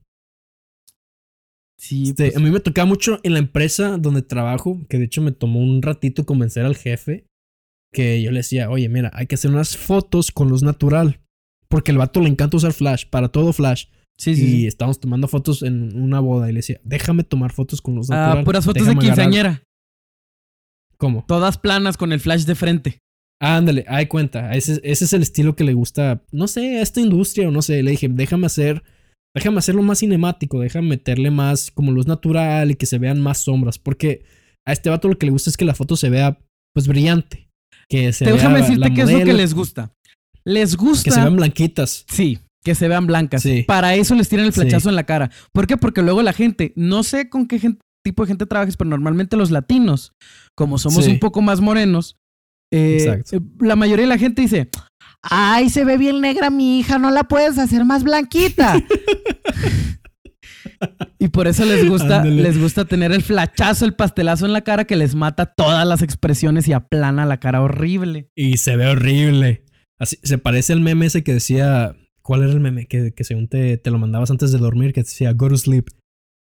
Sí, 1.78 2.10
Este, 2.10 2.26
pues, 2.26 2.36
A 2.36 2.40
mí 2.40 2.50
me 2.50 2.60
tocaba 2.60 2.86
mucho 2.86 3.18
en 3.22 3.32
la 3.32 3.38
empresa 3.38 3.96
donde 3.98 4.22
trabajo, 4.22 4.84
que 4.88 4.98
de 4.98 5.04
hecho 5.04 5.22
me 5.22 5.32
tomó 5.32 5.60
un 5.60 5.80
ratito 5.82 6.26
convencer 6.26 6.64
al 6.64 6.76
jefe, 6.76 7.24
que 7.92 8.22
yo 8.22 8.30
le 8.30 8.38
decía, 8.38 8.70
oye, 8.70 8.88
mira, 8.88 9.10
hay 9.14 9.26
que 9.26 9.34
hacer 9.34 9.50
unas 9.50 9.76
fotos 9.76 10.32
con 10.32 10.48
luz 10.48 10.62
natural. 10.62 11.20
Porque 11.68 11.90
al 11.90 11.98
vato 11.98 12.20
le 12.20 12.28
encanta 12.28 12.56
usar 12.56 12.72
flash, 12.72 13.06
para 13.08 13.28
todo 13.28 13.52
flash. 13.52 13.86
sí, 14.18 14.34
sí, 14.36 14.42
y 14.42 14.50
sí. 14.50 14.66
estábamos 14.66 15.00
tomando 15.00 15.28
fotos 15.28 15.62
en 15.62 16.00
una 16.00 16.20
boda 16.20 16.48
y 16.48 16.52
le 16.52 16.58
decía, 16.58 16.80
déjame 16.84 17.24
tomar 17.24 17.52
fotos 17.52 17.80
con 17.80 17.94
luz 17.94 18.08
natural. 18.08 18.38
Ah, 18.38 18.44
puras 18.44 18.64
fotos 18.64 18.84
de 18.84 18.90
déjame 18.90 19.06
agarrar-". 19.06 19.24
quinceañera. 19.30 19.62
¿Cómo? 20.98 21.24
Todas 21.26 21.58
planas 21.58 21.96
con 21.96 22.12
el 22.12 22.20
flash 22.20 22.44
de 22.44 22.54
frente. 22.54 22.98
Ándale, 23.40 23.84
hay 23.88 24.06
cuenta. 24.06 24.54
Ese, 24.54 24.80
ese 24.84 25.04
es 25.04 25.12
el 25.12 25.22
estilo 25.22 25.56
que 25.56 25.64
le 25.64 25.74
gusta, 25.74 26.22
no 26.30 26.46
sé, 26.46 26.78
a 26.78 26.82
esta 26.82 27.00
industria 27.00 27.48
o 27.48 27.50
no 27.50 27.60
sé. 27.60 27.82
Le 27.82 27.90
dije, 27.90 28.08
déjame 28.08 28.46
hacer, 28.46 28.84
déjame 29.34 29.58
hacerlo 29.58 29.82
más 29.82 29.98
cinemático, 29.98 30.60
déjame 30.60 30.90
meterle 30.90 31.32
más 31.32 31.72
como 31.72 31.90
luz 31.90 32.06
natural 32.06 32.70
y 32.70 32.76
que 32.76 32.86
se 32.86 32.98
vean 32.98 33.20
más 33.20 33.38
sombras. 33.38 33.80
Porque 33.80 34.24
a 34.64 34.72
este 34.72 34.90
vato 34.90 35.08
lo 35.08 35.18
que 35.18 35.26
le 35.26 35.32
gusta 35.32 35.50
es 35.50 35.56
que 35.56 35.64
la 35.64 35.74
foto 35.74 35.96
se 35.96 36.08
vea, 36.08 36.38
pues, 36.72 36.86
brillante. 36.86 37.41
Que 37.92 38.12
se 38.12 38.24
Déjame 38.24 38.54
vea 38.54 38.62
decirte 38.62 38.94
qué 38.94 39.02
es 39.02 39.10
lo 39.12 39.18
que 39.24 39.32
les 39.34 39.54
gusta. 39.54 39.92
Les 40.44 40.76
gusta. 40.76 41.04
Que 41.04 41.10
se 41.10 41.20
vean 41.20 41.36
blanquitas. 41.36 42.04
Sí, 42.08 42.38
que 42.64 42.74
se 42.74 42.88
vean 42.88 43.06
blancas. 43.06 43.42
Sí. 43.42 43.64
Para 43.66 43.94
eso 43.94 44.14
les 44.14 44.28
tiran 44.28 44.46
el 44.46 44.52
Sí. 44.52 44.60
flechazo 44.60 44.88
en 44.88 44.96
la 44.96 45.04
cara. 45.04 45.30
¿Por 45.52 45.66
qué? 45.66 45.76
Porque 45.76 46.02
luego 46.02 46.22
la 46.22 46.32
gente, 46.32 46.72
no 46.74 47.02
sé 47.02 47.28
con 47.28 47.46
qué 47.46 47.60
tipo 48.02 48.22
de 48.24 48.28
gente 48.28 48.46
trabajes, 48.46 48.76
pero 48.76 48.88
normalmente 48.90 49.36
los 49.36 49.50
latinos, 49.50 50.12
como 50.56 50.78
somos 50.78 51.04
Sí. 51.04 51.10
un 51.12 51.18
poco 51.20 51.42
más 51.42 51.60
morenos, 51.60 52.16
eh, 52.72 53.22
eh, 53.30 53.40
la 53.60 53.76
mayoría 53.76 54.04
de 54.04 54.08
la 54.08 54.18
gente 54.18 54.42
dice, 54.42 54.70
ay, 55.22 55.68
se 55.68 55.84
ve 55.84 55.98
bien 55.98 56.20
negra 56.20 56.48
mi 56.50 56.78
hija, 56.80 56.98
no 56.98 57.10
la 57.10 57.24
puedes 57.24 57.58
hacer 57.58 57.84
más 57.84 58.02
blanquita. 58.02 58.82
y 61.18 61.28
por 61.28 61.46
eso 61.48 61.64
les 61.64 61.88
gusta, 61.88 62.18
Ándale. 62.22 62.42
les 62.42 62.58
gusta 62.60 62.84
tener 62.84 63.12
el 63.12 63.22
flachazo, 63.22 63.84
el 63.84 63.94
pastelazo 63.94 64.46
en 64.46 64.52
la 64.52 64.62
cara 64.62 64.84
que 64.84 64.96
les 64.96 65.14
mata 65.14 65.46
todas 65.46 65.86
las 65.86 66.02
expresiones 66.02 66.68
y 66.68 66.72
aplana 66.72 67.26
la 67.26 67.38
cara 67.40 67.62
horrible. 67.62 68.28
Y 68.36 68.56
se 68.58 68.76
ve 68.76 68.86
horrible. 68.86 69.64
Así, 69.98 70.18
se 70.22 70.38
parece 70.38 70.72
al 70.72 70.80
meme 70.80 71.06
ese 71.06 71.22
que 71.22 71.34
decía. 71.34 71.96
¿Cuál 72.22 72.42
era 72.44 72.52
el 72.52 72.60
meme? 72.60 72.86
Que, 72.86 73.12
que 73.12 73.24
según 73.24 73.48
te, 73.48 73.76
te 73.78 73.90
lo 73.90 73.98
mandabas 73.98 74.30
antes 74.30 74.52
de 74.52 74.58
dormir, 74.58 74.92
que 74.92 75.02
decía 75.02 75.32
go 75.32 75.48
to 75.48 75.56
sleep. 75.56 75.88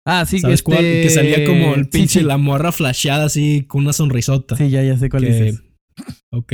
Ah, 0.07 0.25
sí, 0.25 0.39
¿Sabes 0.39 0.61
este... 0.61 0.65
cuál? 0.71 0.79
Que 0.81 1.11
salía 1.11 1.45
como 1.45 1.75
el 1.75 1.89
pinche, 1.89 2.21
sí. 2.21 2.25
la 2.25 2.37
morra 2.37 2.71
flasheada 2.71 3.25
así 3.25 3.65
con 3.67 3.83
una 3.83 3.93
sonrisota. 3.93 4.57
Sí, 4.57 4.71
ya, 4.71 4.85
ya 4.85 4.97
sé 4.97 5.11
cuál 5.11 5.25
que- 5.25 5.33
dices. 5.33 5.63
Ok. 6.31 6.53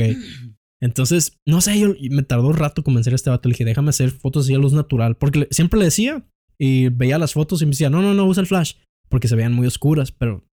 Entonces, 0.81 1.39
no 1.45 1.61
sé, 1.61 1.79
yo 1.79 1.93
me 2.09 2.23
tardó 2.23 2.47
un 2.47 2.55
rato 2.57 2.83
convencer 2.83 3.13
a 3.13 3.15
este 3.15 3.29
vato. 3.29 3.47
Le 3.47 3.53
dije, 3.53 3.65
déjame 3.65 3.89
hacer 3.89 4.09
fotos 4.09 4.45
así 4.45 4.53
a 4.53 4.57
luz 4.57 4.73
natural. 4.73 5.15
Porque 5.15 5.47
siempre 5.51 5.77
le 5.79 5.85
decía 5.85 6.25
y 6.57 6.89
veía 6.89 7.17
las 7.17 7.33
fotos 7.33 7.61
y 7.61 7.65
me 7.65 7.71
decía, 7.71 7.89
no, 7.89 8.01
no, 8.01 8.13
no, 8.13 8.25
usa 8.25 8.41
el 8.41 8.47
flash. 8.47 8.73
Porque 9.09 9.27
se 9.27 9.35
veían 9.35 9.53
muy 9.53 9.67
oscuras. 9.67 10.11
Pero, 10.11 10.43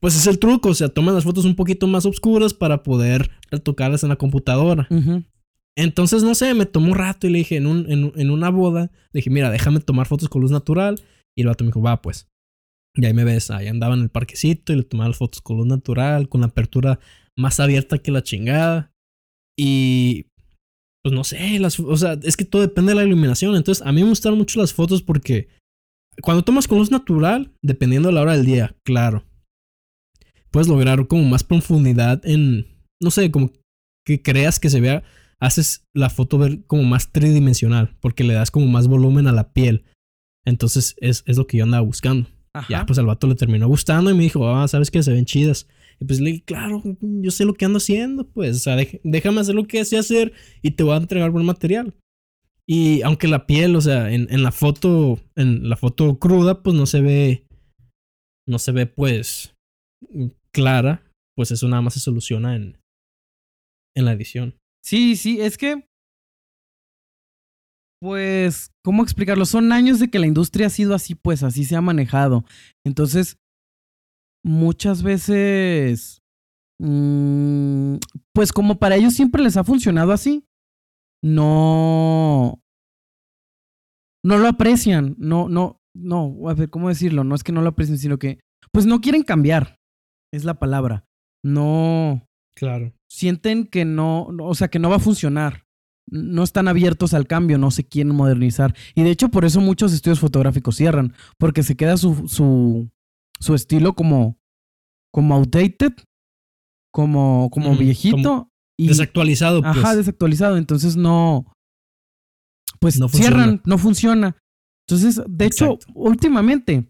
pues 0.00 0.16
es 0.16 0.26
el 0.26 0.38
truco. 0.38 0.70
O 0.70 0.74
sea, 0.74 0.88
toman 0.88 1.14
las 1.14 1.24
fotos 1.24 1.44
un 1.44 1.54
poquito 1.56 1.86
más 1.86 2.06
oscuras 2.06 2.54
para 2.54 2.82
poder 2.82 3.30
retocarlas 3.50 4.02
en 4.02 4.08
la 4.10 4.16
computadora. 4.16 4.86
Entonces, 5.76 6.22
no 6.24 6.34
sé, 6.34 6.54
me 6.54 6.66
tomó 6.66 6.88
un 6.92 6.98
rato 6.98 7.26
y 7.26 7.30
le 7.30 7.38
dije, 7.38 7.56
en, 7.56 7.66
un- 7.66 7.90
en, 7.90 8.12
en 8.16 8.30
una 8.30 8.50
boda, 8.50 8.90
le 9.12 9.18
dije, 9.18 9.30
mira, 9.30 9.50
déjame 9.50 9.80
tomar 9.80 10.06
fotos 10.06 10.28
con 10.28 10.42
luz 10.42 10.50
natural. 10.50 11.00
Y 11.36 11.42
el 11.42 11.46
vato 11.48 11.62
me 11.64 11.68
dijo, 11.68 11.82
va, 11.82 12.02
pues. 12.02 12.28
Y 12.94 13.04
ahí 13.06 13.14
me 13.14 13.22
ves, 13.24 13.50
ahí 13.52 13.68
andaba 13.68 13.94
en 13.94 14.00
el 14.00 14.08
parquecito 14.08 14.72
y 14.72 14.76
le 14.76 14.82
tomaba 14.82 15.08
las 15.10 15.18
fotos 15.18 15.40
con 15.40 15.56
luz 15.58 15.66
natural, 15.66 16.28
con 16.28 16.40
la 16.40 16.48
apertura 16.48 16.98
más 17.36 17.60
abierta 17.60 17.98
que 17.98 18.10
la 18.10 18.22
chingada. 18.22 18.90
Y 19.56 20.26
pues 21.02 21.14
no 21.14 21.24
sé, 21.24 21.58
las, 21.58 21.78
o 21.78 21.96
sea, 21.96 22.18
es 22.22 22.36
que 22.36 22.44
todo 22.44 22.62
depende 22.62 22.92
de 22.92 22.96
la 22.96 23.04
iluminación. 23.04 23.56
Entonces, 23.56 23.86
a 23.86 23.92
mí 23.92 24.02
me 24.02 24.08
gustaron 24.08 24.38
mucho 24.38 24.60
las 24.60 24.72
fotos 24.72 25.02
porque 25.02 25.48
cuando 26.22 26.42
tomas 26.42 26.66
con 26.66 26.78
luz 26.78 26.90
natural, 26.90 27.52
dependiendo 27.62 28.08
de 28.08 28.14
la 28.14 28.22
hora 28.22 28.36
del 28.36 28.46
día, 28.46 28.76
claro, 28.84 29.24
puedes 30.50 30.68
lograr 30.68 31.06
como 31.06 31.24
más 31.24 31.44
profundidad 31.44 32.24
en, 32.26 32.66
no 33.00 33.10
sé, 33.10 33.30
como 33.30 33.52
que 34.04 34.22
creas 34.22 34.58
que 34.58 34.70
se 34.70 34.80
vea, 34.80 35.04
haces 35.40 35.84
la 35.94 36.10
foto 36.10 36.38
ver 36.38 36.64
como 36.66 36.82
más 36.82 37.12
tridimensional, 37.12 37.96
porque 38.00 38.24
le 38.24 38.34
das 38.34 38.50
como 38.50 38.66
más 38.66 38.88
volumen 38.88 39.28
a 39.28 39.32
la 39.32 39.52
piel. 39.52 39.84
Entonces, 40.44 40.96
es, 40.98 41.22
es 41.26 41.36
lo 41.36 41.46
que 41.46 41.58
yo 41.58 41.64
andaba 41.64 41.82
buscando. 41.84 42.28
Ajá. 42.54 42.66
Ya, 42.68 42.86
pues 42.86 42.98
al 42.98 43.06
vato 43.06 43.26
le 43.26 43.34
terminó 43.34 43.68
gustando 43.68 44.10
y 44.10 44.14
me 44.14 44.24
dijo, 44.24 44.48
ah, 44.48 44.66
sabes 44.66 44.90
que 44.90 45.02
se 45.02 45.12
ven 45.12 45.26
chidas. 45.26 45.68
Y 46.00 46.04
pues 46.04 46.20
le 46.20 46.30
dije, 46.30 46.44
claro, 46.44 46.82
yo 47.00 47.30
sé 47.30 47.44
lo 47.44 47.54
que 47.54 47.64
ando 47.64 47.78
haciendo, 47.78 48.28
pues, 48.28 48.56
o 48.56 48.60
sea, 48.60 48.76
déjame 49.02 49.40
hacer 49.40 49.54
lo 49.54 49.66
que 49.66 49.84
sé 49.84 49.98
hacer 49.98 50.32
y 50.62 50.72
te 50.72 50.84
voy 50.84 50.94
a 50.94 50.98
entregar 50.98 51.30
buen 51.30 51.44
material. 51.46 51.94
Y 52.66 53.02
aunque 53.02 53.28
la 53.28 53.46
piel, 53.46 53.74
o 53.76 53.80
sea, 53.80 54.12
en, 54.12 54.26
en 54.30 54.42
la 54.42 54.52
foto, 54.52 55.18
en 55.36 55.68
la 55.68 55.76
foto 55.76 56.18
cruda, 56.18 56.62
pues 56.62 56.76
no 56.76 56.86
se 56.86 57.00
ve, 57.00 57.46
no 58.46 58.58
se 58.58 58.72
ve, 58.72 58.86
pues, 58.86 59.54
clara, 60.52 61.02
pues 61.34 61.50
eso 61.50 61.66
nada 61.66 61.82
más 61.82 61.94
se 61.94 62.00
soluciona 62.00 62.56
en, 62.56 62.78
en 63.96 64.04
la 64.04 64.12
edición. 64.12 64.54
Sí, 64.84 65.16
sí, 65.16 65.40
es 65.40 65.58
que. 65.58 65.84
Pues, 68.00 68.70
¿cómo 68.84 69.02
explicarlo? 69.02 69.44
Son 69.44 69.72
años 69.72 69.98
de 69.98 70.08
que 70.08 70.20
la 70.20 70.26
industria 70.26 70.68
ha 70.68 70.70
sido 70.70 70.94
así, 70.94 71.16
pues 71.16 71.42
así 71.42 71.64
se 71.64 71.74
ha 71.74 71.80
manejado. 71.80 72.44
Entonces, 72.86 73.38
muchas 74.48 75.02
veces. 75.02 76.22
mm, 76.80 77.96
pues 78.32 78.52
como 78.52 78.78
para 78.78 78.96
ellos 78.96 79.14
siempre 79.14 79.42
les 79.42 79.56
ha 79.56 79.64
funcionado 79.64 80.12
así. 80.12 80.44
No. 81.22 82.60
No 84.24 84.38
lo 84.38 84.48
aprecian. 84.48 85.14
No, 85.18 85.48
no, 85.48 85.80
no. 85.94 86.34
A 86.48 86.54
ver, 86.54 86.70
¿cómo 86.70 86.88
decirlo? 86.88 87.24
No 87.24 87.34
es 87.34 87.42
que 87.42 87.52
no 87.52 87.62
lo 87.62 87.68
aprecien, 87.70 87.98
sino 87.98 88.18
que. 88.18 88.40
Pues 88.72 88.86
no 88.86 89.00
quieren 89.00 89.22
cambiar. 89.22 89.76
Es 90.32 90.44
la 90.44 90.58
palabra. 90.58 91.04
No 91.44 92.26
Claro. 92.54 92.92
sienten 93.10 93.66
que 93.66 93.84
no, 93.84 94.28
no- 94.32 94.44
o 94.46 94.54
sea, 94.54 94.68
que 94.68 94.78
no 94.78 94.90
va 94.90 94.96
a 94.96 95.00
funcionar. 95.00 95.64
No 96.10 96.42
están 96.42 96.68
abiertos 96.68 97.14
al 97.14 97.26
cambio, 97.26 97.58
no 97.58 97.70
se 97.70 97.84
quieren 97.84 98.14
modernizar. 98.14 98.74
Y 98.94 99.02
de 99.04 99.10
hecho, 99.10 99.28
por 99.30 99.44
eso 99.44 99.60
muchos 99.60 99.92
estudios 99.92 100.20
fotográficos 100.20 100.76
cierran, 100.76 101.12
porque 101.38 101.62
se 101.62 101.76
queda 101.76 101.96
su, 101.96 102.26
su, 102.28 102.88
su 103.40 103.54
estilo 103.54 103.94
como, 103.94 104.36
como 105.12 105.34
outdated, 105.34 105.92
como, 106.92 107.48
como 107.50 107.76
viejito. 107.76 108.16
como 108.16 108.48
y, 108.80 108.88
Desactualizado, 108.88 109.60
pues. 109.62 109.76
Ajá, 109.76 109.96
desactualizado. 109.96 110.56
Entonces 110.56 110.96
no. 110.96 111.46
Pues 112.80 112.98
No 113.00 113.08
funciona. 113.08 113.36
cierran, 113.36 113.62
no 113.64 113.78
funciona. 113.78 114.36
Entonces, 114.88 115.20
de 115.28 115.46
hecho, 115.46 115.78
últimamente, 115.94 116.88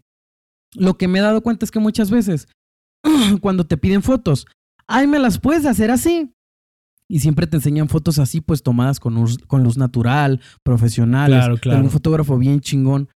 lo 0.75 0.97
que 0.97 1.07
me 1.07 1.19
he 1.19 1.21
dado 1.21 1.41
cuenta 1.41 1.65
es 1.65 1.71
que 1.71 1.79
muchas 1.79 2.11
veces, 2.11 2.47
cuando 3.41 3.65
te 3.65 3.75
piden 3.77 4.03
fotos, 4.03 4.45
ay, 4.87 5.07
me 5.07 5.19
las 5.19 5.39
puedes 5.39 5.65
hacer 5.65 5.89
así. 5.91 6.31
Y 7.11 7.21
siempre 7.21 7.47
te 7.47 7.57
enseñan 7.57 7.89
fotos 7.89 8.19
así, 8.19 8.39
pues 8.39 8.61
tomadas 8.61 8.99
con 8.99 9.15
luz, 9.15 9.39
con 9.47 9.63
luz 9.63 9.77
natural, 9.77 10.41
profesionales, 10.63 11.39
Claro, 11.39 11.55
de 11.55 11.59
claro. 11.61 11.83
un 11.83 11.89
fotógrafo 11.89 12.37
bien 12.37 12.59
chingón. 12.59 13.09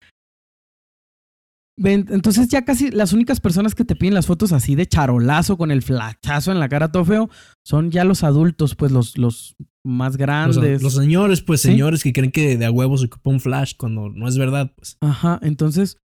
Ven, 1.83 2.07
Entonces 2.11 2.49
ya 2.49 2.65
casi 2.67 2.91
las 2.91 3.15
únicas 3.15 3.41
personas 3.41 3.75
que 3.75 3.85
te 3.87 3.97
piden 3.97 4.13
las 4.13 4.27
fotos 4.27 4.53
así 4.53 4.75
de 4.75 4.87
charolazo 4.87 5.57
con 5.57 5.71
el 5.71 5.81
flachazo 5.81 6.53
en 6.53 6.61
la 6.61 6.69
cara 6.69 6.93
todo 6.93 7.07
feo 7.07 7.31
son 7.65 7.91
ya 7.91 8.05
los 8.05 8.23
adultos, 8.23 8.75
pues 8.75 8.93
los, 8.93 9.17
los 9.17 9.57
más 9.83 10.19
grandes. 10.19 10.83
los 10.83 10.95
señores, 10.95 11.41
pues 11.41 11.63
Sí. 11.63 11.69
señores 11.69 12.03
que 12.03 12.13
creen 12.13 12.33
que 12.33 12.59
de 12.59 12.67
a 12.67 12.71
huevo 12.71 12.99
se 12.99 13.07
ocupa 13.07 13.31
un 13.31 13.41
flash 13.41 13.73
cuando 13.79 14.11
no 14.11 14.29
es 14.29 14.37
verdad, 14.37 14.73
pues. 14.77 14.99
Ajá, 15.01 15.39
entonces, 15.43 15.97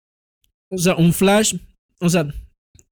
O 0.70 0.78
sea, 0.78 0.94
un 0.94 1.12
flash, 1.12 1.56
o 2.00 2.08
sea, 2.08 2.28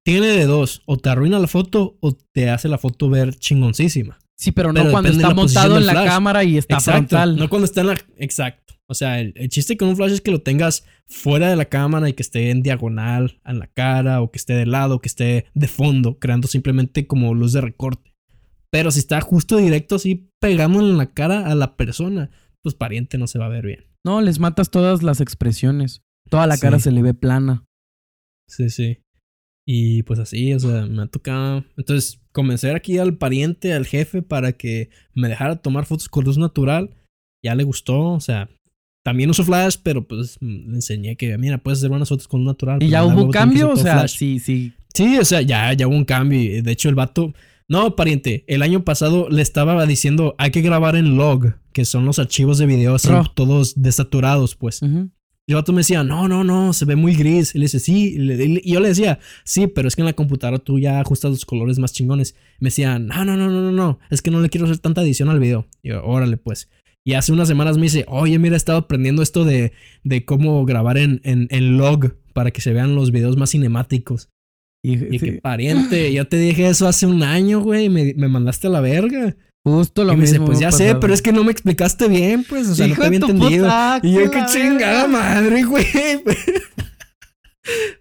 tiene 0.05 0.27
de 0.27 0.47
dos. 0.47 0.83
O 0.87 0.97
te 0.97 1.09
arruina 1.09 1.39
la 1.39 1.47
foto 1.47 1.97
o 2.01 2.17
te 2.33 2.51
hace 2.51 2.69
la 2.69 2.79
foto 2.79 3.09
ver 3.09 3.37
chingoncísima. 3.37 4.19
sí, 4.37 4.51
pero 4.51 4.73
no 4.73 4.81
Pero 4.81 4.91
cuando 4.91 5.11
está 5.11 5.33
montado 5.35 5.79
en 5.79 5.87
la 5.87 6.05
cámara 6.05 6.43
y 6.43 6.59
está 6.59 6.75
Exacto. 6.75 7.11
frontal. 7.11 7.37
No 7.37 7.49
cuando 7.49 7.67
está 7.67 7.83
en 7.83 7.87
la... 7.87 7.99
Exacto. 8.17 8.62
O 8.89 8.95
sea, 8.95 9.21
el, 9.21 9.33
el 9.37 9.49
chiste 9.49 9.77
con 9.77 9.89
un 9.89 9.97
flash 9.97 10.13
es 10.13 10.21
que 10.21 10.31
lo 10.31 10.43
tengas 10.43 10.85
fuera 11.07 11.49
de 11.49 11.57
la 11.57 11.65
cámara 11.67 12.09
y 12.09 12.13
que 12.13 12.23
esté 12.23 12.51
en 12.51 12.63
diagonal 12.63 13.41
en 13.45 13.59
la 13.59 13.67
cara 13.67 14.21
o 14.21 14.31
que 14.31 14.39
esté 14.39 14.55
de 14.55 14.67
lado, 14.67 15.01
que 15.01 15.09
esté 15.09 15.47
de 15.55 15.69
fondo, 15.69 16.19
creando 16.19 16.49
simplemente 16.49 17.07
como 17.07 17.35
luz 17.35 17.53
de 17.53 17.61
recorte. 17.61 18.13
Pero 18.71 18.91
si 18.91 19.01
está 19.01 19.21
justo 19.21 19.59
directo 19.59 19.97
así 19.97 20.31
pegándole 20.41 20.91
en 20.91 20.99
la 20.99 21.13
cara 21.13 21.47
a 21.47 21.55
la 21.55 21.77
persona, 21.77 22.31
pues 22.63 22.75
pariente 22.75 23.19
no 23.19 23.27
se 23.27 23.39
va 23.39 23.47
a 23.47 23.51
ver 23.51 23.67
bien. 23.67 23.87
No, 24.05 24.21
les 24.21 24.41
matas 24.41 24.71
todas 24.71 25.03
las 25.03 25.21
expresiones. 25.21 26.03
Toda 26.29 26.47
la 26.47 26.57
cara 26.57 26.79
se 26.79 26.91
le 26.91 27.03
ve 27.03 27.15
plana. 27.15 27.65
Sí, 28.49 28.71
sí. 28.71 28.99
Y 29.67 30.03
pues 30.05 30.19
así, 30.19 30.53
o 30.55 30.59
sea, 30.59 30.87
me 30.87 31.03
ha 31.03 31.07
tocado. 31.07 31.65
Entonces, 31.77 32.21
convencer 32.33 32.75
aquí 32.75 32.99
al 32.99 33.17
pariente, 33.17 33.75
al 33.75 33.87
jefe, 33.87 34.23
para 34.23 34.53
que 34.53 34.91
me 35.15 35.29
dejara 35.29 35.57
tomar 35.57 35.85
fotos 35.85 36.09
con 36.09 36.25
luz 36.25 36.39
natural. 36.39 36.97
Ya 37.45 37.55
le 37.55 37.65
gustó, 37.65 38.13
o 38.13 38.21
sea, 38.21 38.49
también 39.03 39.31
uso 39.31 39.45
flash, 39.45 39.77
pero 39.83 40.07
pues 40.07 40.39
le 40.41 40.75
enseñé 40.77 41.17
que, 41.17 41.37
mira, 41.39 41.59
puedes 41.59 41.79
hacer 41.81 41.91
buenas 41.91 42.09
fotos 42.09 42.29
con 42.29 42.41
luz 42.41 42.49
natural. 42.49 42.83
Y 42.83 42.89
ya 42.89 43.05
hubo 43.05 43.27
que 43.27 43.39
cambio, 43.39 43.71
o 43.71 43.77
sea, 43.77 43.95
flash. 44.01 44.17
sí, 44.17 44.39
sí. 44.39 44.73
Sí, 44.95 45.19
o 45.19 45.25
sea, 45.25 45.41
ya, 45.43 45.73
ya 45.73 45.89
hubo 45.89 45.97
un 45.97 46.05
cambio. 46.05 46.63
De 46.63 46.73
hecho, 46.73 46.89
el 46.89 46.95
vato. 46.95 47.33
No, 47.69 47.97
pariente, 47.97 48.45
el 48.49 48.61
año 48.63 48.85
pasado 48.85 49.29
le 49.31 49.41
estaba 49.41 49.87
diciendo, 49.87 50.35
hay 50.37 50.51
que 50.51 50.61
grabar 50.61 50.95
en 50.97 51.17
log, 51.17 51.55
que 51.73 51.85
son 51.87 52.05
los 52.05 52.19
archivos 52.19 52.59
de 52.59 52.67
video 52.67 52.95
así, 52.97 53.09
todos 53.35 53.81
desaturados, 53.81 54.57
pues. 54.57 54.83
Ujú. 54.83 55.09
Y 55.47 55.53
el 55.53 55.57
vato 55.57 55.73
me 55.73 55.79
decía, 55.79 56.05
no, 56.05 56.29
no, 56.29 56.45
no, 56.45 56.73
se 56.73 56.85
ve 56.85 56.95
muy 56.97 57.15
gris. 57.17 57.55
Y 57.55 57.59
le 57.59 57.65
dice, 57.65 57.81
sí. 57.81 58.15
Y, 58.15 58.19
le- 58.19 58.61
y 58.63 58.73
yo 58.73 58.79
le 58.81 58.89
decía, 58.89 59.19
sí, 59.45 59.67
pero 59.67 59.89
es 59.89 59.97
que 59.97 60.03
en 60.03 60.07
la 60.07 60.13
computadora 60.13 60.59
tú 60.59 60.79
ya 60.79 61.01
ajustas 61.01 61.31
los 61.33 61.45
colores 61.45 61.79
más 61.79 61.93
chingones. 61.93 62.35
Me 62.61 62.67
decía, 62.67 62.99
no, 62.99 63.25
no, 63.25 63.37
no, 63.37 63.49
no, 63.49 63.61
no, 63.63 63.73
no. 63.73 63.99
Es 64.11 64.23
que 64.23 64.31
no 64.31 64.41
le 64.41 64.51
quiero 64.51 64.67
hacer 64.67 64.79
tanta 64.79 65.03
edición 65.03 65.31
al 65.31 65.41
video. 65.41 65.67
Y 65.83 65.89
yo, 65.89 66.05
órale, 66.05 66.37
pues. 66.37 66.69
Y 67.05 67.15
hace 67.15 67.33
unas 67.33 67.49
semanas 67.49 67.77
me 67.77 67.85
dice, 67.85 68.05
oye, 68.09 68.39
mira, 68.39 68.55
he 68.55 68.57
estado 68.57 68.79
aprendiendo 68.79 69.23
esto 69.23 69.45
de, 69.45 69.73
de 70.05 70.25
cómo 70.25 70.65
grabar 70.65 70.99
en, 70.99 71.21
en, 71.25 71.49
en 71.51 71.77
log 71.77 72.15
para 72.33 72.51
que 72.53 72.61
se 72.61 72.73
vean 72.73 72.95
los 72.95 73.11
videos 73.11 73.37
más 73.37 73.51
cinemáticos. 73.51 74.29
Y, 74.85 74.95
Y 75.15 75.19
sí, 75.19 75.27
que 75.27 75.33
pariente, 75.41 76.13
yo 76.13 76.27
te 76.29 76.37
dije 76.39 76.69
eso 76.69 76.87
hace 76.89 77.07
un 77.07 77.23
año, 77.23 77.61
güey. 77.61 77.87
y 77.87 77.89
Me, 77.89 78.15
me 78.17 78.29
mandaste 78.29 78.67
a 78.69 78.71
la 78.71 78.81
verga. 78.81 79.37
justo 79.65 80.05
lo 80.05 80.13
y 80.13 80.17
me 80.17 80.23
dice, 80.23 80.41
pues 80.41 80.59
ya 80.61 80.71
sé, 80.73 80.95
pero 80.97 81.13
es 81.15 81.23
que 81.23 81.33
no 81.33 81.45
me 81.45 81.53
explicaste 81.53 82.09
bien, 82.09 82.45
pues. 82.49 82.69
O 82.69 82.75
sea, 82.75 82.87
Hijo 82.87 82.97
no 82.97 83.01
te 83.03 83.07
había 83.07 83.19
entendido. 83.19 83.65
puta, 83.65 84.01
Y 84.03 84.13
yo, 84.13 84.31
qué 84.31 84.43
chingada 84.53 85.07
madre, 85.09 85.65
güey. 85.65 85.87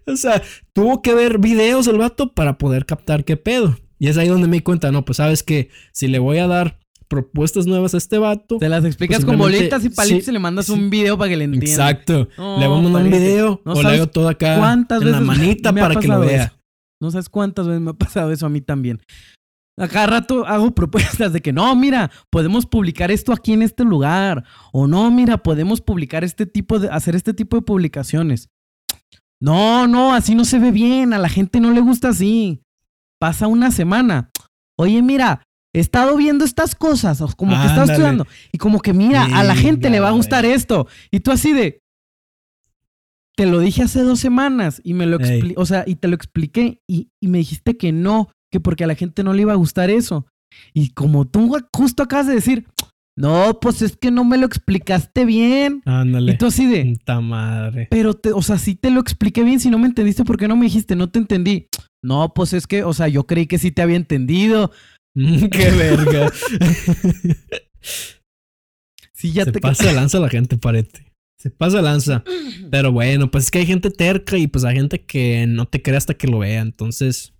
o 0.06 0.16
sea, 0.16 0.42
tuvo 0.72 1.02
que 1.02 1.14
ver 1.14 1.38
videos 1.38 1.86
el 1.86 1.98
vato 1.98 2.34
para 2.34 2.58
poder 2.58 2.84
captar 2.86 3.24
qué 3.24 3.36
pedo. 3.36 3.78
Y 3.98 4.08
es 4.08 4.16
ahí 4.16 4.28
donde 4.28 4.48
me 4.48 4.56
di 4.56 4.62
cuenta, 4.62 4.90
no, 4.90 5.04
pues 5.04 5.18
sabes 5.18 5.42
que 5.44 5.70
si 5.92 6.08
le 6.08 6.18
voy 6.18 6.38
a 6.38 6.48
dar 6.48 6.80
propuestas 7.12 7.66
nuevas 7.66 7.92
a 7.92 7.98
este 7.98 8.16
vato. 8.16 8.56
Te 8.56 8.70
las 8.70 8.86
explicas 8.86 9.18
Pues 9.18 9.26
con 9.26 9.36
bolitas 9.36 9.84
y 9.84 9.90
palitos 9.90 10.24
sí, 10.24 10.30
y 10.30 10.32
le 10.32 10.38
mandas 10.38 10.64
sí. 10.64 10.72
un 10.72 10.88
video 10.88 11.18
para 11.18 11.28
que 11.28 11.36
le 11.36 11.44
entienda. 11.44 11.90
Exacto. 11.90 12.26
No, 12.38 12.58
le 12.58 12.66
mandar 12.66 13.02
un 13.02 13.10
video 13.10 13.60
no 13.66 13.74
o 13.74 13.82
le 13.82 13.88
hago 13.88 14.06
todo 14.06 14.30
acá 14.30 14.56
¿Cuántas 14.56 15.02
en 15.02 15.12
la 15.12 15.20
veces 15.20 15.26
manita 15.26 15.72
me 15.72 15.82
ha 15.82 15.88
para 15.88 16.00
que 16.00 16.08
lo 16.08 16.14
pasado 16.14 16.26
vea. 16.26 16.44
eso? 16.44 16.54
No 17.02 17.10
sabes 17.10 17.28
cuántas 17.28 17.66
veces 17.66 17.82
me 17.82 17.90
ha 17.90 17.94
pasado 17.94 18.32
eso 18.32 18.46
a 18.46 18.48
mí 18.48 18.62
también. 18.62 18.98
A 19.78 19.88
cada 19.88 20.06
rato 20.06 20.46
hago 20.46 20.70
propuestas 20.74 21.34
de 21.34 21.42
que 21.42 21.52
no, 21.52 21.76
mira, 21.76 22.10
podemos 22.30 22.64
publicar 22.64 23.10
esto 23.10 23.34
aquí 23.34 23.52
en 23.52 23.60
este 23.60 23.84
lugar. 23.84 24.44
O 24.72 24.86
no, 24.86 25.10
mira, 25.10 25.42
podemos 25.42 25.82
publicar 25.82 26.24
este 26.24 26.46
tipo 26.46 26.78
de, 26.78 26.88
hacer 26.88 27.14
este 27.14 27.34
tipo 27.34 27.56
de 27.56 27.62
publicaciones. 27.62 28.48
No, 29.38 29.86
no, 29.86 30.14
así 30.14 30.34
no 30.34 30.46
se 30.46 30.58
ve 30.58 30.70
bien. 30.70 31.12
A 31.12 31.18
la 31.18 31.28
gente 31.28 31.60
no 31.60 31.72
le 31.72 31.82
gusta 31.82 32.08
así. 32.08 32.62
Pasa 33.20 33.48
una 33.48 33.70
semana. 33.70 34.30
Oye, 34.78 35.02
mira, 35.02 35.42
he 35.74 35.80
estado 35.80 36.16
viendo 36.16 36.44
estas 36.44 36.74
cosas. 36.74 37.20
o 37.20 37.28
Como 37.36 37.52
que 37.56 37.62
he 37.62 37.66
estado 37.66 37.90
estudiando. 37.90 38.26
Y 38.52 38.58
como 38.58 38.80
que 38.80 38.92
mira, 38.92 39.24
a 39.24 39.42
la 39.44 39.54
gente 39.56 39.90
le 39.90 40.00
va 40.00 40.08
a 40.08 40.12
gustar 40.12 40.44
esto. 40.44 40.86
Y 41.10 41.20
tú 41.20 41.30
así 41.30 41.52
de. 41.52 41.80
te 43.36 43.46
lo 43.46 43.60
dije 43.60 43.82
hace 43.82 44.02
dos 44.02 44.20
semanas 44.20 44.80
y 44.84 44.94
me 44.94 45.06
lo 45.06 45.18
Ey. 45.20 45.26
expliqué, 45.30 45.54
o 45.58 45.64
sea, 45.66 45.84
y 45.86 45.94
te 45.96 46.08
lo 46.08 46.14
expliqué 46.14 46.80
y, 46.88 47.08
y 47.20 47.28
me 47.28 47.38
dijiste 47.38 47.76
que 47.76 47.90
no, 47.92 48.28
que 48.50 48.60
porque 48.60 48.84
a 48.84 48.86
la 48.86 48.94
gente 48.94 49.24
no 49.24 49.32
le 49.32 49.42
iba 49.42 49.52
a 49.52 49.56
gustar 49.56 49.88
eso. 49.90 50.26
Y 50.74 50.90
como 50.90 51.26
tú 51.26 51.50
justo 51.74 52.02
acabas 52.02 52.26
de 52.26 52.34
decir, 52.34 52.66
no, 53.16 53.58
pues 53.60 53.80
es 53.82 53.96
que 53.96 54.10
no 54.10 54.24
me 54.24 54.36
lo 54.36 54.44
explicaste 54.46 55.24
bien. 55.24 55.80
Ándale. 55.86 56.32
Y 56.32 56.36
tú 56.38 56.46
así 56.46 56.66
de, 56.66 56.84
Puta 56.98 57.20
madre. 57.20 57.88
pero, 57.90 58.14
te, 58.14 58.32
o 58.32 58.42
sea, 58.42 58.58
sí 58.58 58.74
te 58.74 58.90
lo 58.90 59.00
expliqué 59.00 59.42
bien. 59.44 59.60
Si 59.60 59.70
no 59.70 59.78
me 59.78 59.86
entendiste, 59.86 60.24
¿por 60.24 60.36
qué 60.36 60.46
no 60.48 60.56
me 60.56 60.66
dijiste? 60.66 60.94
No 60.96 61.08
te 61.08 61.18
entendí. 61.18 61.68
No, 62.02 62.32
pues 62.34 62.52
es 62.52 62.66
que, 62.66 62.84
o 62.84 62.92
sea, 62.92 63.08
yo 63.08 63.24
creí 63.26 63.46
que 63.46 63.58
sí 63.58 63.70
te 63.70 63.80
había 63.80 63.96
entendido. 63.96 64.72
Qué 65.14 65.70
verga. 65.70 66.32
Sí, 69.22 69.30
ya 69.30 69.44
Se 69.44 69.52
te 69.52 69.60
pasa 69.60 69.86
de 69.86 69.92
lanza 69.92 70.18
la 70.18 70.28
gente, 70.28 70.58
parete. 70.58 71.12
Se 71.38 71.48
pasa 71.48 71.76
de 71.76 71.84
lanza. 71.84 72.24
Pero 72.72 72.90
bueno, 72.90 73.30
pues 73.30 73.44
es 73.44 73.50
que 73.52 73.58
hay 73.58 73.66
gente 73.66 73.88
terca 73.90 74.36
y 74.36 74.48
pues 74.48 74.64
hay 74.64 74.74
gente 74.74 75.04
que 75.04 75.46
no 75.46 75.66
te 75.66 75.80
cree 75.80 75.96
hasta 75.96 76.14
que 76.14 76.26
lo 76.26 76.40
vea. 76.40 76.60
Entonces. 76.60 77.32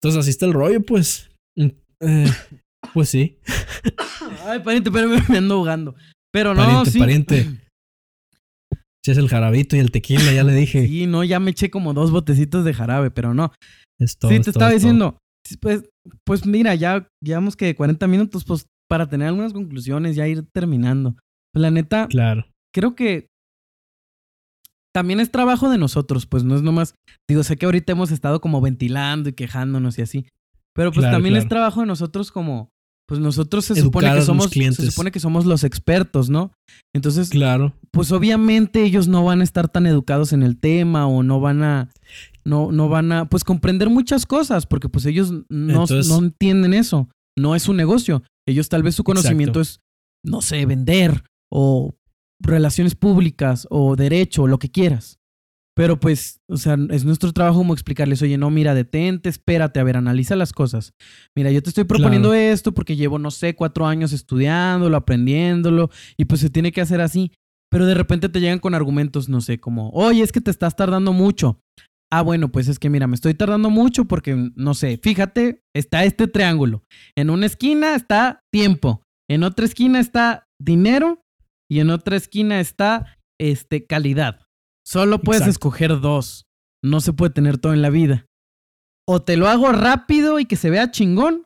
Entonces 0.00 0.18
así 0.18 0.30
está 0.30 0.46
el 0.46 0.54
rollo, 0.54 0.82
pues. 0.82 1.30
Mm, 1.54 1.68
eh, 2.00 2.32
pues 2.92 3.08
sí. 3.08 3.38
Ay, 4.46 4.58
pariente, 4.58 4.90
pero 4.90 5.08
me, 5.08 5.38
ando 5.38 5.54
ahogando. 5.54 5.94
Pero 6.32 6.54
no, 6.54 6.64
Pariente, 6.64 6.90
sí. 6.90 6.98
pariente. 6.98 7.46
Si 9.04 9.12
es 9.12 9.18
el 9.18 9.28
jarabito 9.28 9.76
y 9.76 9.78
el 9.78 9.92
tequila, 9.92 10.32
ya 10.32 10.42
le 10.42 10.52
dije. 10.54 10.86
Sí, 10.86 11.06
no, 11.06 11.22
ya 11.22 11.38
me 11.38 11.52
eché 11.52 11.70
como 11.70 11.94
dos 11.94 12.10
botecitos 12.10 12.64
de 12.64 12.74
jarabe, 12.74 13.12
pero 13.12 13.32
no. 13.32 13.52
Es 13.98 14.18
todo, 14.18 14.32
sí, 14.32 14.40
te 14.40 14.50
estaba 14.50 14.70
todo. 14.70 14.74
diciendo. 14.74 15.18
Pues, 15.60 15.84
pues 16.24 16.46
mira, 16.46 16.74
ya 16.74 17.08
llevamos 17.22 17.56
que 17.56 17.74
40 17.74 18.06
minutos, 18.06 18.44
pues 18.44 18.66
para 18.88 19.08
tener 19.08 19.28
algunas 19.28 19.52
conclusiones, 19.52 20.16
ya 20.16 20.26
ir 20.28 20.44
terminando. 20.52 21.14
Pues, 21.52 21.62
la 21.62 21.70
neta, 21.70 22.06
Claro. 22.08 22.46
creo 22.74 22.94
que 22.94 23.26
también 24.94 25.20
es 25.20 25.30
trabajo 25.30 25.70
de 25.70 25.78
nosotros, 25.78 26.26
pues 26.26 26.44
no 26.44 26.56
es 26.56 26.62
nomás, 26.62 26.94
digo, 27.28 27.42
sé 27.44 27.56
que 27.56 27.66
ahorita 27.66 27.92
hemos 27.92 28.10
estado 28.10 28.40
como 28.40 28.60
ventilando 28.60 29.28
y 29.28 29.32
quejándonos 29.34 29.98
y 29.98 30.02
así, 30.02 30.26
pero 30.74 30.90
pues 30.90 31.02
Claro, 31.04 31.16
también 31.16 31.36
es 31.36 31.46
trabajo 31.48 31.80
de 31.80 31.86
nosotros 31.86 32.32
como, 32.32 32.70
pues 33.06 33.20
nosotros 33.20 33.64
se 33.66 33.76
supone 33.76 34.12
que 34.12 34.22
somos, 34.22 34.50
se 34.50 34.90
supone 34.90 35.10
que 35.12 35.20
somos 35.20 35.46
los 35.46 35.62
expertos, 35.64 36.30
¿no? 36.30 36.52
Entonces, 36.94 37.28
Claro. 37.30 37.74
pues 37.90 38.10
obviamente 38.12 38.82
ellos 38.82 39.08
no 39.08 39.24
van 39.24 39.40
a 39.40 39.44
estar 39.44 39.68
tan 39.68 39.86
educados 39.86 40.32
en 40.32 40.42
el 40.42 40.58
tema 40.58 41.06
o 41.06 41.22
no 41.22 41.38
van 41.40 41.62
a, 41.62 41.90
no, 42.48 42.72
no 42.72 42.88
van 42.88 43.12
a, 43.12 43.28
pues 43.28 43.44
comprender 43.44 43.90
muchas 43.90 44.26
cosas, 44.26 44.66
porque 44.66 44.88
pues 44.88 45.06
ellos 45.06 45.32
no, 45.48 45.82
Entonces- 45.82 46.08
no 46.08 46.18
entienden 46.18 46.74
eso, 46.74 47.08
no 47.36 47.54
es 47.54 47.68
un 47.68 47.76
negocio. 47.76 48.22
Ellos 48.46 48.68
tal 48.68 48.82
vez 48.82 48.94
su 48.94 49.04
conocimiento 49.04 49.60
Exacto. 49.60 49.80
es, 49.80 49.80
no 50.24 50.40
sé, 50.42 50.64
vender 50.66 51.22
o 51.52 51.94
relaciones 52.40 52.94
públicas 52.94 53.66
o 53.70 53.94
derecho 53.96 54.44
o 54.44 54.46
lo 54.46 54.58
que 54.58 54.70
quieras. 54.70 55.18
Pero 55.76 56.00
pues, 56.00 56.40
o 56.48 56.56
sea, 56.56 56.76
es 56.90 57.04
nuestro 57.04 57.32
trabajo 57.32 57.58
como 57.58 57.72
explicarles, 57.72 58.20
oye, 58.22 58.36
no, 58.36 58.50
mira, 58.50 58.74
detente, 58.74 59.28
espérate, 59.28 59.78
a 59.78 59.84
ver, 59.84 59.96
analiza 59.96 60.34
las 60.34 60.52
cosas. 60.52 60.92
Mira, 61.36 61.52
yo 61.52 61.62
te 61.62 61.68
estoy 61.68 61.84
proponiendo 61.84 62.34
esto 62.34 62.72
porque 62.74 62.96
llevo, 62.96 63.20
no 63.20 63.30
sé, 63.30 63.54
cuatro 63.54 63.86
años 63.86 64.12
estudiándolo, 64.12 64.96
aprendiéndolo, 64.96 65.90
y 66.16 66.24
pues 66.24 66.40
se 66.40 66.50
tiene 66.50 66.72
que 66.72 66.80
hacer 66.80 67.00
así. 67.00 67.30
Pero 67.70 67.86
de 67.86 67.94
repente 67.94 68.28
te 68.28 68.40
llegan 68.40 68.58
con 68.58 68.74
argumentos, 68.74 69.28
no 69.28 69.40
sé, 69.40 69.60
como, 69.60 69.90
oye, 69.90 70.22
es 70.22 70.32
que 70.32 70.40
te 70.40 70.50
estás 70.50 70.74
tardando 70.74 71.12
mucho. 71.12 71.60
Ah, 72.10 72.22
bueno, 72.22 72.48
pues 72.50 72.68
es 72.68 72.78
que 72.78 72.88
mira, 72.88 73.06
me 73.06 73.14
estoy 73.14 73.34
tardando 73.34 73.68
mucho 73.70 74.06
porque, 74.06 74.50
no 74.54 74.74
sé, 74.74 74.98
fíjate, 75.02 75.62
está 75.74 76.04
este 76.04 76.26
triángulo. 76.26 76.82
En 77.16 77.28
una 77.28 77.46
esquina 77.46 77.94
está 77.94 78.40
tiempo, 78.50 79.02
en 79.28 79.42
otra 79.42 79.66
esquina 79.66 80.00
está 80.00 80.46
dinero 80.58 81.20
y 81.70 81.80
en 81.80 81.90
otra 81.90 82.16
esquina 82.16 82.60
está, 82.60 83.18
este, 83.38 83.84
calidad. 83.86 84.40
Solo 84.86 85.20
puedes 85.20 85.42
Exacto. 85.42 85.50
escoger 85.68 86.00
dos. 86.00 86.46
No 86.82 87.00
se 87.00 87.12
puede 87.12 87.32
tener 87.32 87.58
todo 87.58 87.74
en 87.74 87.82
la 87.82 87.90
vida. 87.90 88.24
O 89.06 89.20
te 89.20 89.36
lo 89.36 89.48
hago 89.48 89.72
rápido 89.72 90.38
y 90.38 90.46
que 90.46 90.56
se 90.56 90.70
vea 90.70 90.90
chingón, 90.90 91.44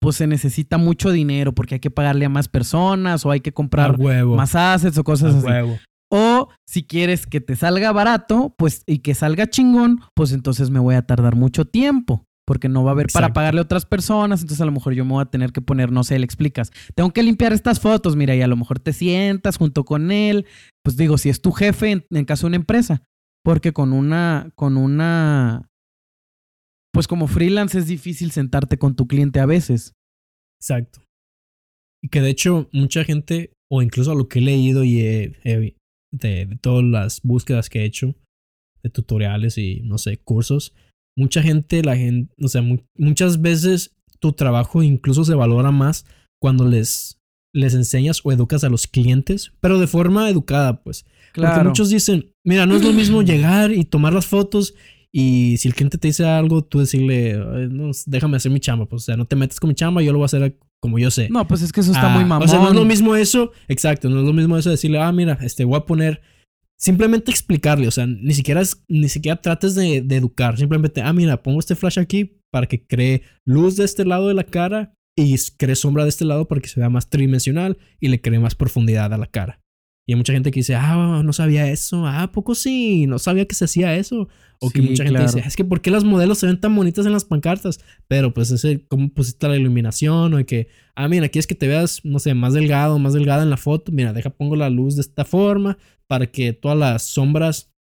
pues 0.00 0.16
se 0.16 0.26
necesita 0.26 0.76
mucho 0.76 1.10
dinero 1.10 1.54
porque 1.54 1.76
hay 1.76 1.80
que 1.80 1.90
pagarle 1.90 2.26
a 2.26 2.28
más 2.28 2.48
personas 2.48 3.24
o 3.24 3.30
hay 3.30 3.40
que 3.40 3.52
comprar 3.52 3.98
huevo. 3.98 4.36
más 4.36 4.54
assets 4.54 4.98
o 4.98 5.02
a 5.02 5.04
cosas 5.04 5.36
así. 5.36 5.46
huevo. 5.46 5.78
O 6.14 6.48
si 6.68 6.84
quieres 6.84 7.26
que 7.26 7.40
te 7.40 7.56
salga 7.56 7.90
barato, 7.92 8.54
pues 8.58 8.82
y 8.86 8.98
que 8.98 9.14
salga 9.14 9.48
chingón, 9.48 10.00
pues 10.14 10.32
entonces 10.32 10.68
me 10.70 10.78
voy 10.78 10.94
a 10.94 11.06
tardar 11.06 11.36
mucho 11.36 11.64
tiempo. 11.64 12.24
Porque 12.44 12.68
no 12.68 12.82
va 12.82 12.90
a 12.90 12.92
haber 12.94 13.06
para 13.06 13.28
pagarle 13.32 13.60
a 13.60 13.62
otras 13.62 13.86
personas, 13.86 14.40
entonces 14.42 14.60
a 14.60 14.64
lo 14.66 14.72
mejor 14.72 14.94
yo 14.94 15.04
me 15.04 15.12
voy 15.12 15.22
a 15.22 15.26
tener 15.30 15.52
que 15.52 15.60
poner, 15.60 15.92
no 15.92 16.02
sé, 16.02 16.18
le 16.18 16.24
explicas, 16.24 16.72
tengo 16.96 17.12
que 17.12 17.22
limpiar 17.22 17.52
estas 17.52 17.78
fotos, 17.78 18.16
mira, 18.16 18.34
y 18.34 18.42
a 18.42 18.48
lo 18.48 18.56
mejor 18.56 18.80
te 18.80 18.92
sientas 18.92 19.56
junto 19.58 19.84
con 19.84 20.10
él, 20.10 20.44
pues 20.84 20.96
digo, 20.96 21.18
si 21.18 21.28
es 21.28 21.40
tu 21.40 21.52
jefe 21.52 21.92
en, 21.92 22.04
en 22.10 22.24
caso 22.24 22.42
de 22.42 22.48
una 22.48 22.56
empresa, 22.56 23.04
porque 23.44 23.72
con 23.72 23.92
una, 23.92 24.50
con 24.56 24.76
una, 24.76 25.70
pues 26.92 27.06
como 27.06 27.28
freelance 27.28 27.78
es 27.78 27.86
difícil 27.86 28.32
sentarte 28.32 28.76
con 28.76 28.96
tu 28.96 29.06
cliente 29.06 29.38
a 29.38 29.46
veces. 29.46 29.92
Exacto. 30.60 31.00
Y 32.02 32.08
que 32.08 32.20
de 32.20 32.30
hecho, 32.30 32.68
mucha 32.72 33.04
gente, 33.04 33.52
o 33.70 33.82
incluso 33.82 34.10
a 34.10 34.14
lo 34.16 34.26
que 34.28 34.40
he 34.40 34.42
leído 34.42 34.82
y 34.82 35.00
he- 35.00 35.38
he- 35.44 35.76
de, 36.12 36.46
de 36.46 36.56
todas 36.56 36.84
las 36.84 37.20
búsquedas 37.22 37.68
que 37.68 37.80
he 37.80 37.84
hecho, 37.84 38.14
de 38.82 38.90
tutoriales 38.90 39.58
y 39.58 39.80
no 39.82 39.98
sé, 39.98 40.18
cursos, 40.18 40.74
mucha 41.16 41.42
gente, 41.42 41.82
la 41.82 41.96
gente, 41.96 42.32
o 42.42 42.48
sea, 42.48 42.62
mu- 42.62 42.78
muchas 42.96 43.40
veces 43.40 43.94
tu 44.20 44.32
trabajo 44.32 44.82
incluso 44.82 45.24
se 45.24 45.34
valora 45.34 45.70
más 45.72 46.04
cuando 46.40 46.66
les, 46.68 47.18
les 47.54 47.74
enseñas 47.74 48.20
o 48.24 48.32
educas 48.32 48.64
a 48.64 48.68
los 48.68 48.86
clientes, 48.86 49.52
pero 49.60 49.78
de 49.78 49.86
forma 49.86 50.28
educada, 50.30 50.82
pues. 50.82 51.04
Porque 51.04 51.32
Claro. 51.40 51.64
muchos 51.70 51.88
dicen, 51.90 52.32
mira, 52.44 52.66
no 52.66 52.76
es 52.76 52.82
lo 52.82 52.92
mismo 52.92 53.22
llegar 53.22 53.72
y 53.72 53.84
tomar 53.84 54.12
las 54.12 54.26
fotos 54.26 54.74
y 55.14 55.56
si 55.58 55.68
el 55.68 55.74
cliente 55.74 55.98
te 55.98 56.08
dice 56.08 56.24
algo, 56.24 56.62
tú 56.64 56.78
decirle, 56.80 57.32
"Ay, 57.34 57.68
no, 57.70 57.90
déjame 58.06 58.36
hacer 58.38 58.50
mi 58.50 58.60
chamba, 58.60 58.86
pues, 58.86 59.02
o 59.02 59.04
sea, 59.04 59.16
no 59.16 59.26
te 59.26 59.36
metes 59.36 59.60
con 59.60 59.68
mi 59.68 59.74
chamba, 59.74 60.02
yo 60.02 60.12
lo 60.12 60.18
voy 60.18 60.24
a 60.24 60.26
hacer 60.26 60.56
como 60.82 60.98
yo 60.98 61.10
sé. 61.10 61.28
No, 61.30 61.46
pues 61.46 61.62
es 61.62 61.72
que 61.72 61.80
eso 61.80 61.92
está 61.92 62.12
Ah, 62.12 62.16
muy 62.16 62.24
mamón. 62.24 62.46
O 62.46 62.50
sea, 62.50 62.58
no 62.58 62.68
es 62.68 62.74
lo 62.74 62.84
mismo 62.84 63.14
eso, 63.14 63.52
exacto, 63.68 64.10
no 64.10 64.18
es 64.20 64.26
lo 64.26 64.32
mismo 64.32 64.58
eso 64.58 64.68
decirle, 64.68 64.98
ah, 64.98 65.12
mira, 65.12 65.38
este, 65.40 65.64
voy 65.64 65.76
a 65.76 65.86
poner, 65.86 66.20
simplemente 66.76 67.30
explicarle, 67.30 67.86
o 67.86 67.92
sea, 67.92 68.06
ni 68.06 68.34
siquiera, 68.34 68.62
ni 68.88 69.08
siquiera 69.08 69.40
trates 69.40 69.76
de, 69.76 70.02
de 70.02 70.16
educar, 70.16 70.58
simplemente, 70.58 71.00
ah, 71.00 71.12
mira, 71.12 71.42
pongo 71.42 71.60
este 71.60 71.76
flash 71.76 72.00
aquí 72.00 72.40
para 72.50 72.66
que 72.66 72.84
cree 72.84 73.22
luz 73.46 73.76
de 73.76 73.84
este 73.84 74.04
lado 74.04 74.26
de 74.26 74.34
la 74.34 74.44
cara 74.44 74.94
y 75.16 75.36
cree 75.56 75.76
sombra 75.76 76.02
de 76.02 76.08
este 76.08 76.24
lado 76.24 76.48
para 76.48 76.60
que 76.60 76.68
se 76.68 76.80
vea 76.80 76.90
más 76.90 77.08
tridimensional 77.08 77.78
y 78.00 78.08
le 78.08 78.20
cree 78.20 78.40
más 78.40 78.54
profundidad 78.56 79.14
a 79.14 79.18
la 79.18 79.26
cara. 79.26 79.61
Y 80.06 80.12
hay 80.12 80.16
mucha 80.16 80.32
gente 80.32 80.50
que 80.50 80.60
dice, 80.60 80.74
ah, 80.74 81.22
no 81.24 81.32
sabía 81.32 81.70
eso, 81.70 82.06
ah, 82.06 82.22
¿a 82.22 82.32
poco 82.32 82.54
sí, 82.56 83.06
no 83.06 83.18
sabía 83.20 83.46
que 83.46 83.54
se 83.54 83.66
hacía 83.66 83.94
eso. 83.94 84.28
O 84.58 84.70
que 84.70 84.80
mucha 84.80 85.04
gente 85.04 85.18
claro. 85.18 85.32
dice, 85.32 85.46
es 85.46 85.56
que 85.56 85.64
¿por 85.64 85.80
qué 85.80 85.90
las 85.90 86.04
modelos 86.04 86.38
se 86.38 86.46
ven 86.46 86.60
tan 86.60 86.74
bonitas 86.74 87.04
en 87.06 87.12
las 87.12 87.24
pancartas? 87.24 87.80
Pero 88.08 88.32
pues 88.32 88.50
ese, 88.50 88.84
cómo 88.88 89.08
pusiste 89.12 89.48
la 89.48 89.56
iluminación 89.56 90.34
o 90.34 90.36
de 90.36 90.46
que, 90.46 90.68
ah, 90.94 91.08
mira, 91.08 91.28
quieres 91.28 91.46
que 91.46 91.54
te 91.54 91.66
veas, 91.66 92.00
no 92.04 92.18
sé, 92.18 92.34
más 92.34 92.52
delgado, 92.52 92.98
más 92.98 93.12
delgada 93.12 93.42
en 93.42 93.50
la 93.50 93.56
foto. 93.56 93.90
Mira, 93.90 94.12
deja, 94.12 94.30
pongo 94.30 94.54
la 94.54 94.70
luz 94.70 94.96
de 94.96 95.02
esta 95.02 95.24
forma 95.24 95.78
para 96.06 96.26
que 96.28 96.52
todas 96.52 96.78
las 96.78 97.02
sombras 97.04 97.72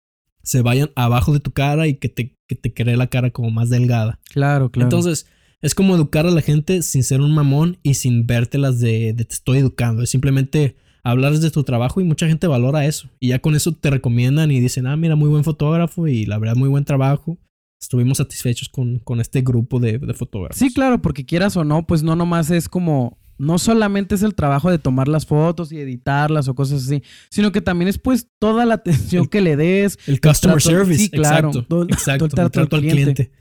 se 0.44 0.62
vayan 0.62 0.90
abajo 0.96 1.34
de 1.34 1.40
tu 1.40 1.52
cara 1.52 1.88
y 1.88 1.96
que 1.96 2.10
te, 2.10 2.36
que 2.48 2.56
te 2.56 2.74
cree 2.74 2.98
la 2.98 3.08
cara 3.08 3.30
como 3.32 3.52
más 3.52 3.70
delgada. 3.70 4.20
Claro, 4.32 4.72
claro. 4.72 4.86
Entonces, 4.86 5.28
es 5.62 5.76
como 5.76 5.96
educar 5.96 6.26
a 6.26 6.32
la 6.32 6.42
gente 6.42 6.82
sin 6.82 7.04
ser 7.04 7.22
un 7.22 7.34
mamón 7.34 7.78
y 7.84 7.96
sin 7.96 8.26
vértelas 8.26 8.80
de, 8.80 9.14
de 9.14 9.26
te 9.26 9.34
estoy 9.34 9.60
educando. 9.60 10.02
Es 10.02 10.10
simplemente 10.10 10.76
hablar 11.04 11.34
de 11.38 11.52
tu 11.52 11.64
trabajo 11.64 12.00
y 12.02 12.04
mucha 12.04 12.28
gente 12.28 12.48
valora 12.48 12.86
eso. 12.86 13.10
Y 13.20 13.30
ya 13.30 13.40
con 13.40 13.56
eso 13.56 13.72
te 13.72 13.90
recomiendan 13.90 14.52
y 14.52 14.60
dicen, 14.60 14.88
ah, 14.88 14.96
mira, 14.98 15.16
muy 15.16 15.30
buen 15.30 15.44
fotógrafo 15.44 16.08
y 16.08 16.26
la 16.26 16.38
verdad, 16.38 16.56
muy 16.56 16.70
buen 16.70 16.86
trabajo. 16.86 17.38
Estuvimos 17.82 18.20
satisfechos 18.20 18.70
con, 18.70 19.00
con 19.00 19.20
este 19.20 19.42
grupo 19.42 19.80
de, 19.80 19.98
de 19.98 20.14
fotógrafos. 20.14 20.58
Sí, 20.58 20.72
claro, 20.74 21.02
porque 21.02 21.26
quieras 21.26 21.58
o 21.58 21.64
no, 21.64 21.88
pues 21.88 22.04
no 22.04 22.16
nomás 22.16 22.52
es 22.52 22.70
como, 22.70 23.18
no 23.40 23.58
solamente 23.58 24.14
es 24.14 24.22
el 24.22 24.36
trabajo 24.36 24.70
de 24.70 24.78
tomar 24.78 25.08
las 25.08 25.26
fotos 25.26 25.72
y 25.72 25.80
editarlas 25.80 26.48
o 26.48 26.54
cosas 26.54 26.84
así, 26.86 27.02
sino 27.32 27.52
que 27.52 27.60
también 27.62 27.90
es 27.90 27.98
pues 27.98 28.28
toda 28.40 28.66
la 28.66 28.76
atención 28.76 29.24
El- 29.24 29.30
que 29.30 29.42
le 29.42 29.56
des. 29.56 29.98
El 30.06 30.22
customer 30.22 30.58
trato- 30.58 30.70
service. 30.70 31.04
sí, 31.06 31.10
claro. 31.10 31.48
Exacto. 31.48 31.68
Todo- 31.68 31.84
exacto. 31.86 32.28
todo 32.28 32.42
el 32.42 32.46
el 32.46 32.52
trato 32.52 32.76
al 32.76 32.82
cliente. 32.84 33.32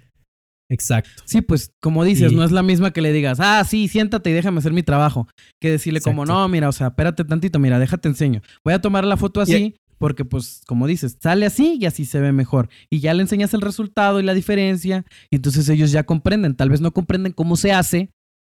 Exacto. 0.71 1.23
Sí, 1.27 1.43
pues 1.43 1.73
como 1.81 2.05
dices, 2.05 2.33
Y- 2.33 2.35
no 2.37 2.45
es 2.45 2.53
la 2.53 2.63
misma 2.63 2.93
que 2.93 3.03
le 3.03 3.13
digas, 3.13 3.39
ah, 3.41 3.63
sí, 3.65 3.89
siéntate 3.89 4.31
y 4.31 4.33
déjame 4.33 4.59
hacer 4.61 4.73
mi 4.73 4.83
trabajo, 4.83 5.29
que 5.61 5.71
decirle 5.73 6.01
como, 6.01 6.25
no, 6.25 6.49
mira, 6.49 6.69
o 6.69 6.73
sea, 6.73 6.87
espérate 6.89 7.25
tantito, 7.25 7.59
mira, 7.59 7.79
déjate 7.79 8.09
enseño. 8.09 8.41
Voy 8.65 8.73
a 8.73 8.81
tomar 8.81 9.05
la 9.05 9.17
foto 9.19 9.41
así. 9.43 9.75
Porque, 9.99 10.25
pues, 10.25 10.63
como 10.67 10.87
dices, 10.87 11.19
sale 11.21 11.45
así 11.45 11.77
y 11.79 11.85
así 11.85 12.07
se 12.07 12.21
ve 12.21 12.33
mejor. 12.33 12.71
Y 12.89 13.01
ya 13.01 13.13
le 13.13 13.21
enseñas 13.21 13.53
el 13.53 13.61
resultado 13.61 14.19
y 14.19 14.23
la 14.23 14.33
diferencia. 14.33 15.05
Y 15.31 15.37
entonces 15.37 15.69
ellos 15.69 15.93
ya 15.93 16.05
comprenden. 16.05 16.55
Tal 16.57 16.71
vez 16.71 16.81
no 16.81 16.91
comprenden 16.95 17.33
cómo 17.35 17.55
se 17.57 17.73
hace, 17.73 18.09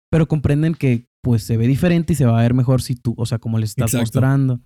pero 0.09 0.26
comprenden 0.30 0.74
que, 0.74 1.07
pues, 1.22 1.43
se 1.43 1.57
ve 1.57 1.68
diferente 1.68 2.14
y 2.14 2.16
se 2.16 2.24
va 2.26 2.39
a 2.39 2.43
ver 2.43 2.53
mejor 2.53 2.82
si 2.82 2.95
tú, 2.95 3.14
o 3.18 3.26
sea, 3.26 3.39
como 3.39 3.59
les 3.59 3.72
estás 3.72 3.93
Exacto. 3.93 3.99
mostrando. 4.22 4.61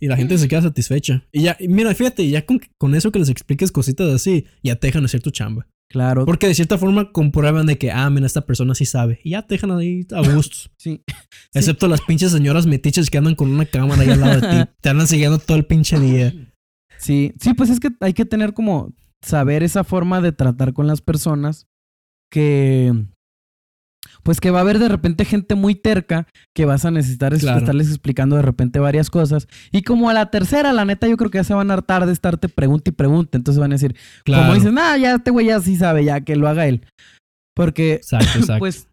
Y 0.00 0.08
la 0.08 0.16
gente 0.16 0.36
se 0.36 0.48
queda 0.48 0.62
satisfecha. 0.62 1.28
Y 1.30 1.42
ya, 1.42 1.56
y 1.60 1.68
mira, 1.68 1.94
fíjate, 1.94 2.28
ya 2.28 2.44
con, 2.44 2.60
con 2.76 2.96
eso 2.96 3.12
que 3.12 3.20
les 3.20 3.28
expliques 3.28 3.70
cositas 3.70 4.08
así, 4.12 4.46
ya 4.64 4.74
te 4.74 4.88
dejan 4.88 5.04
hacer 5.04 5.22
tu 5.22 5.30
chamba. 5.30 5.68
Claro. 5.94 6.26
Porque 6.26 6.48
de 6.48 6.56
cierta 6.56 6.76
forma 6.76 7.12
comprueban 7.12 7.66
de 7.66 7.78
que, 7.78 7.92
ah, 7.92 8.10
mira, 8.10 8.26
esta 8.26 8.44
persona 8.44 8.74
sí 8.74 8.84
sabe. 8.84 9.20
Y 9.22 9.30
ya 9.30 9.42
te 9.42 9.54
dejan 9.54 9.70
ahí 9.70 10.04
a 10.10 10.22
gustos. 10.34 10.68
Sí. 10.76 11.04
Excepto 11.54 11.86
las 11.86 12.00
pinches 12.00 12.32
señoras 12.32 12.66
metiches 12.66 13.10
que 13.10 13.18
andan 13.18 13.36
con 13.36 13.48
una 13.48 13.64
cámara 13.64 14.02
ahí 14.02 14.10
al 14.10 14.18
lado 14.18 14.40
de 14.40 14.48
ti. 14.48 14.70
Te 14.80 14.88
andan 14.88 15.06
siguiendo 15.06 15.38
todo 15.38 15.56
el 15.56 15.66
pinche 15.66 16.00
día. 16.00 16.34
Sí, 16.98 17.32
sí, 17.38 17.54
pues 17.54 17.70
es 17.70 17.78
que 17.78 17.90
hay 18.00 18.12
que 18.12 18.24
tener 18.24 18.54
como 18.54 18.92
saber 19.22 19.62
esa 19.62 19.84
forma 19.84 20.20
de 20.20 20.32
tratar 20.32 20.72
con 20.72 20.88
las 20.88 21.00
personas 21.00 21.68
que 22.28 22.92
pues 24.22 24.40
que 24.40 24.50
va 24.50 24.58
a 24.58 24.62
haber 24.62 24.78
de 24.78 24.88
repente 24.88 25.24
gente 25.24 25.54
muy 25.54 25.74
terca 25.74 26.26
que 26.54 26.64
vas 26.64 26.84
a 26.84 26.90
necesitar 26.90 27.36
Claro. 27.38 27.58
estarles 27.58 27.88
explicando 27.88 28.36
de 28.36 28.42
repente 28.42 28.78
varias 28.78 29.10
cosas. 29.10 29.48
Y 29.72 29.82
como 29.82 30.08
a 30.10 30.14
la 30.14 30.30
tercera, 30.30 30.72
la 30.72 30.84
neta, 30.84 31.08
yo 31.08 31.16
creo 31.16 31.30
que 31.30 31.38
ya 31.38 31.44
se 31.44 31.54
van 31.54 31.70
a 31.70 31.74
hartar 31.74 32.06
de 32.06 32.12
estarte 32.12 32.48
pregunta 32.48 32.90
y 32.90 32.92
pregunta. 32.92 33.36
Entonces 33.38 33.60
van 33.60 33.72
a 33.72 33.74
decir, 33.74 33.96
Claro. 34.24 34.44
como 34.44 34.54
dicen, 34.54 34.78
ah, 34.78 34.96
ya 34.96 35.14
este 35.16 35.30
güey 35.30 35.46
ya 35.46 35.60
sí 35.60 35.76
sabe, 35.76 36.04
ya 36.04 36.20
que 36.22 36.36
lo 36.36 36.48
haga 36.48 36.66
él. 36.66 36.86
Porque, 37.56 37.94
Exacto, 37.94 38.26
exacto. 38.38 38.58
pues, 38.58 38.88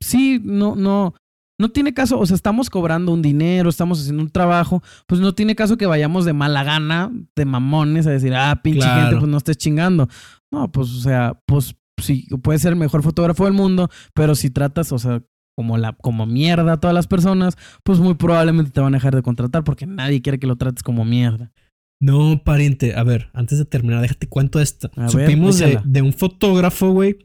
sí, 0.00 0.40
no, 0.42 0.76
no, 0.76 1.14
no 1.60 1.68
tiene 1.70 1.94
caso, 1.94 2.18
o 2.18 2.26
sea, 2.26 2.34
estamos 2.34 2.70
cobrando 2.70 3.12
un 3.12 3.22
dinero, 3.22 3.68
estamos 3.70 4.00
haciendo 4.00 4.22
un 4.22 4.30
trabajo, 4.30 4.82
pues 5.06 5.20
no 5.20 5.34
tiene 5.34 5.54
caso 5.54 5.76
que 5.76 5.86
vayamos 5.86 6.24
de 6.24 6.32
mala 6.32 6.64
gana, 6.64 7.10
de 7.36 7.44
mamones, 7.44 8.06
a 8.06 8.10
decir, 8.10 8.34
ah, 8.34 8.60
pinche 8.62 8.80
Claro. 8.80 9.00
gente, 9.02 9.16
pues 9.18 9.30
no 9.30 9.36
estés 9.36 9.56
chingando. 9.58 10.08
No, 10.52 10.70
pues, 10.72 10.90
o 10.90 11.00
sea, 11.00 11.38
pues 11.46 11.74
sí, 11.98 12.28
puedes 12.42 12.62
ser 12.62 12.72
el 12.72 12.78
mejor 12.78 13.02
fotógrafo 13.02 13.44
del 13.44 13.54
mundo, 13.54 13.88
pero 14.14 14.34
si 14.34 14.50
tratas, 14.50 14.92
o 14.92 14.98
sea, 14.98 15.22
como 15.54 15.78
la, 15.78 15.92
como 15.92 16.26
mierda 16.26 16.74
a 16.74 16.80
todas 16.80 16.94
las 16.94 17.06
personas, 17.06 17.56
pues 17.82 17.98
muy 17.98 18.14
probablemente 18.14 18.70
te 18.70 18.80
van 18.80 18.94
a 18.94 18.96
dejar 18.96 19.14
de 19.14 19.22
contratar 19.22 19.64
porque 19.64 19.86
nadie 19.86 20.22
quiere 20.22 20.38
que 20.38 20.46
lo 20.46 20.56
trates 20.56 20.82
como 20.82 21.04
mierda. 21.04 21.52
No, 22.00 22.42
pariente. 22.42 22.96
A 22.96 23.04
ver, 23.04 23.30
antes 23.32 23.58
de 23.58 23.64
terminar, 23.64 24.00
déjate 24.00 24.28
cuento 24.28 24.60
esta. 24.60 24.90
A 24.96 25.02
ver, 25.02 25.10
Supimos 25.10 25.58
de, 25.58 25.80
de 25.84 26.02
un 26.02 26.12
fotógrafo, 26.12 26.90
güey. 26.90 27.16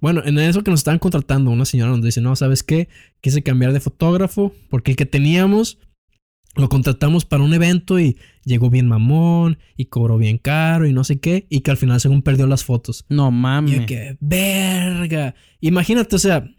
Bueno, 0.00 0.22
en 0.24 0.38
eso 0.38 0.62
que 0.62 0.70
nos 0.70 0.80
estaban 0.80 0.98
contratando, 0.98 1.50
una 1.50 1.64
señora 1.64 1.90
nos 1.90 2.02
dice, 2.02 2.20
no, 2.20 2.34
¿sabes 2.36 2.62
qué? 2.62 2.88
Quise 3.20 3.42
cambiar 3.42 3.72
de 3.72 3.80
fotógrafo 3.80 4.52
porque 4.70 4.92
el 4.92 4.96
que 4.96 5.06
teníamos 5.06 5.78
lo 6.54 6.68
contratamos 6.68 7.24
para 7.24 7.42
un 7.42 7.54
evento 7.54 8.00
y 8.00 8.18
llegó 8.44 8.68
bien 8.70 8.88
mamón 8.88 9.58
y 9.76 9.86
cobró 9.86 10.18
bien 10.18 10.38
caro 10.38 10.86
y 10.86 10.92
no 10.92 11.04
sé 11.04 11.20
qué. 11.20 11.46
Y 11.48 11.60
que 11.60 11.70
al 11.70 11.76
final 11.76 12.00
según 12.00 12.22
perdió 12.22 12.46
las 12.46 12.64
fotos. 12.64 13.04
No 13.08 13.24
Y 13.24 13.26
yo 13.26 13.30
mames. 13.30 13.86
que, 13.86 14.16
verga. 14.20 15.34
Imagínate, 15.60 16.16
o 16.16 16.18
sea, 16.18 16.50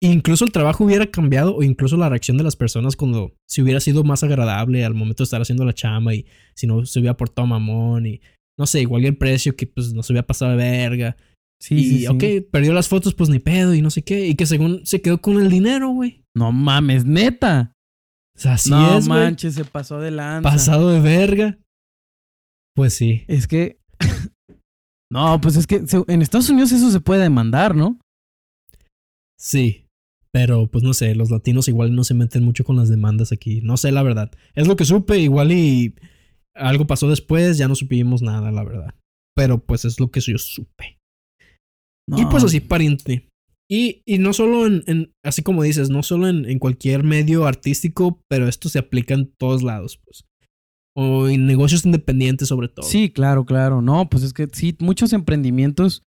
incluso 0.00 0.44
el 0.44 0.52
trabajo 0.52 0.84
hubiera 0.84 1.06
cambiado 1.06 1.54
o 1.56 1.62
incluso 1.62 1.96
la 1.96 2.08
reacción 2.08 2.36
de 2.36 2.44
las 2.44 2.56
personas 2.56 2.96
cuando 2.96 3.34
si 3.46 3.62
hubiera 3.62 3.80
sido 3.80 4.04
más 4.04 4.22
agradable 4.22 4.84
al 4.84 4.94
momento 4.94 5.22
de 5.22 5.24
estar 5.24 5.40
haciendo 5.40 5.64
la 5.64 5.72
chamba 5.72 6.14
y 6.14 6.26
si 6.54 6.66
no 6.66 6.84
se 6.84 6.98
hubiera 7.00 7.16
portado 7.16 7.46
mamón 7.46 8.06
y 8.06 8.20
no 8.58 8.66
sé, 8.66 8.80
igual 8.80 9.02
y 9.02 9.06
el 9.06 9.16
precio 9.16 9.54
que 9.54 9.66
pues 9.66 9.92
no 9.92 10.02
se 10.02 10.12
hubiera 10.12 10.26
pasado 10.26 10.50
de 10.52 10.56
verga. 10.56 11.16
Sí, 11.58 11.74
y 11.74 11.84
sí, 11.84 11.98
sí. 12.00 12.06
ok, 12.06 12.50
perdió 12.50 12.74
las 12.74 12.88
fotos, 12.88 13.14
pues 13.14 13.30
ni 13.30 13.38
pedo 13.38 13.74
y 13.74 13.80
no 13.80 13.90
sé 13.90 14.02
qué. 14.02 14.26
Y 14.26 14.34
que 14.34 14.44
según 14.44 14.84
se 14.84 15.00
quedó 15.00 15.22
con 15.22 15.40
el 15.40 15.50
dinero, 15.50 15.90
güey. 15.90 16.22
No 16.34 16.52
mames, 16.52 17.06
neta. 17.06 17.72
Así 18.44 18.70
no 18.70 18.98
es, 18.98 19.08
manches, 19.08 19.54
se 19.54 19.64
pasó 19.64 19.98
de 19.98 20.10
lanza. 20.10 20.48
Pasado 20.48 20.90
de 20.90 21.00
verga. 21.00 21.58
Pues 22.74 22.94
sí. 22.94 23.24
Es 23.28 23.46
que. 23.48 23.80
no, 25.10 25.40
pues 25.40 25.56
es 25.56 25.66
que 25.66 25.82
en 26.08 26.22
Estados 26.22 26.50
Unidos 26.50 26.72
eso 26.72 26.90
se 26.90 27.00
puede 27.00 27.22
demandar, 27.22 27.74
¿no? 27.74 27.98
Sí. 29.38 29.86
Pero 30.32 30.66
pues 30.66 30.84
no 30.84 30.92
sé, 30.92 31.14
los 31.14 31.30
latinos 31.30 31.66
igual 31.66 31.94
no 31.94 32.04
se 32.04 32.12
meten 32.12 32.44
mucho 32.44 32.64
con 32.64 32.76
las 32.76 32.90
demandas 32.90 33.32
aquí. 33.32 33.62
No 33.62 33.78
sé 33.78 33.90
la 33.90 34.02
verdad. 34.02 34.30
Es 34.54 34.68
lo 34.68 34.76
que 34.76 34.84
supe, 34.84 35.18
igual 35.18 35.50
y 35.50 35.94
algo 36.54 36.86
pasó 36.86 37.08
después, 37.08 37.56
ya 37.56 37.68
no 37.68 37.74
supimos 37.74 38.20
nada, 38.20 38.52
la 38.52 38.64
verdad. 38.64 38.94
Pero 39.34 39.58
pues 39.58 39.86
es 39.86 39.98
lo 39.98 40.10
que 40.10 40.20
yo 40.20 40.36
supe. 40.36 40.98
Y 42.08 42.24
pues 42.26 42.44
así, 42.44 42.60
pariente. 42.60 43.28
Y, 43.68 44.02
y 44.06 44.18
no 44.18 44.32
solo 44.32 44.66
en, 44.66 44.84
en- 44.86 45.12
así 45.24 45.42
como 45.42 45.62
dices, 45.62 45.90
no 45.90 46.02
solo 46.02 46.28
en, 46.28 46.44
en 46.48 46.58
cualquier 46.58 47.02
medio 47.02 47.46
artístico, 47.46 48.22
pero 48.28 48.46
esto 48.48 48.68
se 48.68 48.78
aplica 48.78 49.14
en 49.14 49.32
todos 49.38 49.62
lados, 49.62 49.98
pues. 50.04 50.24
O 50.96 51.28
en 51.28 51.46
negocios 51.46 51.84
independientes 51.84 52.48
sobre 52.48 52.68
todo. 52.68 52.86
Sí, 52.86 53.10
claro, 53.10 53.44
claro. 53.44 53.82
No, 53.82 54.08
pues 54.08 54.22
es 54.22 54.32
que 54.32 54.48
sí, 54.52 54.76
muchos 54.80 55.12
emprendimientos, 55.12 56.02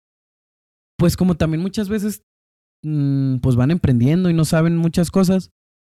pues 0.97 1.17
como 1.17 1.35
también 1.35 1.61
muchas 1.61 1.89
veces, 1.89 2.21
mm, 2.85 3.37
pues 3.37 3.55
van 3.55 3.71
emprendiendo 3.71 4.29
y 4.29 4.33
no 4.33 4.45
saben 4.45 4.77
muchas 4.77 5.11
cosas, 5.11 5.49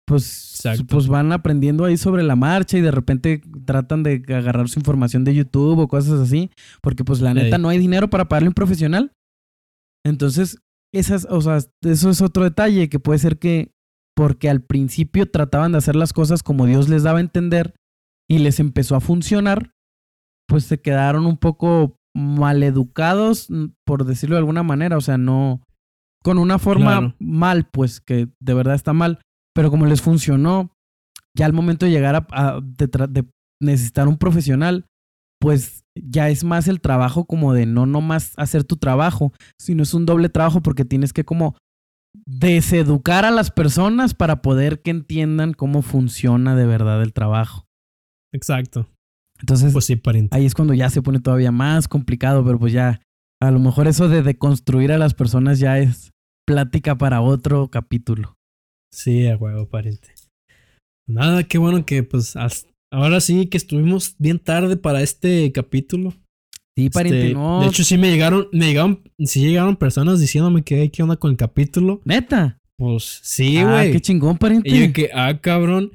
pues, 0.07 0.55
Exacto. 0.55 0.87
pues 0.87 1.07
van 1.07 1.33
aprendiendo 1.33 1.85
ahí 1.85 1.99
sobre 1.99 2.23
la 2.23 2.35
marcha 2.37 2.79
y 2.79 2.81
de 2.81 2.91
repente 2.93 3.43
tratan 3.67 4.03
de 4.05 4.23
agarrar 4.29 4.69
su 4.71 4.79
información 4.79 5.23
de 5.25 5.35
YouTube 5.35 5.81
o 5.81 5.89
cosas 5.89 6.19
así, 6.21 6.51
porque 6.81 7.05
pues 7.05 7.21
la 7.21 7.35
neta 7.35 7.59
no 7.59 7.69
hay 7.69 7.79
dinero 7.79 8.09
para 8.09 8.27
pagarle 8.29 8.47
a 8.47 8.51
un 8.51 8.55
profesional. 8.55 9.13
Entonces, 10.07 10.59
esas, 10.93 11.27
o 11.31 11.41
sea, 11.41 11.59
eso 11.83 12.11
es 12.11 12.21
otro 12.23 12.45
detalle 12.45 12.89
que 12.89 12.99
puede 13.01 13.19
ser 13.19 13.39
que 13.39 13.73
porque 14.17 14.49
al 14.51 14.63
principio 14.63 15.31
trataban 15.31 15.73
de 15.73 15.79
hacer 15.79 15.95
las 15.97 16.13
cosas 16.13 16.43
como 16.43 16.67
Dios 16.67 16.89
les 16.89 17.03
daba 17.05 17.19
a 17.19 17.23
entender 17.23 17.75
y 18.29 18.39
les 18.39 18.59
empezó 18.61 18.97
a 18.97 19.01
funcionar, 19.01 19.71
pues 20.49 20.65
se 20.65 20.81
quedaron 20.81 21.25
un 21.27 21.37
poco 21.37 21.97
maleducados, 22.59 23.51
mm, 23.51 23.67
por 23.87 24.05
decirlo 24.05 24.37
de 24.37 24.41
alguna 24.41 24.63
manera, 24.63 24.97
o 24.97 25.01
sea, 25.01 25.19
no 25.19 25.63
con 26.25 26.39
una 26.39 26.59
forma 26.59 26.99
Claro. 26.99 27.15
mal, 27.21 27.69
pues 27.71 28.01
que 28.01 28.29
de 28.41 28.55
verdad 28.55 28.75
está 28.75 28.93
mal, 28.93 29.21
pero 29.55 29.71
como 29.71 29.87
les 29.87 30.03
funcionó, 30.03 30.73
ya 31.37 31.47
al 31.47 31.53
momento 31.53 31.87
de 31.87 31.93
llegar 31.93 32.15
a, 32.17 32.27
a- 32.31 32.61
de, 32.61 32.91
tra- 32.91 33.09
de 33.09 33.25
necesitar 33.63 34.09
un 34.09 34.19
profesional, 34.19 34.87
pues 35.41 35.85
ya 36.09 36.29
es 36.31 36.45
más 36.45 36.69
el 36.69 36.81
trabajo 36.81 37.25
como 37.25 37.53
de 37.53 37.67
no 37.67 37.87
nomás 37.87 38.33
hacer 38.37 38.65
tu 38.65 38.77
trabajo, 38.77 39.33
sino 39.61 39.83
es 39.83 39.95
un 39.95 40.07
doble 40.07 40.29
trabajo 40.29 40.63
porque 40.63 40.85
tienes 40.85 41.13
que 41.13 41.25
como 41.25 41.57
deseducar 42.27 43.25
a 43.25 43.31
las 43.31 43.51
personas 43.51 44.15
para 44.15 44.43
poder 44.43 44.81
que 44.83 44.91
entiendan 44.91 45.55
cómo 45.55 45.83
funciona 45.83 46.57
de 46.57 46.67
verdad 46.67 47.03
el 47.03 47.13
trabajo. 47.13 47.67
Exacto. 48.33 48.89
Entonces, 49.41 49.73
Pues 49.73 49.85
sí, 49.85 50.01
ahí 50.33 50.47
es 50.47 50.55
cuando 50.55 50.75
ya 50.75 50.91
se 50.91 51.01
pone 51.01 51.21
todavía 51.21 51.53
más 51.53 51.87
complicado, 51.87 52.45
pero 52.45 52.59
pues 52.59 52.73
ya, 52.73 53.01
a 53.41 53.51
lo 53.51 53.61
mejor 53.61 53.87
eso 53.87 54.09
de 54.09 54.23
deconstruir 54.23 54.91
a 54.91 54.99
las 54.99 55.15
personas 55.15 55.61
ya 55.61 55.79
es 55.79 56.11
plática 56.47 56.97
para 56.99 57.21
otro 57.21 57.69
capítulo. 57.69 58.35
Sí, 58.93 59.29
a 59.29 59.37
huevo, 59.37 59.69
pariente. 59.69 60.09
Nada, 61.09 61.45
qué 61.45 61.59
bueno 61.59 61.87
que 61.87 62.03
pues 62.03 62.37
as- 62.37 62.67
ahora 62.93 63.21
sí 63.21 63.47
que 63.47 63.57
estuvimos 63.59 64.15
bien 64.19 64.39
tarde 64.39 64.77
para 64.77 65.03
este 65.03 65.51
capítulo. 65.53 66.15
Sí, 66.77 66.91
pariente, 66.91 67.23
Este, 67.29 67.35
no. 67.35 67.61
De 67.61 67.67
hecho, 67.69 67.83
sí 67.85 67.99
me 67.99 68.11
llegaron, 68.11 68.49
me 68.53 68.67
llegaron, 68.67 69.03
sí 69.19 69.41
llegaron 69.41 69.77
personas 69.77 70.21
diciéndome 70.21 70.63
que 70.63 70.91
qué 70.91 71.03
onda 71.03 71.17
con 71.17 71.33
el 71.33 71.37
capítulo. 71.37 72.01
Neta. 72.05 72.59
Pues 72.79 73.21
sí, 73.25 73.59
ah, 73.59 73.65
güey. 73.73 73.93
qué 73.93 74.01
chingón, 74.01 74.39
pariente. 74.39 74.69
y 74.71 74.87
yo 74.87 74.93
que, 74.93 75.11
ah, 75.13 75.41
cabrón. 75.41 75.91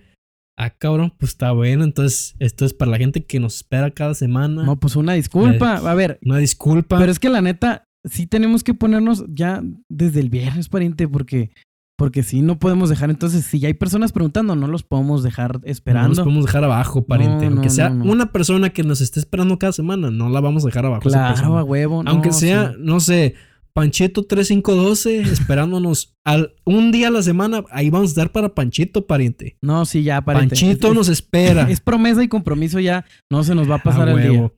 Ah, 0.57 0.69
cabrón, 0.69 1.13
pues 1.17 1.31
está 1.31 1.51
bueno. 1.51 1.83
Entonces, 1.85 2.35
esto 2.39 2.65
es 2.65 2.73
para 2.73 2.91
la 2.91 2.97
gente 2.97 3.23
que 3.25 3.39
nos 3.39 3.55
espera 3.55 3.91
cada 3.91 4.13
semana. 4.13 4.63
No, 4.63 4.77
pues 4.79 4.95
una 4.97 5.13
disculpa. 5.13 5.77
A 5.77 5.93
ver, 5.95 6.19
Una 6.23 6.37
disculpa. 6.37 6.99
pero 6.99 7.11
es 7.11 7.17
que 7.19 7.29
la 7.29 7.41
neta, 7.41 7.85
sí 8.03 8.27
tenemos 8.27 8.63
que 8.63 8.73
ponernos 8.73 9.23
ya 9.29 9.63
desde 9.89 10.19
el 10.19 10.29
viernes, 10.29 10.67
pariente, 10.69 11.07
porque, 11.07 11.51
porque 11.97 12.23
sí, 12.23 12.41
no 12.41 12.57
podemos 12.59 12.89
dejar. 12.89 13.09
Entonces, 13.09 13.45
si 13.45 13.59
ya 13.59 13.67
hay 13.67 13.73
personas 13.75 14.11
preguntando, 14.11 14.55
no 14.55 14.67
los 14.67 14.83
podemos 14.83 15.23
dejar 15.23 15.53
No 15.55 15.59
nos 15.61 15.69
esperando. 15.69 16.23
podemos 16.23 16.45
dejar 16.45 16.63
abajo, 16.63 17.05
pariente. 17.05 17.45
No, 17.45 17.51
Aunque 17.53 17.67
no, 17.69 17.73
sea 17.73 17.89
no, 17.89 18.05
no. 18.05 18.11
una 18.11 18.31
persona 18.31 18.71
que 18.71 18.83
nos 18.83 18.99
esté 19.01 19.19
esperando 19.19 19.57
cada 19.59 19.73
semana, 19.73 20.09
no 20.11 20.29
la 20.29 20.39
vamos 20.41 20.63
a 20.63 20.67
dejar 20.67 20.85
abajo. 20.85 21.01
claro, 21.03 21.57
a 21.57 21.63
huevo. 21.63 22.03
no, 22.03 22.09
Aunque 22.11 22.31
sea, 22.31 22.69
sí. 22.71 22.75
no 22.79 22.99
sé, 22.99 23.35
Panchito 23.73 24.23
3512 24.23 25.21
esperándonos 25.33 26.15
al, 26.23 26.53
un 26.65 26.91
día 26.91 27.07
a 27.07 27.11
la 27.11 27.21
semana. 27.23 27.63
Ahí 27.71 27.89
vamos 27.89 28.09
a 28.09 28.11
estar 28.11 28.31
para 28.31 28.53
Panchito, 28.53 29.05
pariente. 29.07 29.57
No, 29.61 29.85
sí, 29.85 30.03
ya, 30.03 30.21
pariente. 30.21 30.55
Panchito 30.55 30.89
Es- 30.89 30.93
nos 30.95 31.09
espera. 31.09 31.63
Es 31.69 31.79
promesa 31.79 32.23
y 32.23 32.27
compromiso 32.27 32.79
ya. 32.79 33.05
No 33.29 33.43
se 33.43 33.55
nos 33.55 33.69
va 33.69 33.75
a 33.75 33.83
pasar 33.83 34.09
A 34.09 34.11
el 34.13 34.21
día. 34.21 34.31
huevo. 34.31 34.53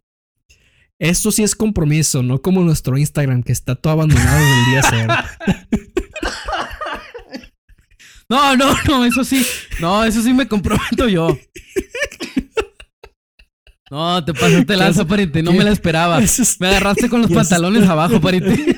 Esto 0.97 1.29
sí 1.31 1.43
es 1.43 1.55
compromiso, 1.57 2.23
no 2.23 2.41
como 2.41 2.61
nuestro 2.61 2.97
Instagram 2.97 3.43
que 3.43 3.51
está 3.51 3.75
todo 3.75 3.91
abandonado 3.91 4.37
desde 4.39 4.59
el 4.59 4.65
día 4.71 4.81
cero. 4.89 5.13
No, 8.29 8.55
no, 8.57 8.73
no, 8.87 9.05
eso 9.05 9.23
sí. 9.23 9.45
No, 9.79 10.03
eso 10.03 10.21
sí 10.21 10.33
me 10.33 10.47
comprometo 10.47 11.07
yo. 11.07 11.37
No, 13.91 14.25
te 14.25 14.33
pasaste 14.33 14.75
lanza, 14.75 15.03
¿Qué- 15.03 15.09
pariente. 15.09 15.43
No 15.43 15.51
qué- 15.51 15.57
me 15.59 15.63
la 15.63 15.71
esperaba. 15.71 16.19
Me 16.59 16.67
agarraste 16.67 17.07
con 17.09 17.21
los 17.21 17.27
¿Qué 17.29 17.33
es- 17.35 17.39
pantalones 17.39 17.87
abajo, 17.87 18.19
pariente. 18.19 18.77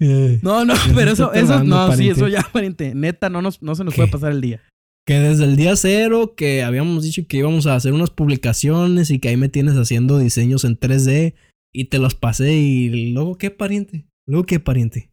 Eh, 0.00 0.38
No, 0.42 0.64
no, 0.64 0.74
pero 0.94 1.12
eso, 1.12 1.32
eso, 1.32 1.46
tardando, 1.48 1.88
no, 1.88 1.96
sí, 1.96 2.08
eso 2.08 2.28
ya, 2.28 2.42
pariente. 2.52 2.94
Neta, 2.94 3.28
no, 3.30 3.40
nos, 3.42 3.62
no 3.62 3.74
se 3.74 3.84
nos 3.84 3.94
¿Qué? 3.94 3.98
puede 4.02 4.12
pasar 4.12 4.32
el 4.32 4.40
día. 4.40 4.60
que 5.06 5.14
desde 5.18 5.44
el 5.44 5.56
día 5.56 5.74
cero 5.76 6.34
que 6.36 6.62
habíamos 6.62 7.02
dicho 7.02 7.22
que 7.26 7.38
íbamos 7.38 7.66
a 7.66 7.74
hacer 7.74 7.92
unas 7.92 8.10
publicaciones 8.10 9.10
y 9.10 9.18
que 9.18 9.28
ahí 9.30 9.36
me 9.36 9.48
tienes 9.48 9.74
haciendo 9.76 10.18
diseños 10.18 10.64
en 10.64 10.78
3D 10.78 11.34
y 11.72 11.86
te 11.86 11.98
los 11.98 12.14
pasé 12.14 12.52
y 12.54 13.12
luego 13.12 13.36
qué 13.36 13.50
pariente, 13.50 14.06
luego 14.28 14.44
qué 14.46 14.60
pariente. 14.60 15.10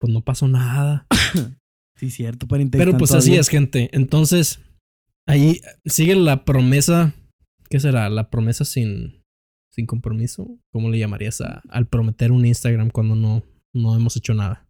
Pues 0.00 0.12
no 0.12 0.22
pasó 0.22 0.48
nada. 0.48 1.06
Sí, 1.96 2.10
cierto. 2.10 2.46
Pero 2.48 2.62
están 2.62 2.96
pues 2.96 3.12
así 3.12 3.36
es, 3.36 3.48
gente. 3.48 3.90
Entonces, 3.92 4.60
ahí 5.28 5.60
sigue 5.84 6.14
la 6.16 6.46
promesa. 6.46 7.12
¿Qué 7.68 7.78
será? 7.78 8.08
La 8.08 8.30
promesa 8.30 8.64
sin, 8.64 9.22
sin 9.70 9.84
compromiso. 9.84 10.48
¿Cómo 10.72 10.88
le 10.88 10.98
llamarías 10.98 11.42
a- 11.42 11.60
al 11.68 11.86
prometer 11.88 12.32
un 12.32 12.46
Instagram 12.46 12.88
cuando 12.88 13.16
no, 13.16 13.42
no 13.74 13.94
hemos 13.94 14.16
hecho 14.16 14.32
nada? 14.32 14.66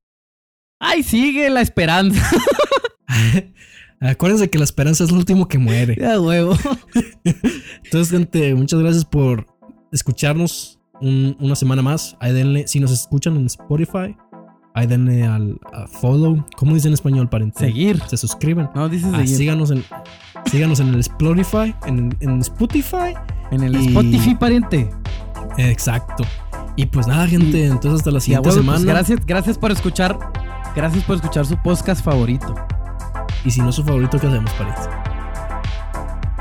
¡Ay, 0.80 1.04
sigue 1.04 1.48
la 1.50 1.60
esperanza! 1.60 2.20
Acuérdense 4.00 4.50
que 4.50 4.58
la 4.58 4.64
esperanza 4.64 5.04
es 5.04 5.12
lo 5.12 5.18
último 5.18 5.46
que 5.46 5.58
muere. 5.58 5.96
Ya, 6.00 6.20
huevo. 6.20 6.56
Entonces, 7.84 8.10
gente, 8.10 8.54
muchas 8.56 8.80
gracias 8.80 9.04
por 9.04 9.46
escucharnos 9.92 10.80
un- 11.00 11.36
una 11.38 11.54
semana 11.54 11.82
más. 11.82 12.16
Ahí 12.18 12.32
denle, 12.32 12.66
si 12.66 12.80
nos 12.80 12.90
escuchan 12.90 13.36
en 13.36 13.46
Spotify, 13.46 14.16
ahí 14.80 14.86
denle 14.86 15.24
al 15.26 15.58
a 15.72 15.86
follow. 15.86 16.44
¿Cómo 16.56 16.74
dice 16.74 16.88
en 16.88 16.94
español, 16.94 17.28
pariente? 17.28 17.58
Seguir. 17.58 18.02
Se 18.08 18.16
suscriben. 18.16 18.68
No, 18.74 18.88
dices 18.88 19.08
Ah, 19.12 19.18
seguir. 19.18 19.36
síganos 19.36 19.70
en 19.70 19.84
síganos 20.50 20.80
en 20.80 20.88
el 20.94 21.00
Spotify, 21.00 21.74
en, 21.86 22.16
en 22.20 22.40
Spotify. 22.40 23.14
En 23.50 23.62
el 23.62 23.76
y- 23.76 23.86
Spotify, 23.88 24.34
pariente. 24.34 24.90
Exacto. 25.58 26.24
Y 26.76 26.86
pues 26.86 27.06
nada, 27.06 27.26
gente, 27.26 27.66
entonces 27.66 28.00
hasta 28.00 28.10
la 28.10 28.20
siguiente 28.20 28.48
huevo, 28.48 28.60
semana. 28.60 28.78
pues, 28.78 28.86
gracias, 28.86 29.26
gracias 29.26 29.58
por 29.58 29.70
escuchar. 29.72 30.18
Gracias 30.74 31.02
por 31.04 31.16
escuchar 31.16 31.44
su 31.46 31.56
podcast 31.58 32.02
favorito. 32.04 32.54
Y 33.44 33.50
si 33.50 33.60
no 33.60 33.70
es 33.70 33.74
su 33.74 33.84
favorito, 33.84 34.18
¿qué 34.18 34.26
hacemos, 34.28 34.50
pariente? 34.52 34.80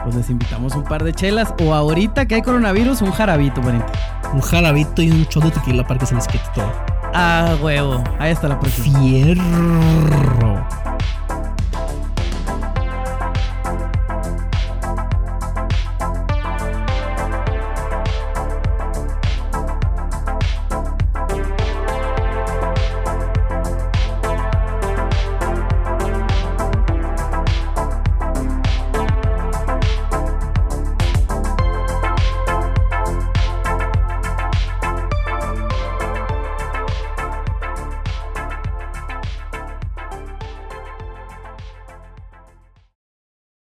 Pues 0.03 0.15
les 0.15 0.29
invitamos 0.29 0.75
un 0.75 0.83
par 0.83 1.03
de 1.03 1.13
chelas. 1.13 1.53
O 1.63 1.73
ahorita 1.73 2.25
que 2.27 2.35
hay 2.35 2.41
coronavirus, 2.41 3.01
un 3.01 3.11
jarabito, 3.11 3.59
pariente. 3.61 3.91
Un 4.33 4.41
jarabito 4.41 5.01
y 5.01 5.09
un 5.11 5.23
shot 5.25 5.43
de 5.43 5.51
tequila 5.51 5.85
para 5.85 5.99
que 5.99 6.05
se 6.05 6.15
les 6.15 6.27
quite 6.27 6.43
todo. 6.53 6.71
Ah, 7.13 7.57
huevo. 7.61 8.03
Ahí 8.19 8.31
está 8.31 8.47
la 8.47 8.59
próxima. 8.59 8.99
Fierro. 8.99 10.65